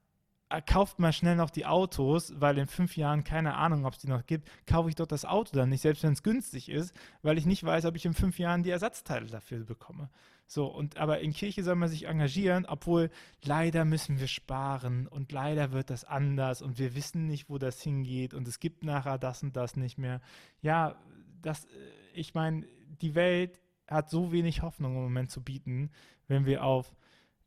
äh, 0.49 0.61
kauft 0.63 0.97
mal 0.97 1.13
schnell 1.13 1.35
noch 1.35 1.51
die 1.51 1.67
Autos, 1.67 2.33
weil 2.35 2.57
in 2.57 2.65
fünf 2.65 2.97
Jahren 2.97 3.23
keine 3.23 3.53
Ahnung, 3.53 3.85
ob 3.85 3.93
es 3.93 3.99
die 3.99 4.07
noch 4.07 4.25
gibt, 4.25 4.49
kaufe 4.65 4.89
ich 4.89 4.95
doch 4.95 5.05
das 5.05 5.23
Auto 5.23 5.55
dann 5.55 5.69
nicht, 5.69 5.81
selbst 5.81 6.01
wenn 6.01 6.13
es 6.13 6.23
günstig 6.23 6.69
ist, 6.69 6.95
weil 7.21 7.37
ich 7.37 7.45
nicht 7.45 7.63
weiß, 7.63 7.85
ob 7.85 7.95
ich 7.95 8.05
in 8.05 8.15
fünf 8.15 8.39
Jahren 8.39 8.63
die 8.63 8.71
Ersatzteile 8.71 9.27
dafür 9.27 9.63
bekomme. 9.63 10.09
So, 10.51 10.65
und 10.65 10.97
aber 10.97 11.19
in 11.19 11.31
Kirche 11.31 11.63
soll 11.63 11.75
man 11.75 11.89
sich 11.89 12.07
engagieren, 12.07 12.65
obwohl 12.65 13.11
leider 13.43 13.85
müssen 13.85 14.19
wir 14.19 14.25
sparen 14.25 15.05
und 15.05 15.31
leider 15.31 15.71
wird 15.73 15.91
das 15.91 16.05
anders 16.05 16.63
und 16.63 16.79
wir 16.79 16.95
wissen 16.95 17.27
nicht, 17.27 17.51
wo 17.51 17.59
das 17.59 17.79
hingeht 17.79 18.33
und 18.33 18.47
es 18.47 18.59
gibt 18.59 18.83
nachher 18.83 19.19
das 19.19 19.43
und 19.43 19.55
das 19.55 19.75
nicht 19.75 19.99
mehr. 19.99 20.21
Ja, 20.63 20.95
das, 21.43 21.65
äh, 21.65 21.67
ich 22.15 22.33
meine, 22.33 22.65
die 22.99 23.13
Welt 23.13 23.61
hat 23.87 24.09
so 24.09 24.31
wenig 24.31 24.63
Hoffnung 24.63 24.95
im 24.95 25.03
Moment 25.03 25.29
zu 25.29 25.43
bieten, 25.43 25.91
wenn 26.27 26.47
wir 26.47 26.63
auf 26.63 26.95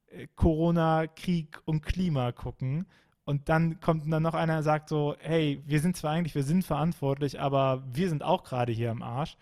äh, 0.06 0.28
Corona, 0.36 1.08
Krieg 1.08 1.60
und 1.64 1.82
Klima 1.82 2.30
gucken. 2.30 2.86
Und 3.24 3.48
dann 3.48 3.80
kommt 3.80 4.12
dann 4.12 4.22
noch 4.22 4.34
einer 4.34 4.58
und 4.58 4.62
sagt 4.62 4.88
so, 4.88 5.16
hey, 5.18 5.60
wir 5.66 5.80
sind 5.80 5.96
zwar 5.96 6.12
eigentlich, 6.12 6.36
wir 6.36 6.44
sind 6.44 6.64
verantwortlich, 6.64 7.40
aber 7.40 7.82
wir 7.84 8.08
sind 8.08 8.22
auch 8.22 8.44
gerade 8.44 8.70
hier 8.70 8.92
am 8.92 9.02
Arsch 9.02 9.36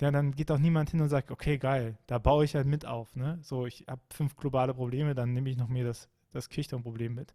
ja, 0.00 0.10
dann 0.10 0.32
geht 0.32 0.50
doch 0.50 0.58
niemand 0.58 0.90
hin 0.90 1.00
und 1.00 1.08
sagt, 1.08 1.30
okay, 1.30 1.58
geil, 1.58 1.96
da 2.06 2.18
baue 2.18 2.44
ich 2.44 2.54
halt 2.54 2.66
mit 2.66 2.84
auf. 2.84 3.16
Ne? 3.16 3.38
So, 3.42 3.66
ich 3.66 3.86
habe 3.88 4.00
fünf 4.10 4.36
globale 4.36 4.74
Probleme, 4.74 5.14
dann 5.14 5.32
nehme 5.32 5.48
ich 5.48 5.56
noch 5.56 5.68
mir 5.68 5.84
das, 5.84 6.08
das 6.32 6.48
Kirchturmproblem 6.48 7.14
mit. 7.14 7.34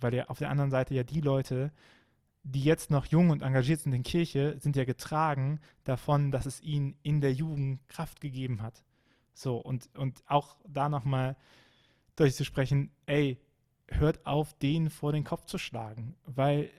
Weil 0.00 0.14
ja 0.14 0.26
auf 0.26 0.38
der 0.38 0.50
anderen 0.50 0.70
Seite 0.70 0.94
ja 0.94 1.02
die 1.02 1.20
Leute, 1.20 1.72
die 2.42 2.62
jetzt 2.62 2.90
noch 2.90 3.06
jung 3.06 3.30
und 3.30 3.42
engagiert 3.42 3.80
sind 3.80 3.94
in 3.94 4.02
Kirche, 4.02 4.56
sind 4.58 4.76
ja 4.76 4.84
getragen 4.84 5.60
davon, 5.84 6.30
dass 6.30 6.44
es 6.44 6.60
ihnen 6.60 6.96
in 7.02 7.22
der 7.22 7.32
Jugend 7.32 7.86
Kraft 7.88 8.20
gegeben 8.20 8.60
hat. 8.60 8.84
So, 9.32 9.56
und, 9.56 9.88
und 9.96 10.22
auch 10.26 10.58
da 10.68 10.90
nochmal 10.90 11.36
durchzusprechen, 12.16 12.90
ey, 13.06 13.38
hört 13.88 14.26
auf, 14.26 14.52
denen 14.54 14.90
vor 14.90 15.12
den 15.12 15.24
Kopf 15.24 15.46
zu 15.46 15.58
schlagen, 15.58 16.16
weil 16.26 16.70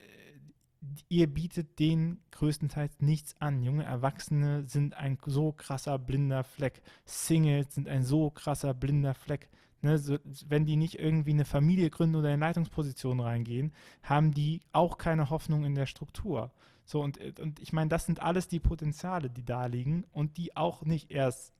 ihr 1.08 1.26
bietet 1.26 1.78
denen 1.78 2.20
größtenteils 2.32 3.00
nichts 3.00 3.34
an. 3.40 3.62
Junge 3.62 3.84
Erwachsene 3.84 4.64
sind 4.66 4.94
ein 4.94 5.18
so 5.26 5.52
krasser 5.52 5.98
blinder 5.98 6.44
Fleck. 6.44 6.82
Singles 7.04 7.74
sind 7.74 7.88
ein 7.88 8.02
so 8.02 8.30
krasser 8.30 8.74
blinder 8.74 9.14
Fleck. 9.14 9.48
Ne, 9.82 9.98
so, 9.98 10.18
wenn 10.48 10.64
die 10.64 10.76
nicht 10.76 10.98
irgendwie 10.98 11.32
eine 11.32 11.44
Familie 11.44 11.90
gründen 11.90 12.16
oder 12.16 12.32
in 12.32 12.40
Leitungspositionen 12.40 13.20
reingehen, 13.20 13.72
haben 14.02 14.32
die 14.32 14.62
auch 14.72 14.98
keine 14.98 15.30
Hoffnung 15.30 15.64
in 15.64 15.74
der 15.74 15.86
Struktur. 15.86 16.50
So, 16.84 17.02
und, 17.02 17.18
und 17.38 17.60
ich 17.60 17.72
meine, 17.72 17.88
das 17.88 18.06
sind 18.06 18.22
alles 18.22 18.48
die 18.48 18.60
Potenziale, 18.60 19.28
die 19.28 19.44
da 19.44 19.66
liegen 19.66 20.04
und 20.12 20.38
die 20.38 20.56
auch 20.56 20.84
nicht 20.84 21.10
erst 21.10 21.52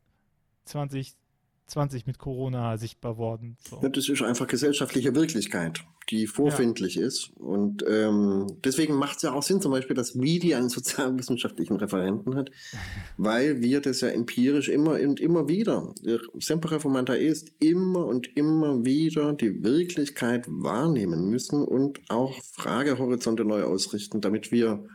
20, 0.64 1.14
20 1.67 2.07
mit 2.07 2.19
Corona 2.19 2.77
sichtbar 2.77 3.19
worden. 3.19 3.57
So. 3.69 3.81
Das 3.89 4.09
ist 4.09 4.23
einfach 4.23 4.47
gesellschaftliche 4.47 5.14
Wirklichkeit, 5.14 5.85
die 6.11 6.27
vorfindlich 6.27 6.95
ja. 6.95 7.07
ist. 7.07 7.33
Und 7.37 7.85
ähm, 7.89 8.47
deswegen 8.64 8.95
macht 8.95 9.17
es 9.17 9.23
ja 9.23 9.33
auch 9.33 9.43
Sinn, 9.43 9.61
zum 9.61 9.73
Beispiel, 9.73 9.97
dass 9.97 10.14
MIDI 10.14 10.55
einen 10.55 10.69
sozialwissenschaftlichen 10.69 11.77
Referenten 11.77 12.37
hat, 12.37 12.51
weil 13.17 13.62
wir 13.62 13.81
das 13.81 14.01
ja 14.01 14.09
empirisch 14.09 14.69
immer 14.69 14.93
und 15.01 15.19
immer 15.19 15.49
wieder, 15.49 15.93
Semper 16.39 16.71
Reformanta 16.71 17.14
ist, 17.14 17.51
immer 17.59 18.07
und 18.07 18.37
immer 18.37 18.85
wieder 18.85 19.33
die 19.33 19.64
Wirklichkeit 19.64 20.47
wahrnehmen 20.49 21.29
müssen 21.29 21.64
und 21.64 22.01
auch 22.09 22.41
Fragehorizonte 22.53 23.45
neu 23.45 23.64
ausrichten, 23.64 24.21
damit 24.21 24.53
wir 24.53 24.87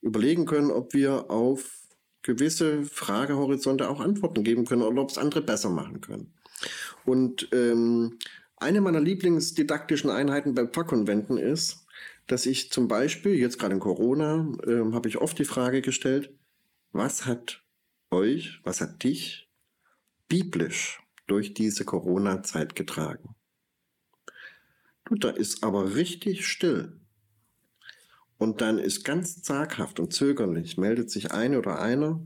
überlegen 0.00 0.46
können, 0.46 0.70
ob 0.70 0.94
wir 0.94 1.30
auf 1.30 1.77
gewisse 2.22 2.84
Fragehorizonte 2.84 3.88
auch 3.88 4.00
Antworten 4.00 4.44
geben 4.44 4.64
können 4.64 4.82
oder 4.82 5.02
ob 5.02 5.10
es 5.10 5.18
andere 5.18 5.42
besser 5.42 5.70
machen 5.70 6.00
können. 6.00 6.34
Und 7.04 7.48
ähm, 7.52 8.18
eine 8.56 8.80
meiner 8.80 9.00
Lieblingsdidaktischen 9.00 10.10
Einheiten 10.10 10.54
bei 10.54 10.66
Pfarrkonventen 10.66 11.38
ist, 11.38 11.86
dass 12.26 12.44
ich 12.44 12.70
zum 12.70 12.88
Beispiel, 12.88 13.34
jetzt 13.34 13.58
gerade 13.58 13.74
in 13.74 13.80
Corona, 13.80 14.52
äh, 14.66 14.92
habe 14.92 15.08
ich 15.08 15.18
oft 15.18 15.38
die 15.38 15.44
Frage 15.44 15.80
gestellt, 15.80 16.34
was 16.92 17.26
hat 17.26 17.62
euch, 18.10 18.60
was 18.64 18.80
hat 18.80 19.02
dich 19.02 19.48
biblisch 20.28 21.00
durch 21.26 21.54
diese 21.54 21.84
Corona-Zeit 21.84 22.74
getragen. 22.74 23.34
Du, 25.04 25.14
da 25.14 25.30
ist 25.30 25.62
aber 25.62 25.94
richtig 25.94 26.46
still. 26.46 26.97
Und 28.38 28.60
dann 28.60 28.78
ist 28.78 29.04
ganz 29.04 29.42
zaghaft 29.42 30.00
und 30.00 30.12
zögerlich, 30.12 30.78
meldet 30.78 31.10
sich 31.10 31.32
eine 31.32 31.58
oder 31.58 31.80
einer 31.80 32.20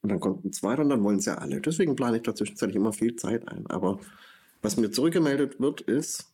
und 0.00 0.08
dann 0.08 0.20
kommt 0.20 0.44
ein 0.44 0.52
zweiter 0.52 0.82
und 0.82 0.88
dann 0.88 1.04
wollen 1.04 1.20
sie 1.20 1.36
alle. 1.36 1.60
Deswegen 1.60 1.94
plane 1.94 2.16
ich 2.16 2.22
da 2.22 2.34
zwischenzeitlich 2.34 2.76
immer 2.76 2.92
viel 2.92 3.14
Zeit 3.16 3.46
ein. 3.48 3.66
Aber 3.68 4.00
was 4.62 4.76
mir 4.76 4.90
zurückgemeldet 4.90 5.60
wird, 5.60 5.82
ist, 5.82 6.32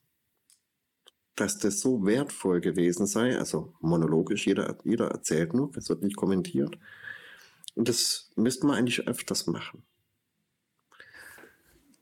dass 1.35 1.59
das 1.59 1.81
so 1.81 2.05
wertvoll 2.05 2.61
gewesen 2.61 3.07
sei, 3.07 3.39
also 3.39 3.75
monologisch, 3.81 4.47
jeder, 4.47 4.79
jeder 4.85 5.09
erzählt 5.09 5.55
nur, 5.55 5.71
es 5.77 5.89
wird 5.89 6.03
nicht 6.03 6.17
kommentiert. 6.17 6.79
Und 7.75 7.89
das 7.89 8.31
müsste 8.37 8.67
man 8.67 8.77
eigentlich 8.77 9.07
öfters 9.07 9.47
machen. 9.47 9.83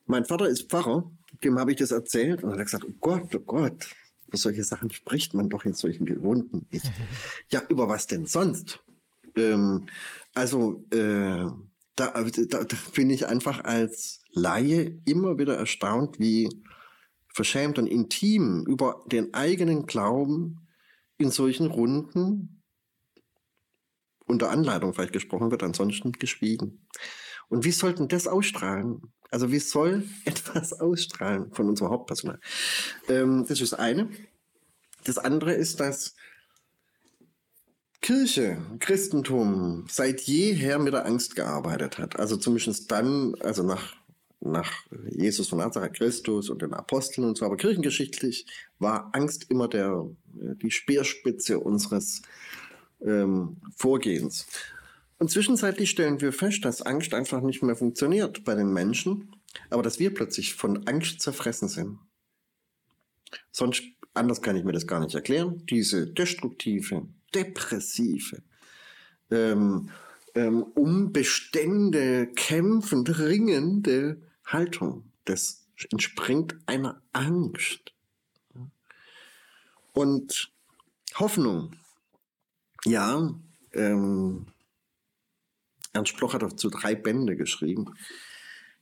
Mein 0.07 0.25
Vater 0.25 0.49
ist 0.49 0.71
Pfarrer, 0.71 1.11
dem 1.43 1.59
habe 1.59 1.73
ich 1.73 1.79
das 1.79 1.91
erzählt 1.91 2.45
und 2.45 2.51
er 2.51 2.59
hat 2.59 2.65
gesagt, 2.65 2.85
oh 2.89 2.95
Gott, 3.01 3.35
oh 3.35 3.41
Gott, 3.41 3.89
über 4.27 4.37
solche 4.37 4.65
Sachen 4.65 4.91
spricht 4.91 5.35
man 5.35 5.49
doch 5.49 5.65
in 5.65 5.75
solchen 5.75 6.07
Gewohnten 6.07 6.67
nicht. 6.71 6.91
ja, 7.51 7.63
über 7.69 7.89
was 7.89 8.07
denn 8.07 8.27
sonst? 8.27 8.81
Ähm, 9.37 9.87
also, 10.35 10.85
äh, 10.91 11.47
da, 11.97 12.13
da, 12.13 12.65
da 12.65 12.77
bin 12.95 13.11
ich 13.11 13.27
einfach 13.27 13.65
als 13.65 14.21
Laie 14.31 15.01
immer 15.07 15.39
wieder 15.39 15.57
erstaunt, 15.57 16.19
wie 16.19 16.49
verschämt 17.33 17.79
und 17.79 17.87
intim 17.87 18.65
über 18.67 19.05
den 19.11 19.33
eigenen 19.35 19.87
Glauben 19.87 20.69
in 21.19 21.31
solchen 21.31 21.67
Runden 21.67 22.63
unter 24.27 24.51
Anleitung 24.51 24.93
vielleicht 24.93 25.13
gesprochen 25.13 25.51
wird, 25.51 25.63
ansonsten 25.63 26.13
geschwiegen. 26.13 26.87
Und 27.49 27.65
wie 27.65 27.73
sollten 27.73 28.09
das 28.09 28.27
ausstrahlen? 28.27 29.03
Also 29.31 29.51
wie 29.51 29.59
soll 29.59 30.05
etwas 30.25 30.73
ausstrahlen 30.73 31.53
von 31.53 31.69
unserem 31.69 31.91
Hauptpersonal? 31.91 32.41
Ähm, 33.09 33.45
das 33.49 33.61
ist 33.61 33.73
das 33.73 33.79
eine. 33.79 34.09
Das 35.05 35.19
andere 35.19 35.53
ist, 35.53 35.81
dass 35.81 36.15
Kirche, 38.01 38.59
Christentum 38.79 39.87
seit 39.89 40.21
jeher 40.23 40.79
mit 40.79 40.93
der 40.93 41.07
Angst 41.07 41.35
gearbeitet 41.35 41.99
hat. 41.99 42.19
Also 42.19 42.37
zumindest 42.37 42.91
dann, 42.91 43.35
also 43.41 43.63
nach 43.63 43.95
nach 44.41 44.73
Jesus 45.11 45.49
von 45.49 45.59
Nazareth 45.59 45.95
Christus 45.95 46.51
und 46.51 46.63
den 46.63 46.75
Aposteln 46.75 47.27
und 47.27 47.37
so, 47.37 47.47
aber 47.47 47.57
kirchengeschichtlich 47.57 48.47
war 48.79 49.11
Angst 49.13 49.51
immer 49.51 49.69
der, 49.69 50.07
äh, 50.41 50.55
die 50.57 50.71
Speerspitze 50.71 51.59
unseres 51.59 52.23
ähm, 53.05 53.57
Vorgehens. 53.77 54.47
Und 55.19 55.31
zwischenzeitlich 55.31 55.91
stellen 55.91 56.21
wir 56.21 56.33
fest, 56.33 56.65
dass 56.65 56.83
Angst 56.83 57.15
einfach 57.15 57.41
nicht 57.41 57.63
mehr 57.63 57.77
funktioniert 57.77 58.45
bei 58.45 58.55
den 58.55 58.73
Menschen, 58.73 59.35
aber 59.71 59.83
dass 59.83 59.99
wir 59.99 60.13
plötzlich 60.13 60.55
von 60.55 60.87
Angst 60.87 61.21
zerfressen 61.21 61.69
sind. 61.69 61.99
Sonst, 63.51 63.83
anders 64.15 64.43
kann 64.43 64.57
ich 64.57 64.65
mir 64.65 64.73
das 64.73 64.87
gar 64.87 65.01
nicht 65.01 65.15
erklären. 65.15 65.65
Diese 65.67 66.07
destruktive, 66.07 67.09
depressive, 67.35 68.43
ähm, 69.31 69.91
ähm, 70.35 70.63
um 70.63 71.13
Bestände 71.13 72.27
kämpfend, 72.29 73.19
ringende 73.19 74.21
Haltung. 74.45 75.11
Das 75.25 75.67
entspringt 75.91 76.57
einer 76.67 77.01
Angst. 77.13 77.93
Und 79.93 80.53
Hoffnung. 81.15 81.73
Ja, 82.85 83.35
ähm, 83.73 84.47
Ernst 85.97 86.17
Bloch 86.17 86.35
hat 86.35 86.43
dazu 86.43 86.69
drei 86.69 86.95
Bände 86.95 87.37
geschrieben. 87.37 87.95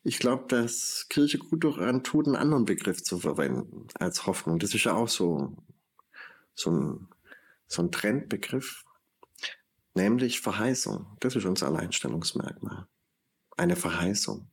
Ich 0.03 0.19
glaube, 0.19 0.45
dass 0.49 1.07
Kirche 1.09 1.39
gut 1.39 1.65
daran 1.65 2.03
tut, 2.03 2.27
einen 2.27 2.37
anderen 2.37 2.65
Begriff 2.65 3.03
zu 3.03 3.19
verwenden 3.19 3.87
als 3.95 4.27
Hoffnung. 4.27 4.59
Das 4.59 4.75
ist 4.75 4.85
ja 4.85 4.95
auch 4.95 5.09
so, 5.09 5.57
so, 6.55 6.71
ein, 6.71 7.09
so 7.67 7.83
ein 7.83 7.91
Trendbegriff, 7.91 8.85
nämlich 9.95 10.41
Verheißung. 10.41 11.07
Das 11.21 11.37
ist 11.37 11.47
unser 11.47 11.69
Alleinstellungsmerkmal. 11.69 12.87
Eine 13.57 13.77
Verheißung 13.77 14.51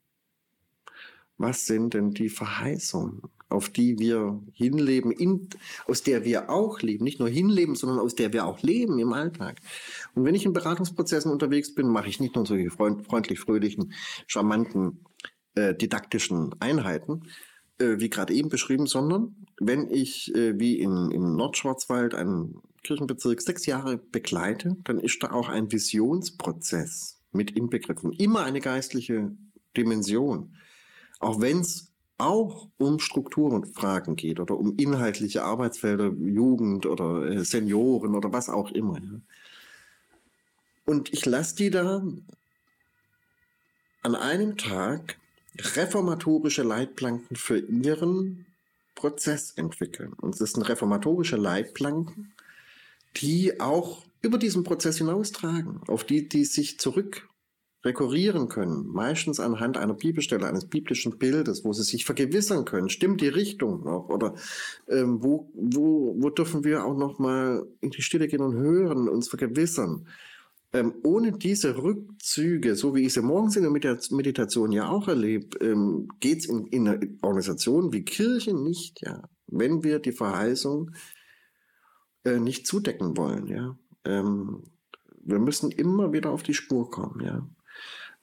was 1.41 1.65
sind 1.65 1.93
denn 1.93 2.11
die 2.11 2.29
Verheißungen, 2.29 3.21
auf 3.49 3.69
die 3.69 3.99
wir 3.99 4.41
hinleben, 4.53 5.11
in, 5.11 5.49
aus 5.87 6.03
der 6.03 6.23
wir 6.23 6.49
auch 6.49 6.81
leben, 6.81 7.03
nicht 7.03 7.19
nur 7.19 7.29
hinleben, 7.29 7.75
sondern 7.75 7.99
aus 7.99 8.15
der 8.15 8.31
wir 8.33 8.45
auch 8.45 8.61
leben 8.61 8.99
im 8.99 9.13
Alltag. 9.13 9.59
Und 10.15 10.23
wenn 10.23 10.35
ich 10.35 10.45
in 10.45 10.53
Beratungsprozessen 10.53 11.31
unterwegs 11.31 11.73
bin, 11.73 11.87
mache 11.87 12.09
ich 12.09 12.19
nicht 12.19 12.35
nur 12.35 12.45
solche 12.45 12.69
freund, 12.69 13.05
freundlich, 13.05 13.39
fröhlichen, 13.39 13.93
charmanten, 14.27 15.05
äh, 15.55 15.75
didaktischen 15.75 16.55
Einheiten, 16.59 17.23
äh, 17.77 17.99
wie 17.99 18.09
gerade 18.09 18.33
eben 18.33 18.49
beschrieben, 18.49 18.87
sondern 18.87 19.35
wenn 19.59 19.89
ich 19.89 20.33
äh, 20.33 20.59
wie 20.59 20.79
in, 20.79 21.11
im 21.11 21.35
Nordschwarzwald 21.35 22.15
einen 22.15 22.61
Kirchenbezirk 22.83 23.41
sechs 23.41 23.65
Jahre 23.65 23.97
begleite, 23.97 24.77
dann 24.83 24.99
ist 24.99 25.21
da 25.21 25.31
auch 25.31 25.49
ein 25.49 25.71
Visionsprozess 25.71 27.19
mit 27.31 27.51
inbegriffen. 27.51 28.11
Immer 28.13 28.43
eine 28.43 28.59
geistliche 28.59 29.31
Dimension. 29.77 30.55
Auch 31.21 31.39
wenn 31.39 31.61
es 31.61 31.91
auch 32.17 32.67
um 32.77 32.99
Strukturenfragen 32.99 34.15
geht 34.15 34.39
oder 34.39 34.57
um 34.57 34.75
inhaltliche 34.77 35.43
Arbeitsfelder, 35.43 36.11
Jugend 36.19 36.85
oder 36.85 37.25
äh, 37.25 37.43
Senioren 37.43 38.15
oder 38.15 38.31
was 38.31 38.49
auch 38.49 38.71
immer. 38.71 38.99
Ja. 38.99 39.19
Und 40.85 41.13
ich 41.13 41.25
lasse 41.25 41.55
die 41.55 41.69
da 41.69 42.03
an 44.03 44.15
einem 44.15 44.57
Tag 44.57 45.17
reformatorische 45.57 46.63
Leitplanken 46.63 47.35
für 47.35 47.59
ihren 47.59 48.45
Prozess 48.95 49.53
entwickeln. 49.55 50.13
Und 50.13 50.39
das 50.39 50.51
sind 50.51 50.63
reformatorische 50.63 51.37
Leitplanken, 51.37 52.33
die 53.17 53.59
auch 53.59 54.03
über 54.21 54.37
diesen 54.37 54.63
Prozess 54.63 54.97
hinaustragen, 54.97 55.81
auf 55.87 56.03
die 56.03 56.27
die 56.27 56.45
sich 56.45 56.79
zurück 56.79 57.27
rekurrieren 57.83 58.47
können, 58.47 58.87
meistens 58.87 59.39
anhand 59.39 59.77
einer 59.77 59.95
Bibelstelle, 59.95 60.45
eines 60.45 60.65
biblischen 60.65 61.17
Bildes, 61.17 61.65
wo 61.65 61.73
sie 61.73 61.83
sich 61.83 62.05
vergewissern 62.05 62.65
können, 62.65 62.89
stimmt 62.89 63.21
die 63.21 63.27
Richtung 63.27 63.83
noch 63.83 64.09
oder 64.09 64.35
ähm, 64.87 65.23
wo, 65.23 65.51
wo, 65.55 66.15
wo 66.17 66.29
dürfen 66.29 66.63
wir 66.63 66.85
auch 66.85 66.95
noch 66.95 67.17
mal 67.17 67.65
in 67.79 67.89
die 67.89 68.03
Stille 68.03 68.27
gehen 68.27 68.41
und 68.41 68.55
hören, 68.55 69.09
uns 69.09 69.29
vergewissern. 69.29 70.07
Ähm, 70.73 70.93
ohne 71.03 71.33
diese 71.33 71.75
Rückzüge, 71.81 72.75
so 72.75 72.95
wie 72.95 73.05
ich 73.05 73.13
sie 73.13 73.21
morgens 73.21 73.57
in 73.57 73.63
der 73.63 73.71
Meditation 73.71 74.71
ja 74.71 74.87
auch 74.87 75.07
erlebe, 75.07 75.57
ähm, 75.59 76.07
geht 76.19 76.39
es 76.39 76.45
in, 76.45 76.67
in 76.67 76.87
einer 76.87 76.99
Organisation 77.23 77.91
wie 77.91 78.05
Kirche 78.05 78.53
nicht, 78.53 79.01
ja, 79.01 79.27
wenn 79.47 79.83
wir 79.83 79.99
die 79.99 80.13
Verheißung 80.13 80.91
äh, 82.23 82.39
nicht 82.39 82.67
zudecken 82.67 83.17
wollen, 83.17 83.47
ja. 83.47 83.77
Ähm, 84.05 84.63
wir 85.23 85.39
müssen 85.39 85.71
immer 85.71 86.13
wieder 86.13 86.31
auf 86.31 86.41
die 86.41 86.53
Spur 86.53 86.89
kommen, 86.89 87.21
ja 87.23 87.47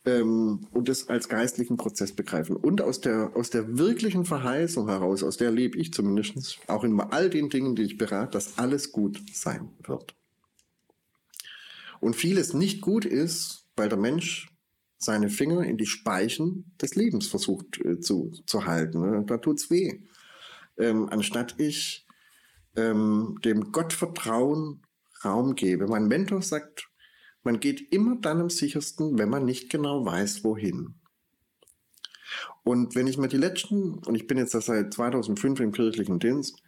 ähm, 0.05 0.67
und 0.73 0.89
das 0.89 1.09
als 1.09 1.29
geistlichen 1.29 1.77
Prozess 1.77 2.13
begreifen. 2.13 2.57
Und 2.57 2.81
aus 2.81 3.01
der, 3.01 3.33
aus 3.35 3.51
der 3.51 3.79
wirklichen 3.79 4.25
Verheißung 4.25 4.89
heraus, 4.89 5.23
aus 5.23 5.37
der 5.37 5.51
lebe 5.51 5.79
ich 5.79 5.93
zumindest, 5.93 6.59
auch 6.67 6.85
in 6.85 6.99
all 7.01 7.31
den 7.31 7.49
Dingen, 7.49 7.75
die 7.75 7.83
ich 7.83 7.99
berate, 7.99 8.33
dass 8.33 8.59
alles 8.59 8.93
gut 8.93 9.21
sein 9.33 9.71
wird. 9.87 10.15
Und 12.01 12.15
vieles 12.15 12.55
nicht 12.55 12.81
gut 12.81 13.05
ist, 13.05 13.67
weil 13.77 13.89
der 13.89 13.99
Mensch 13.99 14.49
seine 14.99 15.29
Finger 15.29 15.65
in 15.65 15.77
die 15.77 15.87
Speichen 15.87 16.73
des 16.81 16.95
Lebens 16.97 17.29
versucht 17.29 17.81
äh, 17.85 18.01
zu, 18.01 18.33
zu 18.47 18.67
halten. 18.67 19.01
Ne? 19.01 19.25
Da 19.27 19.39
tut's 19.39 19.71
weh. 19.71 20.01
Ähm, 20.77 21.09
anstatt 21.09 21.55
ich 21.59 22.07
ähm, 22.77 23.39
dem 23.45 23.73
Gottvertrauen 23.73 24.83
Raum 25.25 25.55
gebe. 25.55 25.87
Mein 25.87 26.07
Mentor 26.07 26.43
sagt, 26.43 26.88
man 27.49 27.61
geht 27.61 27.95
immer 27.95 28.17
dann 28.17 28.43
am 28.43 28.51
sichersten, 28.51 29.17
wenn 29.17 29.31
man 29.31 29.47
nicht 29.47 29.71
genau 29.71 30.05
weiß, 30.05 30.45
wohin. 30.45 30.97
Und 32.63 32.95
wenn 32.95 33.07
ich 33.07 33.17
mir 33.17 33.29
die 33.29 33.39
letzten, 33.39 33.95
und 33.95 34.15
ich 34.15 34.27
bin 34.27 34.37
jetzt 34.37 34.53
seit 34.53 34.93
2005 34.93 35.61
im 35.61 35.73
kirchlichen 35.73 36.19
Dienst, 36.19 36.63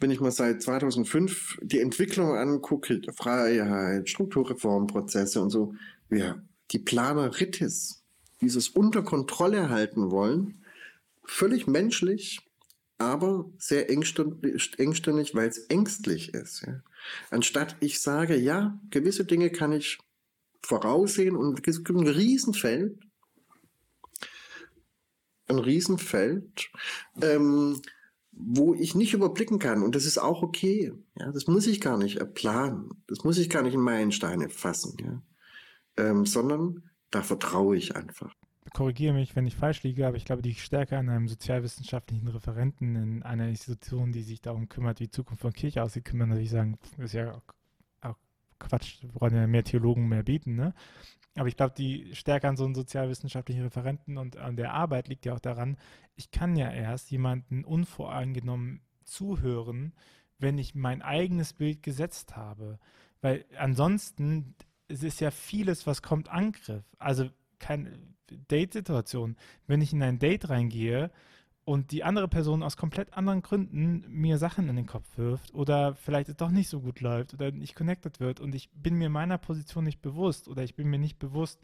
wenn 0.00 0.10
ich 0.10 0.20
mir 0.20 0.32
seit 0.32 0.60
2005 0.62 1.60
die 1.62 1.78
Entwicklung 1.78 2.34
angucke, 2.34 3.02
Freiheit, 3.14 4.08
Strukturreformprozesse 4.08 5.40
und 5.40 5.50
so, 5.50 5.76
ja, 6.10 6.42
die 6.72 6.80
Planeritis, 6.80 8.02
dieses 8.40 8.70
unter 8.70 9.04
Kontrolle 9.04 9.68
halten 9.68 10.10
wollen, 10.10 10.64
völlig 11.22 11.68
menschlich, 11.68 12.40
aber 12.98 13.50
sehr 13.58 13.90
engstirnig, 13.90 15.34
weil 15.34 15.48
es 15.48 15.58
ängstlich 15.66 16.34
ist. 16.34 16.62
Ja. 16.66 16.80
Anstatt 17.30 17.76
ich 17.80 18.00
sage, 18.00 18.36
ja, 18.36 18.78
gewisse 18.90 19.24
Dinge 19.24 19.50
kann 19.50 19.72
ich 19.72 19.98
voraussehen 20.62 21.36
und 21.36 21.66
es 21.66 21.84
gibt 21.84 21.98
ein 21.98 22.06
Riesenfeld, 22.06 22.98
ein 25.48 25.58
Riesenfeld, 25.58 26.70
ähm, 27.20 27.80
wo 28.32 28.74
ich 28.74 28.94
nicht 28.94 29.14
überblicken 29.14 29.58
kann. 29.58 29.82
Und 29.82 29.94
das 29.94 30.06
ist 30.06 30.18
auch 30.18 30.42
okay. 30.42 30.92
Ja, 31.18 31.30
das 31.32 31.46
muss 31.46 31.66
ich 31.66 31.80
gar 31.80 31.98
nicht 31.98 32.18
planen. 32.34 32.90
Das 33.06 33.24
muss 33.24 33.38
ich 33.38 33.50
gar 33.50 33.62
nicht 33.62 33.74
in 33.74 33.80
Meilensteine 33.80 34.48
fassen. 34.48 34.96
Ja, 35.00 35.22
ähm, 35.96 36.26
sondern 36.26 36.90
da 37.10 37.22
vertraue 37.22 37.76
ich 37.76 37.94
einfach 37.94 38.34
korrigiere 38.74 39.14
mich, 39.14 39.34
wenn 39.36 39.46
ich 39.46 39.54
falsch 39.54 39.84
liege, 39.84 40.06
aber 40.06 40.16
ich 40.16 40.24
glaube, 40.26 40.42
die 40.42 40.54
Stärke 40.54 40.98
an 40.98 41.08
einem 41.08 41.28
sozialwissenschaftlichen 41.28 42.28
Referenten 42.28 42.96
in 42.96 43.22
einer 43.22 43.48
Institution, 43.48 44.12
die 44.12 44.22
sich 44.22 44.42
darum 44.42 44.68
kümmert, 44.68 45.00
wie 45.00 45.04
die 45.04 45.10
Zukunft 45.10 45.40
von 45.40 45.52
Kirche 45.52 45.82
aussieht, 45.82 46.04
können 46.04 46.20
wir 46.20 46.26
natürlich 46.26 46.50
sagen, 46.50 46.76
ist 46.98 47.14
ja 47.14 47.34
auch, 47.34 47.42
auch 48.02 48.16
Quatsch, 48.58 49.00
wir 49.00 49.14
wollen 49.20 49.34
ja 49.34 49.46
mehr 49.46 49.64
Theologen 49.64 50.08
mehr 50.08 50.24
bieten, 50.24 50.56
ne? 50.56 50.74
Aber 51.36 51.48
ich 51.48 51.56
glaube, 51.56 51.74
die 51.76 52.14
Stärke 52.14 52.48
an 52.48 52.56
so 52.56 52.64
einem 52.64 52.74
sozialwissenschaftlichen 52.74 53.62
Referenten 53.62 54.18
und 54.18 54.36
an 54.36 54.56
der 54.56 54.72
Arbeit 54.72 55.08
liegt 55.08 55.24
ja 55.24 55.34
auch 55.34 55.40
daran, 55.40 55.76
ich 56.14 56.30
kann 56.30 56.54
ja 56.54 56.70
erst 56.70 57.10
jemanden 57.10 57.64
unvoreingenommen 57.64 58.82
zuhören, 59.02 59.94
wenn 60.38 60.58
ich 60.58 60.74
mein 60.76 61.02
eigenes 61.02 61.52
Bild 61.52 61.82
gesetzt 61.82 62.36
habe. 62.36 62.78
Weil 63.20 63.44
ansonsten 63.56 64.54
es 64.86 65.02
ist 65.02 65.20
ja 65.20 65.30
vieles, 65.30 65.86
was 65.86 66.02
kommt 66.02 66.28
Angriff. 66.28 66.84
Also 66.98 67.30
keine 67.64 67.98
Date-Situation. 68.50 69.36
Wenn 69.66 69.80
ich 69.80 69.92
in 69.92 70.02
ein 70.02 70.18
Date 70.18 70.50
reingehe 70.50 71.10
und 71.64 71.92
die 71.92 72.04
andere 72.04 72.28
Person 72.28 72.62
aus 72.62 72.76
komplett 72.76 73.14
anderen 73.14 73.40
Gründen 73.40 74.04
mir 74.08 74.36
Sachen 74.38 74.68
in 74.68 74.76
den 74.76 74.86
Kopf 74.86 75.06
wirft 75.16 75.54
oder 75.54 75.94
vielleicht 75.94 76.28
es 76.28 76.36
doch 76.36 76.50
nicht 76.50 76.68
so 76.68 76.80
gut 76.80 77.00
läuft 77.00 77.32
oder 77.32 77.50
nicht 77.52 77.74
connected 77.74 78.20
wird 78.20 78.40
und 78.40 78.54
ich 78.54 78.70
bin 78.72 78.96
mir 78.96 79.08
meiner 79.08 79.38
Position 79.38 79.84
nicht 79.84 80.02
bewusst 80.02 80.46
oder 80.48 80.62
ich 80.62 80.74
bin 80.74 80.90
mir 80.90 80.98
nicht 80.98 81.18
bewusst, 81.18 81.58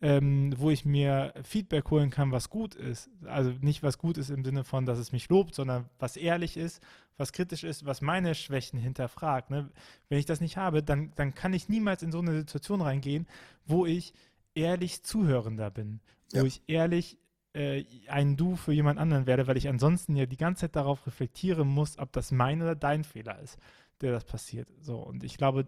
ähm, 0.00 0.54
wo 0.56 0.70
ich 0.70 0.84
mir 0.84 1.32
Feedback 1.42 1.90
holen 1.90 2.10
kann, 2.10 2.32
was 2.32 2.50
gut 2.50 2.74
ist. 2.74 3.10
Also 3.24 3.50
nicht 3.60 3.82
was 3.82 3.98
gut 3.98 4.18
ist 4.18 4.30
im 4.30 4.44
Sinne 4.44 4.64
von, 4.64 4.86
dass 4.86 4.98
es 4.98 5.12
mich 5.12 5.28
lobt, 5.28 5.54
sondern 5.54 5.88
was 5.98 6.16
ehrlich 6.16 6.56
ist, 6.56 6.82
was 7.16 7.32
kritisch 7.32 7.64
ist, 7.64 7.86
was 7.86 8.02
meine 8.02 8.34
Schwächen 8.34 8.78
hinterfragt. 8.78 9.50
Ne? 9.50 9.70
Wenn 10.08 10.18
ich 10.18 10.26
das 10.26 10.40
nicht 10.40 10.56
habe, 10.56 10.82
dann, 10.82 11.12
dann 11.16 11.34
kann 11.34 11.54
ich 11.54 11.68
niemals 11.68 12.02
in 12.02 12.12
so 12.12 12.18
eine 12.18 12.36
Situation 12.36 12.82
reingehen, 12.82 13.26
wo 13.66 13.86
ich 13.86 14.12
ehrlich 14.56 15.02
Zuhörender 15.02 15.70
bin, 15.70 16.00
wo 16.32 16.38
ja. 16.38 16.44
ich 16.44 16.62
ehrlich 16.66 17.18
äh, 17.52 17.84
ein 18.08 18.36
Du 18.36 18.56
für 18.56 18.72
jemand 18.72 18.98
anderen 18.98 19.26
werde, 19.26 19.46
weil 19.46 19.56
ich 19.56 19.68
ansonsten 19.68 20.16
ja 20.16 20.26
die 20.26 20.36
ganze 20.36 20.62
Zeit 20.62 20.76
darauf 20.76 21.06
reflektieren 21.06 21.68
muss, 21.68 21.98
ob 21.98 22.12
das 22.12 22.32
mein 22.32 22.62
oder 22.62 22.74
dein 22.74 23.04
Fehler 23.04 23.40
ist, 23.40 23.58
der 24.00 24.12
das 24.12 24.24
passiert. 24.24 24.68
So, 24.80 24.98
und 24.98 25.22
ich 25.24 25.38
glaube, 25.38 25.66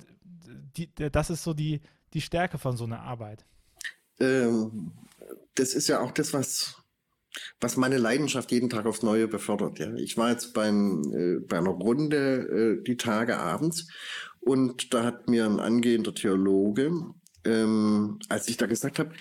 die, 0.76 0.91
das 0.95 1.30
ist 1.30 1.45
so 1.45 1.55
die, 1.55 1.80
die 2.14 2.20
Stärke 2.20 2.59
von 2.59 2.76
so 2.76 2.84
einer 2.84 3.01
Arbeit 3.01 3.45
ähm, 4.20 4.93
das 5.55 5.74
ist 5.74 5.89
ja 5.89 6.01
auch 6.01 6.12
das, 6.12 6.32
was, 6.32 6.76
was 7.61 7.76
meine 7.76 7.99
Leidenschaft 7.99 8.51
jeden 8.53 8.70
Tag 8.70 8.86
aufs 8.86 9.03
Neue 9.03 9.28
befördert. 9.28 9.78
Ja. 9.78 9.95
Ich 9.95 10.16
war 10.16 10.30
jetzt 10.30 10.55
beim, 10.55 11.03
äh, 11.12 11.41
bei 11.41 11.59
einer 11.59 11.70
Runde 11.70 12.78
äh, 12.80 12.84
die 12.84 12.97
Tage 12.97 13.39
abends 13.39 13.89
und 14.41 14.95
da 14.95 15.05
hat 15.05 15.28
mir 15.28 15.45
ein 15.45 15.61
angehender 15.61 16.14
Theologe, 16.14 16.93
ähm, 17.45 18.18
als 18.28 18.49
ich 18.49 18.57
da 18.57 18.66
gesagt 18.66 18.99
habe, 18.99 19.12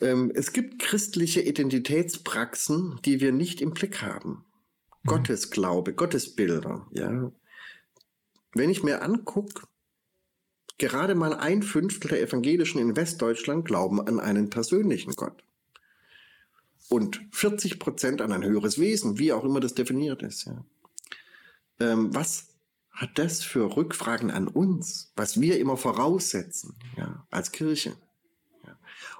ähm, 0.00 0.30
es 0.34 0.52
gibt 0.52 0.78
christliche 0.78 1.40
Identitätspraxen, 1.40 3.00
die 3.04 3.20
wir 3.20 3.32
nicht 3.32 3.60
im 3.60 3.72
Blick 3.72 4.02
haben. 4.02 4.44
Mhm. 5.02 5.08
Gottesglaube, 5.08 5.94
Gottesbilder, 5.94 6.86
ja. 6.92 7.32
Wenn 8.54 8.70
ich 8.70 8.82
mir 8.82 9.02
angucke, 9.02 9.66
Gerade 10.78 11.14
mal 11.14 11.32
ein 11.32 11.62
Fünftel 11.62 12.08
der 12.08 12.20
Evangelischen 12.20 12.78
in 12.80 12.96
Westdeutschland 12.96 13.64
glauben 13.64 14.06
an 14.06 14.20
einen 14.20 14.50
persönlichen 14.50 15.14
Gott. 15.14 15.42
Und 16.88 17.20
40 17.32 17.78
Prozent 17.78 18.20
an 18.20 18.30
ein 18.32 18.44
höheres 18.44 18.78
Wesen, 18.78 19.18
wie 19.18 19.32
auch 19.32 19.44
immer 19.44 19.60
das 19.60 19.74
definiert 19.74 20.22
ist. 20.22 20.44
Ja. 20.44 20.64
Ähm, 21.80 22.14
was 22.14 22.48
hat 22.96 23.18
das 23.18 23.42
für 23.42 23.76
Rückfragen 23.76 24.30
an 24.30 24.48
uns, 24.48 25.12
was 25.16 25.40
wir 25.40 25.60
immer 25.60 25.76
voraussetzen 25.76 26.74
ja, 26.96 27.26
als 27.30 27.52
Kirche? 27.52 27.92
Ja. 28.66 28.76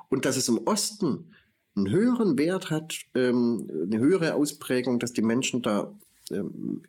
Und 0.09 0.25
dass 0.25 0.37
es 0.37 0.49
im 0.49 0.59
Osten 0.67 1.33
einen 1.77 1.91
höheren 1.91 2.39
Wert 2.39 2.71
hat, 2.71 2.97
ähm, 3.15 3.71
eine 3.71 3.99
höhere 3.99 4.35
Ausprägung, 4.35 4.99
dass 4.99 5.13
die 5.13 5.23
Menschen 5.23 5.61
da 5.61 5.95
ähm, 6.31 6.83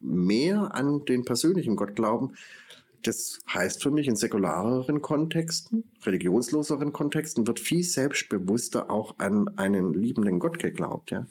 mehr 0.00 0.74
an 0.74 1.04
den 1.04 1.24
persönlichen 1.24 1.76
Gott 1.76 1.94
glauben, 1.94 2.34
das 3.02 3.40
heißt 3.52 3.82
für 3.82 3.90
mich, 3.90 4.08
in 4.08 4.16
säkulareren 4.16 5.00
Kontexten, 5.00 5.84
religionsloseren 6.04 6.92
Kontexten, 6.92 7.46
wird 7.46 7.60
viel 7.60 7.84
selbstbewusster 7.84 8.90
auch 8.90 9.18
an 9.18 9.48
einen 9.58 9.94
liebenden 9.94 10.40
Gott 10.40 10.58
geglaubt, 10.58 11.12
ja. 11.12 11.26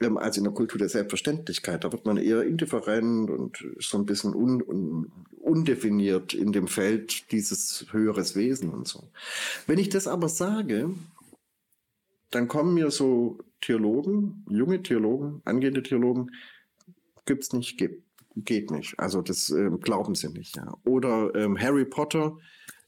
Ähm, 0.00 0.18
als 0.18 0.36
in 0.36 0.44
der 0.44 0.52
Kultur 0.52 0.78
der 0.78 0.90
Selbstverständlichkeit. 0.90 1.84
Da 1.84 1.90
wird 1.90 2.04
man 2.04 2.18
eher 2.18 2.42
indifferent 2.42 3.30
und 3.30 3.64
so 3.78 3.96
ein 3.96 4.04
bisschen 4.04 4.34
un, 4.34 4.60
un, 4.62 5.12
undefiniert 5.40 6.34
in 6.34 6.52
dem 6.52 6.68
Feld 6.68 7.32
dieses 7.32 7.86
höheres 7.92 8.36
Wesen 8.36 8.70
und 8.70 8.86
so. 8.86 9.08
Wenn 9.66 9.78
ich 9.78 9.88
das 9.88 10.06
aber 10.06 10.28
sage, 10.28 10.90
dann 12.30 12.46
kommen 12.48 12.74
mir 12.74 12.90
so 12.90 13.38
Theologen, 13.62 14.44
junge 14.50 14.82
Theologen, 14.82 15.40
angehende 15.46 15.82
Theologen, 15.82 16.30
gibt's 17.24 17.54
nicht, 17.54 17.78
gibt 17.78 18.06
geht 18.36 18.70
nicht. 18.70 18.98
Also 18.98 19.22
das 19.22 19.50
äh, 19.50 19.70
glauben 19.80 20.14
sie 20.14 20.28
nicht. 20.28 20.56
Ja. 20.56 20.74
Oder 20.84 21.34
ähm, 21.34 21.58
Harry 21.58 21.84
Potter 21.84 22.36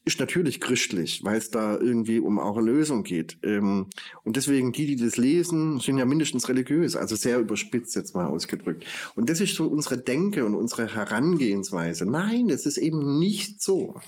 ist 0.08 0.18
natürlich 0.20 0.58
christlich, 0.58 1.22
weil 1.22 1.36
es 1.36 1.50
da 1.50 1.78
irgendwie 1.78 2.18
um 2.18 2.38
auch 2.38 2.58
Lösung 2.58 3.04
geht. 3.04 3.38
Ähm, 3.42 3.86
und 4.24 4.36
deswegen 4.36 4.72
die, 4.72 4.86
die 4.86 4.96
das 4.96 5.18
lesen, 5.18 5.80
sind 5.80 5.98
ja 5.98 6.06
mindestens 6.06 6.48
religiös, 6.48 6.96
also 6.96 7.14
sehr 7.14 7.38
überspitzt 7.38 7.94
jetzt 7.94 8.14
mal 8.14 8.26
ausgedrückt. 8.26 8.86
Und 9.14 9.28
das 9.28 9.40
ist 9.40 9.54
so 9.54 9.66
unsere 9.66 9.98
Denke 9.98 10.46
und 10.46 10.54
unsere 10.54 10.94
Herangehensweise. 10.94 12.06
Nein, 12.06 12.48
es 12.48 12.64
ist 12.64 12.78
eben 12.78 13.18
nicht 13.18 13.62
so. 13.62 14.00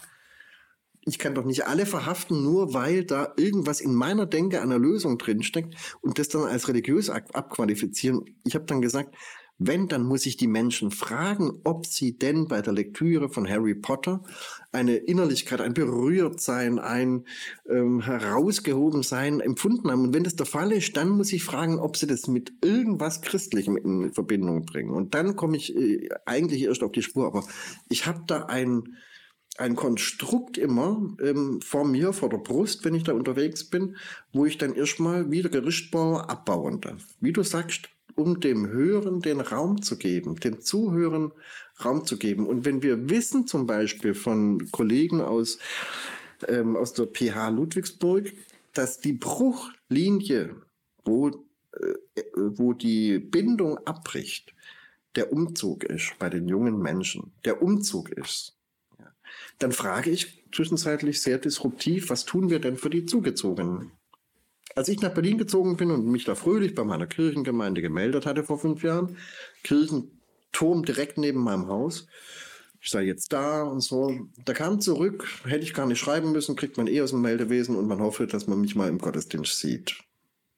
Ich 1.03 1.19
kann 1.19 1.35
doch 1.35 1.45
nicht 1.45 1.67
alle 1.67 1.85
verhaften, 1.85 2.43
nur 2.43 2.73
weil 2.73 3.05
da 3.05 3.35
irgendwas 3.37 3.83
in 3.83 3.95
meiner 3.95 4.25
Denke 4.25 4.63
einer 4.63 4.79
Lösung 4.79 5.19
drinsteckt 5.19 5.75
und 6.01 6.19
das 6.19 6.29
dann 6.29 6.45
als 6.45 6.69
religiös 6.69 7.11
abqualifizieren. 7.11 8.25
Ich 8.45 8.55
habe 8.55 8.65
dann 8.65 8.81
gesagt, 8.81 9.15
wenn, 9.63 9.89
dann 9.89 10.05
muss 10.05 10.25
ich 10.25 10.39
die 10.39 10.47
Menschen 10.47 10.91
fragen, 10.91 11.61
ob 11.65 11.85
sie 11.85 12.17
denn 12.17 12.49
bei 12.49 12.63
der 12.63 12.73
Lektüre 12.73 13.29
von 13.29 13.47
Harry 13.47 13.75
Potter 13.75 14.23
eine 14.73 14.97
Innerlichkeit, 14.97 15.61
ein 15.61 15.75
Berührtsein, 15.75 16.79
ein 16.79 17.27
ähm, 17.69 18.01
Herausgehobensein 18.01 19.41
empfunden 19.41 19.91
haben. 19.91 20.05
Und 20.05 20.15
wenn 20.15 20.25
das 20.25 20.35
der 20.35 20.47
Fall 20.47 20.73
ist, 20.73 20.97
dann 20.97 21.11
muss 21.11 21.33
ich 21.35 21.45
fragen, 21.45 21.79
ob 21.79 21.99
sie 21.99 22.07
das 22.07 22.27
mit 22.27 22.55
irgendwas 22.65 23.21
Christlichem 23.21 23.77
in 23.77 24.13
Verbindung 24.15 24.65
bringen. 24.65 24.93
Und 24.93 25.15
dann 25.15 25.37
komme 25.37 25.59
ich 25.59 25.77
äh, 25.77 26.09
eigentlich 26.25 26.63
erst 26.63 26.83
auf 26.83 26.93
die 26.93 27.03
Spur. 27.03 27.27
Aber 27.27 27.45
ich 27.91 28.07
habe 28.07 28.23
da 28.27 28.47
ein, 28.47 28.97
ein 29.59 29.77
Konstrukt 29.77 30.57
immer 30.57 31.03
ähm, 31.23 31.61
vor 31.61 31.85
mir, 31.85 32.15
vor 32.15 32.31
der 32.31 32.39
Brust, 32.39 32.87
wenn 32.87 32.95
ich 32.95 33.05
da 33.05 33.13
unterwegs 33.13 33.69
bin, 33.69 33.97
wo 34.33 34.47
ich 34.47 34.57
dann 34.57 34.75
erstmal 34.75 35.31
wieder 35.31 35.51
Gerüstbauer 35.51 36.31
abbauen 36.31 36.81
darf. 36.81 37.05
Wie 37.21 37.35
du 37.35 37.43
sagst, 37.43 37.91
um 38.17 38.41
dem 38.41 38.69
Hören 38.69 39.21
den 39.21 39.41
Raum 39.41 39.83
zu 39.83 39.97
geben, 39.97 40.37
dem 40.37 40.61
Zuhören 40.61 41.33
Raum 41.85 42.05
zu 42.05 42.19
geben. 42.19 42.47
Und 42.47 42.65
wenn 42.65 42.83
wir 42.83 43.09
wissen 43.11 43.47
zum 43.47 43.67
Beispiel 43.67 44.15
von 44.15 44.71
Kollegen 44.71 45.21
aus, 45.21 45.59
ähm, 46.49 46.77
aus 46.77 46.93
der 46.93 47.07
PH 47.07 47.49
Ludwigsburg, 47.51 48.33
dass 48.73 49.01
die 49.01 49.13
Bruchlinie, 49.13 50.57
wo, 51.05 51.29
äh, 51.29 52.23
wo 52.35 52.73
die 52.73 53.19
Bindung 53.19 53.79
abbricht, 53.87 54.55
der 55.17 55.33
Umzug 55.33 55.85
ist 55.85 56.13
bei 56.19 56.29
den 56.29 56.49
jungen 56.49 56.79
Menschen, 56.79 57.33
der 57.45 57.63
Umzug 57.63 58.11
ist, 58.11 58.57
ja, 58.99 59.13
dann 59.59 59.73
frage 59.73 60.11
ich 60.11 60.45
zwischenzeitlich 60.53 61.21
sehr 61.21 61.39
disruptiv, 61.39 62.11
was 62.11 62.25
tun 62.25 62.51
wir 62.51 62.61
denn 62.61 62.77
für 62.77 62.91
die 62.91 63.07
Zugezogenen? 63.07 63.93
Als 64.77 64.89
ich 64.89 65.01
nach 65.01 65.12
Berlin 65.12 65.39
gezogen 65.39 65.77
bin 65.77 65.91
und 65.91 66.07
mich 66.07 66.25
da 66.25 66.35
fröhlich 66.35 66.75
bei 66.75 66.85
meiner 66.85 67.07
Kirchengemeinde 67.07 67.83
gemeldet 67.83 68.27
hatte 68.27 68.45
vor 68.45 68.59
fünf 68.59 68.83
Jahren, 68.83 69.16
Kirchenturm 69.64 70.85
direkt 70.85 71.18
neben 71.18 71.43
meinem 71.43 71.66
Haus, 71.68 72.07
ich 72.83 72.91
sei 72.91 73.03
jetzt 73.03 73.33
da 73.33 73.62
und 73.62 73.81
so. 73.81 74.29
Da 74.45 74.55
kam 74.55 74.81
zurück, 74.81 75.29
hätte 75.45 75.64
ich 75.64 75.75
gar 75.75 75.87
nicht 75.87 75.99
schreiben 75.99 76.33
müssen, 76.33 76.57
kriegt 76.57 76.79
man 76.79 76.87
eh 76.87 77.03
aus 77.03 77.11
dem 77.11 77.21
Meldewesen 77.21 77.77
und 77.77 77.87
man 77.87 78.01
hoffe, 78.01 78.27
dass 78.27 78.47
man 78.47 78.61
mich 78.61 78.75
mal 78.75 78.89
im 78.89 78.99
Gottesdienst 78.99 79.59
sieht. 79.59 79.97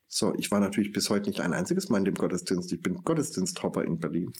So, 0.06 0.34
ich 0.36 0.50
war 0.50 0.60
natürlich 0.60 0.92
bis 0.92 1.10
heute 1.10 1.30
nicht 1.30 1.40
ein 1.40 1.52
einziges 1.52 1.88
Mal 1.88 1.98
in 1.98 2.04
dem 2.04 2.14
Gottesdienst. 2.14 2.72
Ich 2.72 2.80
bin 2.80 3.02
Gottesdiensthopper 3.02 3.84
in 3.84 3.98
Berlin. 3.98 4.32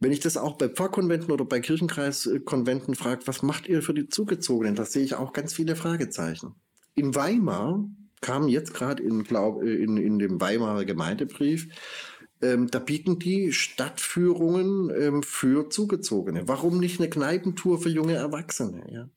Wenn 0.00 0.10
ich 0.10 0.20
das 0.20 0.36
auch 0.36 0.56
bei 0.56 0.68
Pfarrkonventen 0.68 1.30
oder 1.30 1.44
bei 1.44 1.60
Kirchenkreiskonventen 1.60 2.94
frage, 2.94 3.26
was 3.26 3.42
macht 3.42 3.68
ihr 3.68 3.82
für 3.82 3.94
die 3.94 4.08
Zugezogenen? 4.08 4.74
Da 4.74 4.84
sehe 4.84 5.04
ich 5.04 5.14
auch 5.14 5.32
ganz 5.32 5.52
viele 5.52 5.76
Fragezeichen. 5.76 6.54
In 6.94 7.14
Weimar 7.14 7.88
kam 8.20 8.48
jetzt 8.48 8.74
gerade 8.74 9.02
in, 9.02 9.24
äh, 9.24 9.74
in, 9.74 9.96
in 9.96 10.18
dem 10.18 10.40
Weimarer 10.40 10.84
Gemeindebrief, 10.84 11.68
ähm, 12.40 12.68
da 12.70 12.78
bieten 12.78 13.18
die 13.18 13.52
Stadtführungen 13.52 14.90
ähm, 14.90 15.22
für 15.22 15.70
Zugezogene. 15.70 16.46
Warum 16.46 16.78
nicht 16.78 17.00
eine 17.00 17.10
Kneipentour 17.10 17.80
für 17.80 17.88
junge 17.88 18.14
Erwachsene? 18.14 18.84
Ja? 18.90 19.08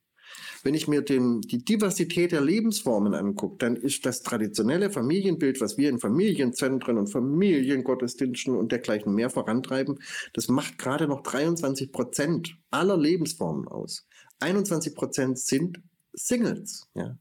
Wenn 0.63 0.73
ich 0.73 0.87
mir 0.87 1.01
den, 1.01 1.41
die 1.41 1.63
Diversität 1.63 2.31
der 2.31 2.41
Lebensformen 2.41 3.13
angucke, 3.13 3.57
dann 3.57 3.75
ist 3.75 4.05
das 4.05 4.21
traditionelle 4.21 4.91
Familienbild, 4.91 5.59
was 5.59 5.77
wir 5.77 5.89
in 5.89 5.99
Familienzentren 5.99 6.97
und 6.97 7.07
Familiengottesdiensten 7.07 8.55
und 8.55 8.71
dergleichen 8.71 9.13
mehr 9.13 9.29
vorantreiben, 9.29 9.99
das 10.33 10.47
macht 10.47 10.77
gerade 10.77 11.07
noch 11.07 11.21
23 11.21 11.91
Prozent 11.91 12.57
aller 12.69 12.97
Lebensformen 12.97 13.67
aus. 13.67 14.07
21 14.39 14.95
Prozent 14.95 15.39
sind 15.39 15.81
Singles. 16.13 16.87
Ja? 16.95 17.17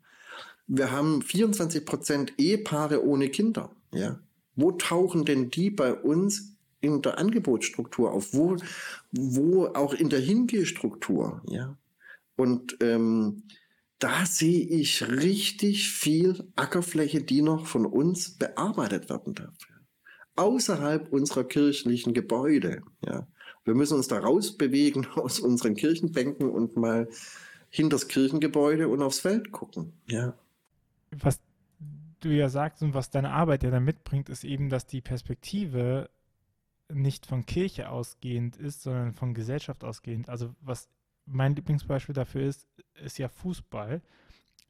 Wir 0.72 0.92
haben 0.92 1.20
24 1.20 1.84
Prozent 1.84 2.32
Ehepaare 2.38 3.04
ohne 3.04 3.28
Kinder. 3.28 3.74
Ja. 3.92 4.20
Wo 4.54 4.70
tauchen 4.70 5.24
denn 5.24 5.50
die 5.50 5.68
bei 5.68 5.92
uns 5.92 6.56
in 6.80 7.02
der 7.02 7.18
Angebotsstruktur 7.18 8.12
auf? 8.12 8.32
Wo, 8.32 8.56
wo 9.10 9.66
auch 9.66 9.94
in 9.94 10.10
der 10.10 10.20
Hingehstruktur? 10.20 11.42
Ja. 11.48 11.76
Und 12.36 12.76
ähm, 12.82 13.42
da 13.98 14.24
sehe 14.24 14.64
ich 14.64 15.08
richtig 15.08 15.90
viel 15.90 16.44
Ackerfläche, 16.54 17.20
die 17.20 17.42
noch 17.42 17.66
von 17.66 17.84
uns 17.84 18.38
bearbeitet 18.38 19.10
werden 19.10 19.34
darf. 19.34 19.56
Außerhalb 20.36 21.12
unserer 21.12 21.42
kirchlichen 21.42 22.14
Gebäude. 22.14 22.82
Ja. 23.04 23.26
Wir 23.64 23.74
müssen 23.74 23.94
uns 23.94 24.06
da 24.06 24.20
rausbewegen 24.20 25.04
aus 25.16 25.40
unseren 25.40 25.74
Kirchenbänken 25.74 26.48
und 26.48 26.76
mal 26.76 27.08
hinter 27.70 27.96
das 27.96 28.06
Kirchengebäude 28.06 28.86
und 28.86 29.02
aufs 29.02 29.18
Feld 29.18 29.50
gucken. 29.50 29.94
Ja. 30.06 30.38
Was 31.10 31.40
du 32.20 32.28
ja 32.28 32.48
sagst 32.48 32.82
und 32.82 32.94
was 32.94 33.10
deine 33.10 33.32
Arbeit 33.32 33.62
ja 33.62 33.70
dann 33.70 33.84
mitbringt, 33.84 34.28
ist 34.28 34.44
eben, 34.44 34.68
dass 34.68 34.86
die 34.86 35.00
Perspektive 35.00 36.10
nicht 36.92 37.26
von 37.26 37.46
Kirche 37.46 37.90
ausgehend 37.90 38.56
ist, 38.56 38.82
sondern 38.82 39.12
von 39.12 39.34
Gesellschaft 39.34 39.84
ausgehend. 39.84 40.28
Also 40.28 40.54
was 40.60 40.88
mein 41.26 41.54
Lieblingsbeispiel 41.54 42.14
dafür 42.14 42.42
ist, 42.42 42.66
ist 43.02 43.18
ja 43.18 43.28
Fußball. 43.28 44.02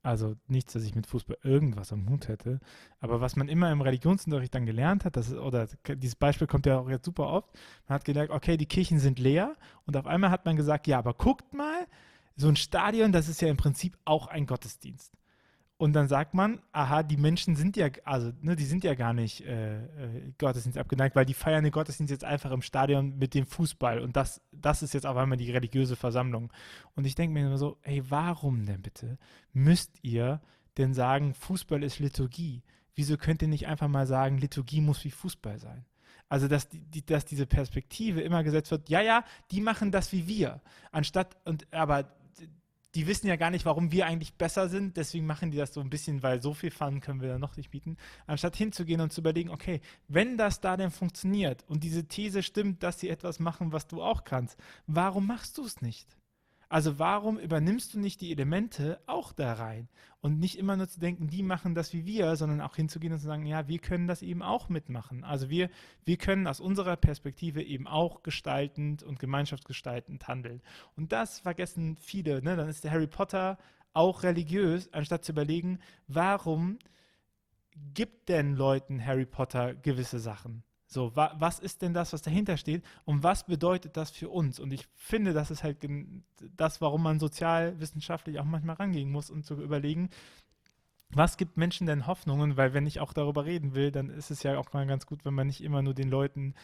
Also 0.03 0.37
nichts, 0.47 0.73
dass 0.73 0.85
ich 0.85 0.95
mit 0.95 1.07
Fußball 1.07 1.37
irgendwas 1.43 1.93
am 1.93 2.09
Hut 2.09 2.29
hätte. 2.29 2.61
Aber 3.01 3.21
was 3.21 3.37
man 3.37 3.49
immer 3.49 3.71
im 3.71 3.83
Religionsunterricht 3.83 4.55
dann 4.55 4.65
gelernt 4.65 5.05
hat, 5.05 5.17
das 5.17 5.29
ist, 5.29 5.37
oder 5.37 5.69
dieses 5.89 6.17
Beispiel 6.17 6.47
kommt 6.47 6.65
ja 6.65 6.79
auch 6.79 6.89
jetzt 6.89 7.05
super 7.05 7.27
oft, 7.27 7.51
man 7.87 7.97
hat 7.97 8.05
gelernt, 8.07 8.31
okay, 8.31 8.57
die 8.57 8.67
Kirchen 8.67 8.99
sind 8.99 9.19
leer 9.19 9.57
und 9.85 9.97
auf 9.99 10.07
einmal 10.07 10.31
hat 10.31 10.47
man 10.47 10.57
gesagt, 10.57 10.87
ja, 10.87 10.99
aber 10.99 11.13
guckt 11.13 11.53
mal, 11.53 11.87
so 12.35 12.49
ein 12.49 12.57
Stadion, 12.57 13.13
das 13.13 13.29
ist 13.29 13.43
ja 13.43 13.49
im 13.49 13.59
Prinzip 13.59 13.99
auch 14.07 14.27
ein 14.27 14.47
Gottesdienst. 14.47 15.13
Und 15.81 15.95
dann 15.95 16.09
sagt 16.09 16.35
man, 16.35 16.61
aha, 16.73 17.03
die 17.03 17.17
Menschen 17.17 17.57
sind 17.57 17.75
ja, 17.75 17.89
also, 18.05 18.33
ne, 18.43 18.55
die 18.55 18.67
sind 18.67 18.85
ja 18.85 18.93
gar 18.93 19.15
nicht 19.15 19.47
äh, 19.47 19.79
äh, 19.79 20.33
Gottesdienst 20.37 20.77
abgeneigt, 20.77 21.17
weil 21.17 21.25
die 21.25 21.33
feiern 21.33 21.65
den 21.65 21.73
Gottesdienst 21.73 22.11
jetzt 22.11 22.23
einfach 22.23 22.51
im 22.51 22.61
Stadion 22.61 23.17
mit 23.17 23.33
dem 23.33 23.47
Fußball. 23.47 23.99
Und 24.01 24.15
das, 24.15 24.43
das 24.53 24.83
ist 24.83 24.93
jetzt 24.93 25.07
auf 25.07 25.17
einmal 25.17 25.39
die 25.39 25.51
religiöse 25.51 25.97
Versammlung. 25.97 26.53
Und 26.97 27.07
ich 27.07 27.15
denke 27.15 27.33
mir 27.33 27.47
immer 27.47 27.57
so, 27.57 27.79
hey, 27.81 28.03
warum 28.11 28.67
denn 28.67 28.83
bitte 28.83 29.17
müsst 29.55 29.93
ihr 30.03 30.43
denn 30.77 30.93
sagen, 30.93 31.33
Fußball 31.33 31.83
ist 31.83 31.99
Liturgie? 31.99 32.63
Wieso 32.95 33.17
könnt 33.17 33.41
ihr 33.41 33.49
nicht 33.49 33.67
einfach 33.67 33.89
mal 33.89 34.07
sagen, 34.07 34.37
Liturgie 34.37 34.83
muss 34.83 35.03
wie 35.05 35.11
Fußball 35.11 35.59
sein? 35.59 35.87
Also, 36.29 36.47
dass, 36.47 36.69
die, 36.69 37.07
dass 37.07 37.25
diese 37.25 37.47
Perspektive 37.47 38.21
immer 38.21 38.45
gesetzt 38.45 38.71
wird, 38.71 38.91
ja, 38.91 39.01
ja, 39.01 39.25
die 39.51 39.63
machen 39.63 39.93
das 39.93 40.13
wie 40.13 40.29
wir. 40.29 40.61
Anstatt, 40.93 41.39
und 41.47 41.73
aber 41.73 42.20
die 42.95 43.07
wissen 43.07 43.29
ja 43.29 43.37
gar 43.37 43.51
nicht, 43.51 43.65
warum 43.65 43.93
wir 43.93 44.07
eigentlich 44.07 44.35
besser 44.35 44.69
sind, 44.69 44.97
deswegen 44.97 45.27
machen 45.27 45.51
die 45.51 45.59
das 45.59 45.73
so 45.73 45.81
ein 45.81 45.91
bisschen, 45.91 46.23
weil 46.23 46.43
so 46.43 46.55
viel 46.55 46.71
Fun 46.71 47.01
können 47.01 47.21
wir 47.21 47.29
da 47.29 47.39
noch 47.39 47.57
nicht 47.57 47.71
bieten, 47.71 47.97
anstatt 48.27 48.57
hinzugehen 48.57 49.01
und 49.01 49.13
zu 49.13 49.21
überlegen, 49.21 49.51
okay, 49.51 49.81
wenn 50.09 50.37
das 50.37 50.61
da 50.61 50.77
denn 50.77 50.91
funktioniert 50.91 51.65
und 51.69 51.85
diese 51.85 52.07
These 52.07 52.43
stimmt, 52.43 52.83
dass 52.83 52.99
sie 52.99 53.09
etwas 53.09 53.39
machen, 53.39 53.73
was 53.73 53.87
du 53.87 54.03
auch 54.03 54.25
kannst, 54.25 54.59
warum 54.87 55.27
machst 55.27 55.57
du 55.59 55.65
es 55.65 55.81
nicht? 55.81 56.17
Also 56.71 57.01
warum 57.01 57.37
übernimmst 57.41 57.95
du 57.95 57.99
nicht 57.99 58.21
die 58.21 58.31
Elemente 58.31 59.01
auch 59.07 59.33
da 59.33 59.55
rein? 59.55 59.89
Und 60.21 60.39
nicht 60.39 60.57
immer 60.57 60.77
nur 60.77 60.89
zu 60.89 61.01
denken, 61.01 61.27
die 61.27 61.43
machen 61.43 61.75
das 61.75 61.93
wie 61.93 62.07
wir, 62.07 62.37
sondern 62.37 62.61
auch 62.61 62.77
hinzugehen 62.77 63.13
und 63.13 63.19
zu 63.19 63.27
sagen, 63.27 63.45
ja, 63.45 63.67
wir 63.67 63.81
können 63.81 64.07
das 64.07 64.23
eben 64.23 64.41
auch 64.41 64.69
mitmachen. 64.69 65.25
Also 65.25 65.51
wir, 65.51 65.69
wir 66.05 66.17
können 66.17 66.47
aus 66.47 66.61
unserer 66.61 66.95
Perspektive 66.95 67.61
eben 67.61 67.89
auch 67.89 68.23
gestaltend 68.23 69.03
und 69.03 69.19
gemeinschaftsgestaltend 69.19 70.29
handeln. 70.29 70.63
Und 70.97 71.11
das 71.11 71.41
vergessen 71.41 71.97
viele. 71.97 72.41
Ne? 72.41 72.55
Dann 72.55 72.69
ist 72.69 72.85
der 72.85 72.93
Harry 72.93 73.09
Potter 73.09 73.59
auch 73.93 74.23
religiös, 74.23 74.93
anstatt 74.93 75.25
zu 75.25 75.33
überlegen, 75.33 75.81
warum 76.07 76.79
gibt 77.95 78.29
denn 78.29 78.55
Leuten 78.55 79.05
Harry 79.05 79.27
Potter 79.27 79.75
gewisse 79.75 80.21
Sachen? 80.21 80.63
So, 80.93 81.15
wa 81.15 81.37
was 81.39 81.61
ist 81.61 81.83
denn 81.83 81.95
das, 81.95 82.13
was 82.13 82.23
dahinter 82.23 82.57
steht 82.57 82.83
und 83.05 83.23
was 83.23 83.47
bedeutet 83.47 83.97
das 83.97 84.11
für 84.11 84.29
uns? 84.29 84.59
Und 84.59 84.73
ich 84.73 84.89
finde, 84.97 85.33
das 85.33 85.53
ist 85.53 85.63
halt 85.63 85.87
das, 86.57 86.81
warum 86.81 87.05
man 87.05 87.21
sozialwissenschaftlich 87.21 88.41
auch 88.41 88.45
manchmal 88.45 88.75
rangehen 88.75 89.09
muss 89.09 89.31
und 89.31 89.47
zu 89.47 89.55
überlegen, 89.55 90.11
was 91.13 91.37
gibt 91.37 91.57
Menschen 91.57 91.87
denn 91.87 92.09
Hoffnungen? 92.09 92.57
Weil 92.57 92.75
wenn 92.75 92.89
ich 92.89 92.99
auch 92.99 93.13
darüber 93.13 93.45
reden 93.45 93.77
will, 93.77 93.93
dann 93.93 94.11
ist 94.11 94.33
es 94.33 94.43
ja 94.43 94.59
auch 94.59 94.73
mal 94.73 94.85
ganz 94.87 95.07
gut, 95.07 95.25
wenn 95.25 95.35
man 95.35 95.47
nicht 95.47 95.63
immer 95.63 95.81
nur 95.81 95.95
den 95.95 96.11
Leuten 96.11 96.55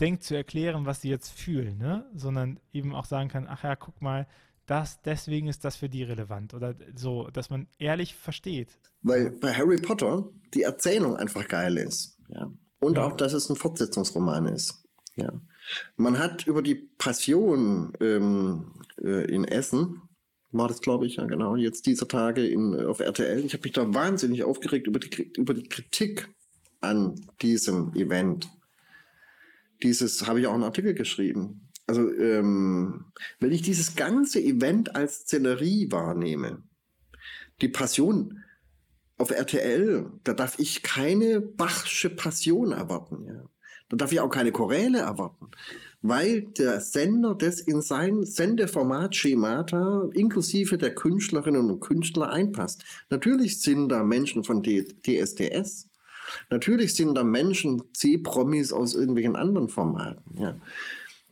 denkt 0.00 0.22
zu 0.22 0.34
erklären, 0.34 0.84
was 0.84 1.00
sie 1.00 1.08
jetzt 1.08 1.30
fühlen, 1.30 1.78
ne? 1.78 2.04
sondern 2.14 2.60
eben 2.74 2.94
auch 2.94 3.06
sagen 3.06 3.30
kann, 3.30 3.46
ach 3.48 3.64
ja, 3.64 3.74
guck 3.74 4.02
mal, 4.02 4.26
das, 4.66 5.00
deswegen 5.00 5.48
ist 5.48 5.64
das 5.64 5.76
für 5.76 5.88
die 5.88 6.02
relevant 6.02 6.52
oder 6.54 6.74
so, 6.94 7.28
dass 7.30 7.48
man 7.48 7.68
ehrlich 7.78 8.14
versteht. 8.14 8.78
Weil 9.02 9.30
bei 9.30 9.52
Harry 9.52 9.76
Potter 9.76 10.28
die 10.54 10.62
Erzählung 10.62 11.16
einfach 11.16 11.48
geil 11.48 11.78
ist. 11.78 12.18
Und 12.82 12.96
ja. 12.96 13.06
auch, 13.06 13.16
dass 13.16 13.32
es 13.32 13.48
ein 13.48 13.54
Fortsetzungsroman 13.54 14.46
ist. 14.46 14.82
Ja. 15.14 15.32
Man 15.96 16.18
hat 16.18 16.48
über 16.48 16.62
die 16.62 16.74
Passion 16.74 17.92
ähm, 18.00 18.72
äh, 19.00 19.32
in 19.32 19.44
Essen, 19.44 20.02
war 20.50 20.66
das, 20.66 20.80
glaube 20.80 21.06
ich, 21.06 21.16
ja 21.16 21.24
genau, 21.26 21.54
jetzt 21.54 21.86
dieser 21.86 22.08
Tage 22.08 22.44
in, 22.44 22.74
auf 22.74 22.98
RTL. 22.98 23.44
Ich 23.44 23.52
habe 23.52 23.62
mich 23.62 23.72
da 23.72 23.94
wahnsinnig 23.94 24.42
aufgeregt 24.42 24.88
über 24.88 24.98
die, 24.98 25.32
über 25.36 25.54
die 25.54 25.68
Kritik 25.68 26.28
an 26.80 27.14
diesem 27.40 27.94
Event. 27.94 28.50
Dieses 29.84 30.26
habe 30.26 30.40
ich 30.40 30.48
auch 30.48 30.54
einen 30.54 30.64
Artikel 30.64 30.92
geschrieben. 30.94 31.68
Also, 31.86 32.12
ähm, 32.12 33.12
wenn 33.38 33.52
ich 33.52 33.62
dieses 33.62 33.94
ganze 33.94 34.42
Event 34.42 34.96
als 34.96 35.20
Szenerie 35.20 35.90
wahrnehme, 35.92 36.64
die 37.60 37.68
Passion 37.68 38.42
auf 39.18 39.30
RTL, 39.30 40.06
da 40.24 40.34
darf 40.34 40.58
ich 40.58 40.82
keine 40.82 41.40
Bachsche 41.40 42.10
Passion 42.10 42.72
erwarten. 42.72 43.24
Ja. 43.26 43.44
Da 43.88 43.96
darf 43.96 44.12
ich 44.12 44.20
auch 44.20 44.30
keine 44.30 44.52
Choräle 44.52 45.00
erwarten, 45.00 45.50
weil 46.00 46.42
der 46.42 46.80
Sender 46.80 47.34
das 47.34 47.60
in 47.60 47.82
sein 47.82 48.24
Sendeformat 48.24 49.14
Schemata 49.14 50.08
inklusive 50.14 50.78
der 50.78 50.94
Künstlerinnen 50.94 51.70
und 51.70 51.80
Künstler 51.80 52.30
einpasst. 52.30 52.84
Natürlich 53.10 53.60
sind 53.60 53.90
da 53.90 54.02
Menschen 54.02 54.44
von 54.44 54.62
DSDS, 54.62 55.88
natürlich 56.48 56.94
sind 56.94 57.14
da 57.14 57.22
Menschen 57.22 57.82
C-Promis 57.92 58.72
aus 58.72 58.94
irgendwelchen 58.94 59.36
anderen 59.36 59.68
Formaten. 59.68 60.40
Ja. 60.40 60.56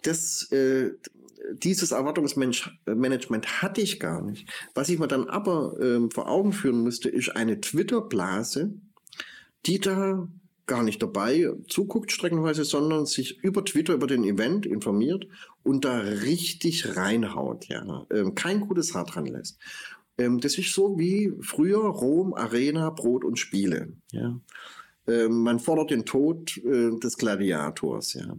Das, 0.03 0.53
äh, 0.53 0.91
dieses 1.55 1.93
Erwartungsmanagement 1.93 3.63
hatte 3.63 3.81
ich 3.81 4.01
gar 4.01 4.23
nicht. 4.23 4.49
Was 4.75 4.89
ich 4.89 4.99
mir 4.99 5.09
dann 5.09 5.29
aber 5.29 5.77
ähm, 5.81 6.11
vor 6.11 6.29
Augen 6.29 6.53
führen 6.53 6.83
müsste, 6.83 7.09
ist 7.09 7.31
eine 7.31 7.61
Twitter-Blase, 7.61 8.75
die 9.67 9.81
da 9.81 10.29
gar 10.67 10.83
nicht 10.85 11.03
dabei 11.03 11.51
zuguckt 11.67 12.13
streckenweise, 12.13 12.65
sondern 12.65 13.05
sich 13.05 13.43
über 13.43 13.65
Twitter, 13.65 13.95
über 13.95 14.07
den 14.07 14.23
Event 14.23 14.67
informiert 14.67 15.27
und 15.65 15.85
da 15.85 15.99
richtig 15.99 16.97
reinhaut, 16.97 17.67
ja. 17.67 18.07
Ähm, 18.13 18.37
kein 18.37 18.61
gutes 18.61 18.95
Haar 18.95 19.05
dran 19.05 19.27
lässt. 19.27 19.59
Ähm, 20.17 20.39
das 20.39 20.59
ist 20.59 20.73
so 20.73 20.97
wie 20.97 21.33
früher 21.41 21.81
Rom, 21.81 22.35
Arena, 22.35 22.91
Brot 22.91 23.25
und 23.25 23.37
Spiele, 23.37 23.95
ja. 24.13 24.41
Ähm, 25.09 25.43
man 25.43 25.59
fordert 25.59 25.91
den 25.91 26.05
Tod 26.05 26.57
äh, 26.59 26.97
des 27.01 27.17
Gladiators, 27.17 28.15
ja. 28.15 28.37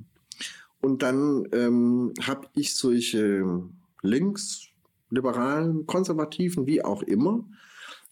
Und 0.81 1.03
dann 1.03 1.47
ähm, 1.53 2.13
habe 2.21 2.47
ich 2.55 2.75
solche 2.75 3.63
links, 4.01 4.67
liberalen, 5.09 5.85
konservativen, 5.85 6.65
wie 6.65 6.83
auch 6.83 7.03
immer, 7.03 7.45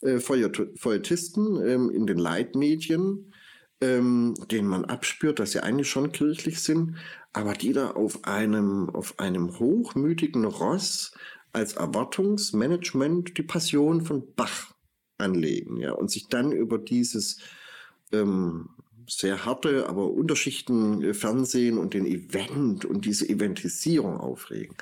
äh, 0.02 0.20
Feuilletisten 0.20 1.66
ähm, 1.66 1.90
in 1.90 2.06
den 2.06 2.18
Leitmedien, 2.18 3.34
ähm, 3.82 4.36
denen 4.52 4.68
man 4.68 4.86
abspürt, 4.86 5.40
dass 5.40 5.52
sie 5.52 5.64
eigentlich 5.64 5.90
schon 5.90 6.12
kirchlich 6.12 6.62
sind, 6.62 6.96
aber 7.34 7.54
die 7.54 7.74
da 7.74 7.92
auf 7.92 8.24
einem, 8.26 8.90
auf 8.90 9.20
einem 9.20 9.58
hochmütigen 9.60 10.46
Ross 10.46 11.14
als 11.54 11.74
Erwartungsmanagement 11.74 13.38
die 13.38 13.44
Passion 13.44 14.02
von 14.02 14.34
Bach 14.36 14.74
anlegen, 15.18 15.78
ja, 15.78 15.94
und 15.94 16.12
sich 16.12 16.28
dann 16.28 16.52
über 16.52 16.78
dieses 16.78 17.40
ähm, 18.12 18.70
sehr 19.10 19.46
harte, 19.46 19.88
aber 19.88 20.12
Unterschichten 20.12 21.02
äh, 21.02 21.14
Fernsehen 21.14 21.78
und 21.78 21.94
den 21.94 22.06
Event 22.06 22.86
und 22.86 23.06
diese 23.06 23.28
Eventisierung 23.28 24.18
aufregen. 24.18 24.76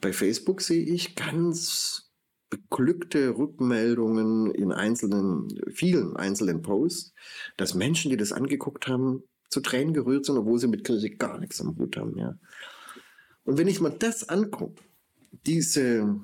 Bei 0.00 0.12
Facebook 0.12 0.60
sehe 0.60 0.84
ich 0.84 1.14
ganz 1.14 2.10
beglückte 2.50 3.36
Rückmeldungen 3.36 4.50
in 4.50 4.72
einzelnen, 4.72 5.48
vielen 5.72 6.16
einzelnen 6.16 6.60
Posts, 6.60 7.14
dass 7.56 7.74
Menschen, 7.74 8.10
die 8.10 8.18
das 8.18 8.32
angeguckt 8.32 8.88
haben, 8.88 9.22
zu 9.48 9.60
Tränen 9.60 9.94
gerührt 9.94 10.26
sind, 10.26 10.36
obwohl 10.36 10.58
sie 10.58 10.68
mit 10.68 10.84
Kirche 10.84 11.10
gar 11.10 11.38
nichts 11.38 11.60
am 11.60 11.76
Hut 11.78 11.96
haben, 11.96 12.16
ja. 12.18 12.34
Und 13.44 13.58
wenn 13.58 13.68
ich 13.68 13.80
mir 13.80 13.90
das 13.90 14.28
angucke, 14.28 14.82
diese, 15.46 16.20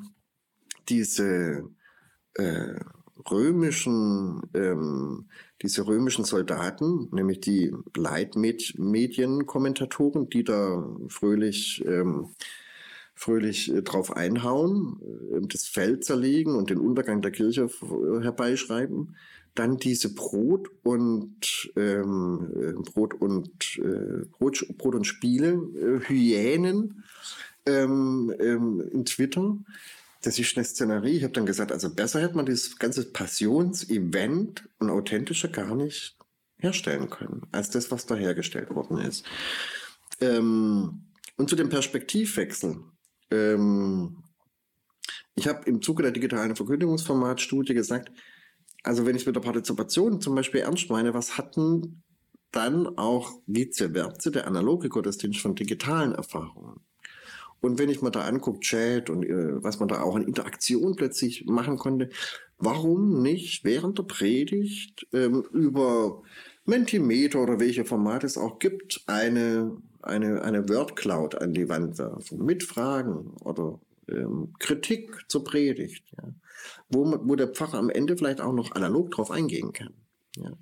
diese 0.88 1.64
äh, 2.34 2.78
römischen, 3.30 4.42
ähm, 4.54 5.26
diese 5.62 5.86
römischen 5.86 6.24
Soldaten, 6.24 7.08
nämlich 7.12 7.40
die 7.40 7.72
Leitmedienkommentatoren, 7.96 10.28
die 10.30 10.44
da 10.44 10.84
fröhlich 11.08 11.84
ähm, 11.86 12.28
fröhlich 13.18 13.74
äh, 13.74 13.82
drauf 13.82 14.16
einhauen, 14.16 15.00
äh, 15.32 15.46
das 15.46 15.66
Feld 15.66 16.04
zerlegen 16.04 16.54
und 16.54 16.70
den 16.70 16.78
Untergang 16.78 17.20
der 17.20 17.32
Kirche 17.32 17.68
herbeischreiben. 18.22 19.16
Dann 19.54 19.76
diese 19.76 20.14
Brot 20.14 20.70
und 20.84 21.72
ähm, 21.74 22.84
Brot 22.84 23.14
und 23.14 23.78
äh, 23.78 24.24
Brot, 24.38 24.64
Brot 24.78 24.94
und 24.94 25.04
Spiele, 25.04 25.60
äh, 25.74 26.08
Hyänen 26.08 27.02
ähm, 27.66 28.32
ähm, 28.38 28.84
in 28.92 29.04
Twitter. 29.04 29.58
Das 30.22 30.38
ist 30.38 30.56
eine 30.56 30.64
Szenerie. 30.64 31.16
Ich 31.16 31.22
habe 31.22 31.32
dann 31.32 31.46
gesagt, 31.46 31.70
also 31.70 31.94
besser 31.94 32.20
hätte 32.20 32.36
man 32.36 32.46
dieses 32.46 32.78
ganze 32.78 33.10
Passionsevent 33.12 34.68
und 34.78 34.90
authentischer 34.90 35.48
gar 35.48 35.74
nicht 35.74 36.16
herstellen 36.56 37.08
können, 37.08 37.42
als 37.52 37.70
das, 37.70 37.90
was 37.90 38.06
da 38.06 38.16
hergestellt 38.16 38.74
worden 38.74 38.98
ist. 38.98 39.24
Ähm, 40.20 41.12
und 41.36 41.48
zu 41.48 41.54
dem 41.54 41.68
Perspektivwechsel. 41.68 42.80
Ähm, 43.30 44.24
ich 45.36 45.46
habe 45.46 45.68
im 45.68 45.80
Zuge 45.80 46.02
der 46.02 46.10
digitalen 46.10 46.56
Verkündigungsformatstudie 46.56 47.74
gesagt, 47.74 48.10
also 48.82 49.06
wenn 49.06 49.14
ich 49.14 49.26
mit 49.26 49.36
der 49.36 49.40
Partizipation 49.40 50.20
zum 50.20 50.34
Beispiel 50.34 50.62
ernst 50.62 50.90
meine, 50.90 51.14
was 51.14 51.38
hatten 51.38 52.02
dann 52.50 52.98
auch 52.98 53.40
vice 53.46 53.90
versa 53.92 54.30
der 54.30 54.48
analoge 54.48 54.88
Gottesdienst 54.88 55.40
von 55.40 55.54
digitalen 55.54 56.12
Erfahrungen? 56.12 56.80
Und 57.60 57.78
wenn 57.78 57.88
ich 57.88 58.02
mir 58.02 58.10
da 58.10 58.22
angucke, 58.22 58.60
Chat 58.60 59.10
und 59.10 59.24
äh, 59.24 59.62
was 59.62 59.80
man 59.80 59.88
da 59.88 60.02
auch 60.02 60.16
in 60.16 60.22
Interaktion 60.22 60.96
plötzlich 60.96 61.46
machen 61.46 61.76
konnte, 61.76 62.10
warum 62.58 63.22
nicht 63.22 63.64
während 63.64 63.98
der 63.98 64.04
Predigt 64.04 65.06
ähm, 65.12 65.44
über 65.52 66.22
Mentimeter 66.64 67.42
oder 67.42 67.60
welche 67.60 67.84
Formate 67.84 68.26
es 68.26 68.36
auch 68.36 68.58
gibt, 68.58 69.02
eine, 69.06 69.76
eine, 70.02 70.42
eine 70.42 70.68
Word 70.68 70.96
Cloud 70.96 71.34
an 71.40 71.54
die 71.54 71.68
Wand 71.68 71.98
werfen 71.98 72.44
mit 72.44 72.62
Fragen 72.62 73.32
oder 73.42 73.80
ähm, 74.08 74.52
Kritik 74.58 75.24
zur 75.28 75.44
Predigt, 75.44 76.04
ja, 76.16 76.28
wo, 76.88 77.04
wo 77.24 77.36
der 77.36 77.48
Pfarrer 77.48 77.78
am 77.78 77.90
Ende 77.90 78.16
vielleicht 78.16 78.40
auch 78.40 78.52
noch 78.52 78.72
analog 78.72 79.10
drauf 79.10 79.30
eingehen 79.30 79.72
kann. 79.72 79.94
Ja. 80.36 80.52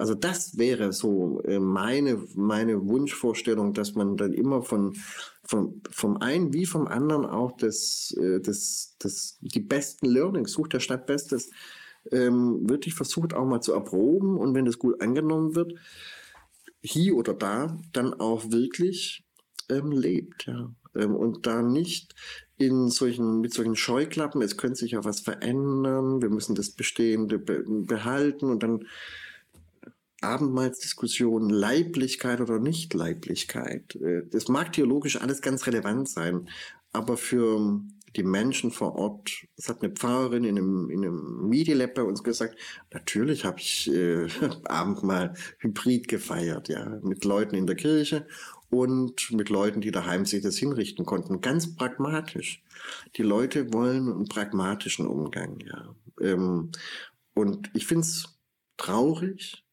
Also 0.00 0.14
das 0.14 0.56
wäre 0.56 0.94
so 0.94 1.42
äh, 1.42 1.58
meine, 1.58 2.24
meine 2.34 2.88
Wunschvorstellung, 2.88 3.74
dass 3.74 3.94
man 3.94 4.16
dann 4.16 4.32
immer 4.32 4.62
von, 4.62 4.96
von, 5.44 5.82
vom 5.90 6.16
einen 6.16 6.54
wie 6.54 6.64
vom 6.64 6.86
anderen 6.86 7.26
auch 7.26 7.52
das, 7.58 8.16
äh, 8.18 8.40
das, 8.40 8.96
das, 8.98 9.36
die 9.42 9.60
besten 9.60 10.06
Learnings 10.06 10.52
sucht, 10.52 10.72
der 10.72 10.80
Stadt 10.80 11.04
Bestes, 11.04 11.50
ähm, 12.12 12.66
wirklich 12.66 12.94
versucht 12.94 13.34
auch 13.34 13.44
mal 13.44 13.60
zu 13.60 13.74
erproben 13.74 14.38
und 14.38 14.54
wenn 14.54 14.64
das 14.64 14.78
gut 14.78 15.02
angenommen 15.02 15.54
wird, 15.54 15.74
hier 16.80 17.14
oder 17.14 17.34
da, 17.34 17.76
dann 17.92 18.14
auch 18.14 18.50
wirklich 18.50 19.26
ähm, 19.68 19.92
lebt. 19.92 20.46
Ja. 20.46 20.74
Ähm, 20.96 21.14
und 21.14 21.46
da 21.46 21.60
nicht 21.60 22.14
in 22.56 22.88
solchen, 22.88 23.42
mit 23.42 23.52
solchen 23.52 23.76
Scheuklappen, 23.76 24.40
es 24.40 24.56
könnte 24.56 24.78
sich 24.78 24.92
ja 24.92 25.04
was 25.04 25.20
verändern, 25.20 26.22
wir 26.22 26.30
müssen 26.30 26.54
das 26.54 26.70
Bestehende 26.70 27.38
be 27.38 27.64
behalten 27.66 28.46
und 28.46 28.62
dann 28.62 28.86
Abendmahlsdiskussion, 30.20 31.50
Leiblichkeit 31.50 32.40
oder 32.40 32.58
Nicht-Leiblichkeit. 32.58 33.96
Äh, 33.96 34.22
das 34.30 34.48
mag 34.48 34.72
theologisch 34.72 35.20
alles 35.20 35.40
ganz 35.42 35.66
relevant 35.66 36.08
sein, 36.08 36.48
aber 36.92 37.16
für 37.16 37.80
die 38.16 38.22
Menschen 38.22 38.70
vor 38.70 38.96
Ort, 38.96 39.46
das 39.56 39.68
hat 39.68 39.82
eine 39.82 39.92
Pfarrerin 39.92 40.44
in 40.44 40.58
einem, 40.58 40.90
in 40.90 41.04
einem 41.04 41.48
Media 41.48 41.76
Lab 41.76 41.94
bei 41.94 42.02
uns 42.02 42.24
gesagt, 42.24 42.56
natürlich 42.92 43.44
habe 43.44 43.60
ich 43.60 43.90
äh, 43.92 44.26
Abendmahl 44.64 45.34
hybrid 45.58 46.08
gefeiert, 46.08 46.68
ja, 46.68 46.98
mit 47.02 47.24
Leuten 47.24 47.54
in 47.54 47.66
der 47.66 47.76
Kirche 47.76 48.26
und 48.68 49.30
mit 49.32 49.48
Leuten, 49.48 49.80
die 49.80 49.90
daheim 49.90 50.24
sich 50.24 50.42
das 50.42 50.56
hinrichten 50.56 51.04
konnten. 51.04 51.40
Ganz 51.40 51.76
pragmatisch. 51.76 52.62
Die 53.16 53.22
Leute 53.22 53.72
wollen 53.72 54.10
einen 54.10 54.28
pragmatischen 54.28 55.06
Umgang, 55.06 55.58
ja. 55.60 55.94
Ähm, 56.20 56.70
und 57.34 57.70
ich 57.74 57.86
finde 57.86 58.02
es 58.02 58.38
traurig, 58.76 59.64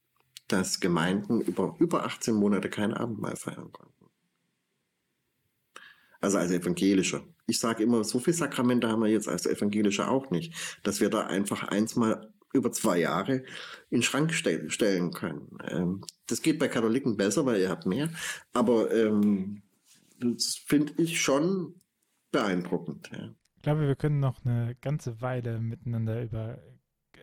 dass 0.47 0.79
Gemeinden 0.79 1.41
über, 1.41 1.75
über 1.79 2.05
18 2.05 2.33
Monate 2.35 2.69
kein 2.69 2.93
Abendmahl 2.93 3.35
feiern 3.35 3.71
konnten. 3.71 3.93
Also 6.19 6.37
als 6.37 6.51
Evangelische. 6.51 7.23
Ich 7.45 7.59
sage 7.59 7.83
immer, 7.83 8.03
so 8.03 8.19
viele 8.19 8.35
Sakramente 8.35 8.87
haben 8.89 9.01
wir 9.01 9.09
jetzt 9.09 9.27
als 9.27 9.45
Evangelische 9.45 10.07
auch 10.07 10.31
nicht, 10.31 10.79
dass 10.83 10.99
wir 10.99 11.09
da 11.09 11.27
einfach 11.27 11.63
eins 11.63 11.95
mal 11.95 12.33
über 12.53 12.71
zwei 12.71 12.99
Jahre 12.99 13.43
in 13.89 13.99
den 13.99 14.03
Schrank 14.03 14.33
stell 14.33 14.69
stellen 14.69 15.11
können. 15.11 15.57
Ähm, 15.69 16.01
das 16.27 16.41
geht 16.41 16.59
bei 16.59 16.67
Katholiken 16.67 17.17
besser, 17.17 17.45
weil 17.45 17.61
ihr 17.61 17.69
habt 17.69 17.85
mehr. 17.85 18.09
Aber 18.53 18.93
ähm, 18.93 19.61
das 20.19 20.55
finde 20.55 20.93
ich 20.97 21.21
schon 21.21 21.75
beeindruckend. 22.31 23.09
Ja. 23.13 23.33
Ich 23.55 23.61
glaube, 23.61 23.87
wir 23.87 23.95
können 23.95 24.19
noch 24.19 24.43
eine 24.45 24.75
ganze 24.81 25.21
Weile 25.21 25.59
miteinander 25.59 26.21
über 26.23 26.59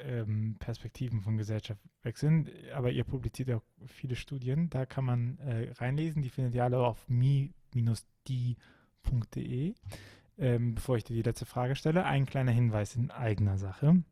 ähm, 0.03 0.57
Perspektiven 0.59 1.21
von 1.21 1.37
Gesellschaft 1.37 1.81
wechseln. 2.03 2.49
Aber 2.75 2.91
ihr 2.91 3.05
publiziert 3.05 3.51
auch 3.51 3.63
viele 3.87 4.17
Studien. 4.17 4.71
Da 4.71 4.87
kann 4.87 5.05
man 5.05 5.39
äh, 5.39 5.73
reinlesen. 5.73 6.23
Die 6.23 6.31
findet 6.31 6.55
ihr 6.55 6.65
alle 6.65 6.79
auf 6.79 7.09
mi-die.de. 7.09 7.55
Ähm, 10.37 10.75
bevor 10.75 10.97
ich 10.97 11.05
dir 11.05 11.15
die 11.15 11.23
letzte 11.23 11.47
Frage 11.47 11.77
stelle, 11.77 12.05
ein 12.05 12.27
kleiner 12.27 12.51
Hinweis 12.53 12.97
in 12.97 13.11
eigener 13.11 13.57
Sache. 13.57 14.03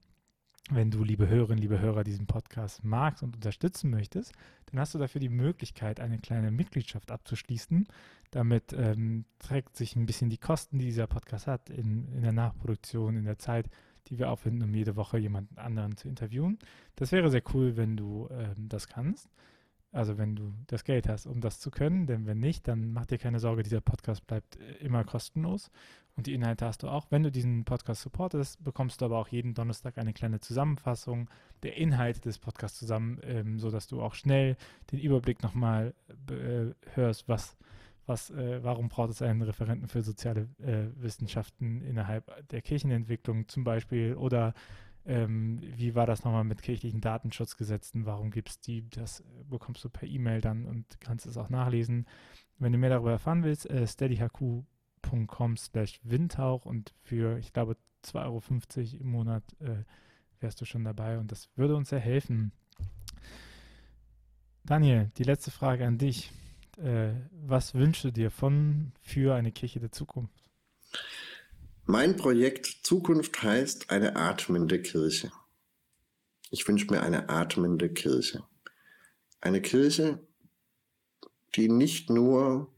Wenn 0.70 0.92
du, 0.92 1.02
liebe 1.02 1.28
Hörerinnen, 1.28 1.60
liebe 1.60 1.80
Hörer, 1.80 2.04
diesen 2.04 2.26
Podcast 2.26 2.84
magst 2.84 3.24
und 3.24 3.34
unterstützen 3.34 3.90
möchtest, 3.90 4.32
dann 4.66 4.78
hast 4.78 4.94
du 4.94 4.98
dafür 4.98 5.20
die 5.20 5.28
Möglichkeit, 5.28 5.98
eine 5.98 6.18
kleine 6.18 6.52
Mitgliedschaft 6.52 7.10
abzuschließen. 7.10 7.88
Damit 8.30 8.72
ähm, 8.72 9.24
trägt 9.40 9.76
sich 9.76 9.96
ein 9.96 10.06
bisschen 10.06 10.30
die 10.30 10.38
Kosten, 10.38 10.78
die 10.78 10.84
dieser 10.84 11.08
Podcast 11.08 11.48
hat, 11.48 11.68
in, 11.68 12.06
in 12.12 12.22
der 12.22 12.32
Nachproduktion, 12.32 13.16
in 13.16 13.24
der 13.24 13.38
Zeit, 13.38 13.68
die 14.08 14.18
wir 14.18 14.30
aufwenden, 14.30 14.68
um 14.68 14.74
jede 14.74 14.96
Woche 14.96 15.18
jemanden 15.18 15.58
anderen 15.58 15.96
zu 15.96 16.08
interviewen. 16.08 16.58
Das 16.96 17.12
wäre 17.12 17.30
sehr 17.30 17.42
cool, 17.54 17.76
wenn 17.76 17.96
du 17.96 18.28
ähm, 18.30 18.68
das 18.68 18.88
kannst. 18.88 19.28
Also 19.92 20.16
wenn 20.16 20.34
du 20.34 20.54
das 20.68 20.84
Geld 20.84 21.06
hast, 21.06 21.26
um 21.26 21.40
das 21.40 21.60
zu 21.60 21.70
können. 21.70 22.06
Denn 22.06 22.26
wenn 22.26 22.38
nicht, 22.38 22.66
dann 22.66 22.92
mach 22.92 23.06
dir 23.06 23.18
keine 23.18 23.38
Sorge, 23.38 23.62
dieser 23.62 23.82
Podcast 23.82 24.26
bleibt 24.26 24.56
äh, 24.56 24.84
immer 24.84 25.04
kostenlos. 25.04 25.70
Und 26.16 26.26
die 26.26 26.34
Inhalte 26.34 26.66
hast 26.66 26.82
du 26.82 26.88
auch. 26.88 27.06
Wenn 27.10 27.22
du 27.22 27.30
diesen 27.30 27.64
Podcast 27.64 28.02
supportest, 28.02 28.62
bekommst 28.62 29.00
du 29.00 29.06
aber 29.06 29.18
auch 29.18 29.28
jeden 29.28 29.54
Donnerstag 29.54 29.98
eine 29.98 30.12
kleine 30.12 30.40
Zusammenfassung 30.40 31.28
der 31.62 31.76
Inhalte 31.76 32.20
des 32.20 32.38
Podcasts 32.38 32.78
zusammen, 32.78 33.18
ähm, 33.22 33.58
sodass 33.58 33.86
du 33.86 34.02
auch 34.02 34.14
schnell 34.14 34.56
den 34.90 34.98
Überblick 34.98 35.42
nochmal 35.42 35.94
äh, 36.28 36.74
hörst, 36.94 37.28
was 37.28 37.56
was, 38.06 38.30
äh, 38.30 38.62
warum 38.62 38.88
braucht 38.88 39.10
es 39.10 39.22
einen 39.22 39.42
Referenten 39.42 39.88
für 39.88 40.02
soziale 40.02 40.48
äh, 40.58 40.88
Wissenschaften 41.00 41.82
innerhalb 41.82 42.48
der 42.48 42.62
Kirchenentwicklung 42.62 43.48
zum 43.48 43.64
Beispiel? 43.64 44.14
Oder 44.14 44.54
ähm, 45.04 45.60
wie 45.76 45.94
war 45.94 46.06
das 46.06 46.24
nochmal 46.24 46.44
mit 46.44 46.62
kirchlichen 46.62 47.00
Datenschutzgesetzen? 47.00 48.06
Warum 48.06 48.30
gibt 48.30 48.50
es 48.50 48.60
die? 48.60 48.88
Das 48.90 49.24
bekommst 49.48 49.84
du 49.84 49.88
per 49.88 50.08
E-Mail 50.08 50.40
dann 50.40 50.66
und 50.66 51.00
kannst 51.00 51.26
es 51.26 51.36
auch 51.36 51.48
nachlesen. 51.48 52.06
Wenn 52.58 52.72
du 52.72 52.78
mehr 52.78 52.90
darüber 52.90 53.12
erfahren 53.12 53.42
willst, 53.42 53.68
äh, 53.68 53.86
steadyhq.com 53.86 55.56
slash 55.56 56.00
windhauch 56.02 56.64
und 56.64 56.92
für, 57.02 57.38
ich 57.38 57.52
glaube, 57.52 57.76
2,50 58.04 58.22
Euro 58.24 59.02
im 59.02 59.10
Monat 59.10 59.44
äh, 59.60 59.84
wärst 60.40 60.60
du 60.60 60.64
schon 60.64 60.84
dabei 60.84 61.18
und 61.18 61.30
das 61.30 61.48
würde 61.56 61.76
uns 61.76 61.88
sehr 61.90 62.00
helfen. 62.00 62.52
Daniel, 64.64 65.10
die 65.16 65.24
letzte 65.24 65.50
Frage 65.50 65.86
an 65.86 65.98
dich 65.98 66.32
äh, 66.78 67.12
was 67.46 67.74
wünschst 67.74 68.04
du 68.04 68.10
dir 68.10 68.30
von 68.30 68.92
für 69.00 69.34
eine 69.34 69.52
Kirche 69.52 69.80
der 69.80 69.92
Zukunft? 69.92 70.42
Mein 71.84 72.16
Projekt 72.16 72.66
Zukunft 72.82 73.42
heißt 73.42 73.90
eine 73.90 74.16
atmende 74.16 74.80
Kirche. 74.80 75.32
Ich 76.50 76.66
wünsche 76.68 76.86
mir 76.90 77.02
eine 77.02 77.28
atmende 77.28 77.88
Kirche. 77.88 78.44
Eine 79.40 79.60
Kirche, 79.60 80.20
die 81.56 81.68
nicht 81.68 82.10
nur 82.10 82.72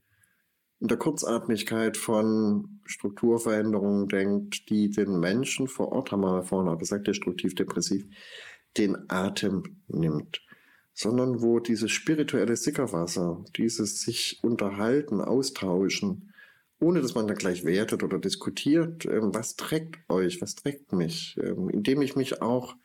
in 0.81 0.89
der 0.89 0.97
Kurzatmigkeit 0.97 1.97
von 1.97 2.81
Strukturveränderungen 2.85 4.09
denkt, 4.09 4.69
die 4.71 4.91
den 4.91 5.19
Menschen 5.19 5.69
vor 5.69 5.93
Ort, 5.93 6.13
haben 6.13 6.23
wir 6.23 6.43
vorhin 6.43 6.73
auch 6.73 6.79
gesagt, 6.79 7.07
destruktiv-depressiv, 7.07 8.07
den 8.77 9.11
Atem 9.11 9.83
nimmt 9.89 10.41
sondern 10.95 11.43
wo 11.43 11.59
dieses 11.59 11.91
spirituelle 11.91 12.57
Sickerwasser, 12.57 13.45
dieses 13.57 14.01
sich 14.01 14.39
unterhalten, 14.43 15.21
austauschen, 15.21 16.33
ohne 16.81 17.01
dass 17.01 17.15
man 17.15 17.27
da 17.27 17.35
gleich 17.35 17.65
wertet 17.65 18.03
oder 18.03 18.19
diskutiert, 18.19 19.05
ähm, 19.07 19.35
was 19.35 19.57
trägt 19.57 19.99
euch, 20.09 20.41
was 20.41 20.55
trägt 20.55 20.93
mich, 20.93 21.37
ähm, 21.43 21.69
indem 21.69 22.01
ich 22.01 22.15
mich 22.15 22.41
auch 22.43 22.77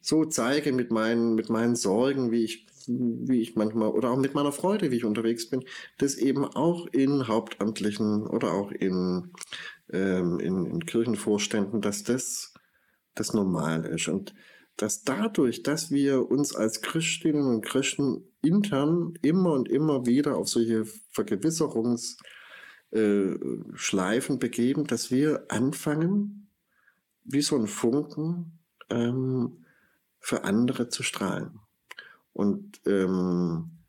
so 0.00 0.24
zeige 0.24 0.72
mit 0.72 0.90
meinen, 0.90 1.34
mit 1.34 1.48
meinen 1.48 1.76
Sorgen, 1.76 2.30
wie 2.30 2.44
ich, 2.44 2.66
wie 2.86 3.40
ich 3.40 3.56
manchmal, 3.56 3.88
oder 3.88 4.10
auch 4.10 4.18
mit 4.18 4.34
meiner 4.34 4.52
Freude, 4.52 4.90
wie 4.90 4.96
ich 4.96 5.04
unterwegs 5.04 5.48
bin, 5.48 5.64
das 5.98 6.16
eben 6.16 6.44
auch 6.44 6.86
in 6.86 7.28
Hauptamtlichen 7.28 8.26
oder 8.26 8.52
auch 8.52 8.72
in, 8.72 9.30
ähm, 9.92 10.40
in, 10.40 10.66
in 10.66 10.86
Kirchenvorständen, 10.86 11.80
dass 11.80 12.02
das 12.04 12.54
das 13.14 13.32
Normal 13.32 13.84
ist. 13.84 14.08
Und 14.08 14.34
dass 14.76 15.04
dadurch, 15.04 15.62
dass 15.62 15.90
wir 15.90 16.30
uns 16.30 16.54
als 16.54 16.80
Christinnen 16.82 17.46
und 17.46 17.64
Christen 17.64 18.24
intern 18.42 19.14
immer 19.22 19.52
und 19.52 19.68
immer 19.68 20.06
wieder 20.06 20.36
auf 20.36 20.48
solche 20.48 20.84
Vergewisserungsthemen 21.10 22.18
äh, 22.92 24.38
begeben, 24.38 24.86
dass 24.86 25.10
wir 25.10 25.46
anfangen, 25.48 26.48
wie 27.24 27.42
so 27.42 27.56
ein 27.56 27.66
Funken 27.66 28.58
ähm, 28.90 29.64
für 30.18 30.44
andere 30.44 30.88
zu 30.88 31.02
strahlen. 31.02 31.60
Und 32.32 32.80
ähm, 32.86 33.81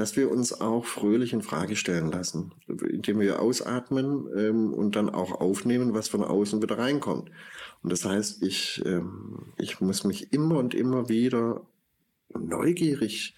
dass 0.00 0.16
wir 0.16 0.30
uns 0.30 0.60
auch 0.62 0.86
fröhlich 0.86 1.34
in 1.34 1.42
Frage 1.42 1.76
stellen 1.76 2.10
lassen, 2.10 2.52
indem 2.66 3.20
wir 3.20 3.40
ausatmen 3.40 4.26
ähm, 4.34 4.72
und 4.72 4.96
dann 4.96 5.10
auch 5.10 5.40
aufnehmen, 5.42 5.92
was 5.92 6.08
von 6.08 6.24
außen 6.24 6.62
wieder 6.62 6.78
reinkommt. 6.78 7.30
Und 7.82 7.92
das 7.92 8.06
heißt, 8.06 8.42
ich, 8.42 8.82
ähm, 8.86 9.52
ich 9.58 9.80
muss 9.82 10.04
mich 10.04 10.32
immer 10.32 10.58
und 10.58 10.74
immer 10.74 11.10
wieder 11.10 11.66
neugierig 12.30 13.34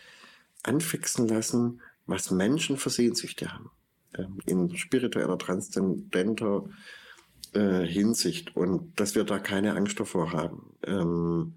anfixen 0.62 1.26
lassen, 1.26 1.80
was 2.06 2.30
Menschen 2.30 2.76
für 2.76 2.90
Sehnsüchte 2.90 3.52
haben. 3.52 3.70
Ähm, 4.16 4.38
in 4.46 4.76
spiritueller, 4.76 5.38
transzendenter 5.38 6.64
äh, 7.54 7.84
Hinsicht. 7.84 8.54
Und 8.54 9.00
dass 9.00 9.16
wir 9.16 9.24
da 9.24 9.40
keine 9.40 9.74
Angst 9.74 9.98
davor 9.98 10.32
haben. 10.32 10.76
Ähm, 10.84 11.54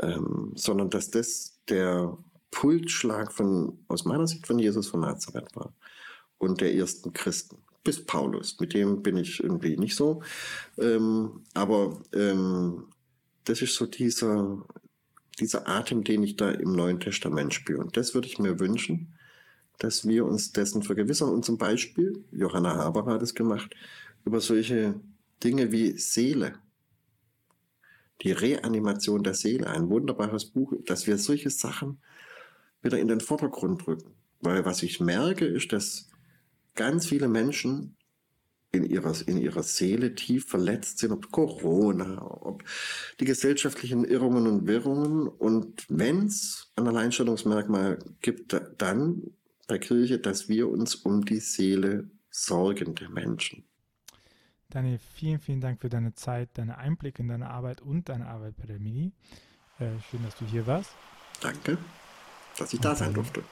ähm, 0.00 0.52
sondern 0.54 0.90
dass 0.90 1.10
das 1.10 1.58
der 1.68 2.16
Pulsschlag 2.56 3.32
von, 3.32 3.78
aus 3.86 4.06
meiner 4.06 4.26
Sicht 4.26 4.46
von 4.46 4.58
Jesus 4.58 4.88
von 4.88 5.00
Nazareth 5.00 5.54
war 5.54 5.74
und 6.38 6.62
der 6.62 6.74
ersten 6.74 7.12
Christen. 7.12 7.58
Bis 7.84 8.02
Paulus, 8.02 8.58
mit 8.58 8.72
dem 8.72 9.02
bin 9.02 9.18
ich 9.18 9.44
irgendwie 9.44 9.76
nicht 9.76 9.94
so. 9.94 10.22
Ähm, 10.78 11.44
aber 11.52 12.00
ähm, 12.14 12.84
das 13.44 13.60
ist 13.60 13.74
so 13.74 13.84
dieser, 13.84 14.64
dieser 15.38 15.68
Atem, 15.68 16.02
den 16.02 16.22
ich 16.22 16.36
da 16.36 16.50
im 16.50 16.72
Neuen 16.72 16.98
Testament 16.98 17.52
spüre. 17.52 17.82
Und 17.82 17.94
das 17.98 18.14
würde 18.14 18.26
ich 18.26 18.38
mir 18.38 18.58
wünschen, 18.58 19.12
dass 19.78 20.08
wir 20.08 20.24
uns 20.24 20.52
dessen 20.52 20.82
vergewissern. 20.82 21.28
Und 21.28 21.44
zum 21.44 21.58
Beispiel, 21.58 22.24
Johanna 22.32 22.74
Haber 22.74 23.04
hat 23.04 23.20
es 23.20 23.34
gemacht, 23.34 23.76
über 24.24 24.40
solche 24.40 24.98
Dinge 25.44 25.72
wie 25.72 25.98
Seele. 25.98 26.54
Die 28.22 28.32
Reanimation 28.32 29.22
der 29.22 29.34
Seele, 29.34 29.66
ein 29.66 29.90
wunderbares 29.90 30.46
Buch, 30.46 30.72
dass 30.86 31.06
wir 31.06 31.18
solche 31.18 31.50
Sachen 31.50 31.98
wieder 32.86 32.98
in 32.98 33.08
den 33.08 33.20
Vordergrund 33.20 33.86
rücken. 33.86 34.14
Weil 34.40 34.64
was 34.64 34.82
ich 34.82 35.00
merke, 35.00 35.44
ist, 35.44 35.72
dass 35.72 36.08
ganz 36.74 37.06
viele 37.06 37.28
Menschen 37.28 37.96
in 38.72 38.84
ihrer, 38.84 39.14
in 39.26 39.38
ihrer 39.38 39.62
Seele 39.62 40.14
tief 40.14 40.46
verletzt 40.46 40.98
sind, 40.98 41.12
ob 41.12 41.30
Corona, 41.30 42.22
ob 42.22 42.62
die 43.20 43.24
gesellschaftlichen 43.24 44.04
Irrungen 44.04 44.46
und 44.46 44.66
Wirrungen. 44.66 45.28
Und 45.28 45.86
wenn 45.88 46.26
es 46.26 46.72
ein 46.76 46.86
Alleinstellungsmerkmal 46.86 47.98
gibt, 48.20 48.56
dann 48.78 49.22
bei 49.66 49.78
Kirche, 49.78 50.18
dass 50.18 50.48
wir 50.48 50.68
uns 50.68 50.94
um 50.94 51.24
die 51.24 51.40
Seele 51.40 52.10
sorgen 52.30 52.94
der 52.94 53.08
Menschen. 53.08 53.64
Daniel, 54.68 54.98
vielen, 55.14 55.40
vielen 55.40 55.60
Dank 55.60 55.80
für 55.80 55.88
deine 55.88 56.14
Zeit, 56.14 56.50
deine 56.54 56.76
Einblicke 56.78 57.22
in 57.22 57.28
deine 57.28 57.48
Arbeit 57.50 57.80
und 57.80 58.08
deine 58.08 58.26
Arbeit 58.26 58.56
bei 58.56 58.66
der 58.66 58.78
Mini. 58.78 59.12
Äh, 59.78 59.88
schön, 60.10 60.22
dass 60.24 60.36
du 60.36 60.44
hier 60.44 60.66
warst. 60.66 60.90
Danke 61.40 61.78
dass 62.56 62.72
ich 62.72 62.80
da 62.80 62.94
sein 62.94 63.12
durfte. 63.12 63.42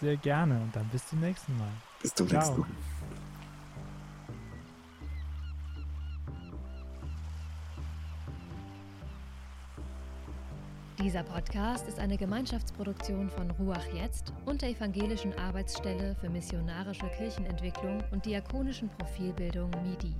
Sehr 0.00 0.16
gerne 0.16 0.60
und 0.60 0.74
dann 0.74 0.88
bis 0.88 1.06
zum 1.06 1.20
nächsten 1.20 1.56
Mal. 1.58 1.72
Bis 2.00 2.14
zum 2.14 2.28
Ciao. 2.28 2.40
nächsten 2.40 2.60
Mal. 2.60 2.68
Dieser 11.02 11.24
Podcast 11.24 11.88
ist 11.88 11.98
eine 11.98 12.16
Gemeinschaftsproduktion 12.16 13.28
von 13.28 13.50
Ruach 13.50 13.86
Jetzt 13.92 14.32
und 14.46 14.62
der 14.62 14.70
Evangelischen 14.70 15.36
Arbeitsstelle 15.36 16.14
für 16.20 16.30
missionarische 16.30 17.08
Kirchenentwicklung 17.18 18.04
und 18.12 18.24
diakonischen 18.24 18.88
Profilbildung 18.88 19.70
MIDI. 19.82 20.14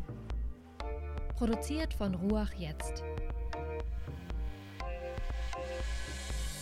Produziert 1.37 1.95
von 1.95 2.17
Ruach 2.17 2.53
Jetzt. 2.55 3.05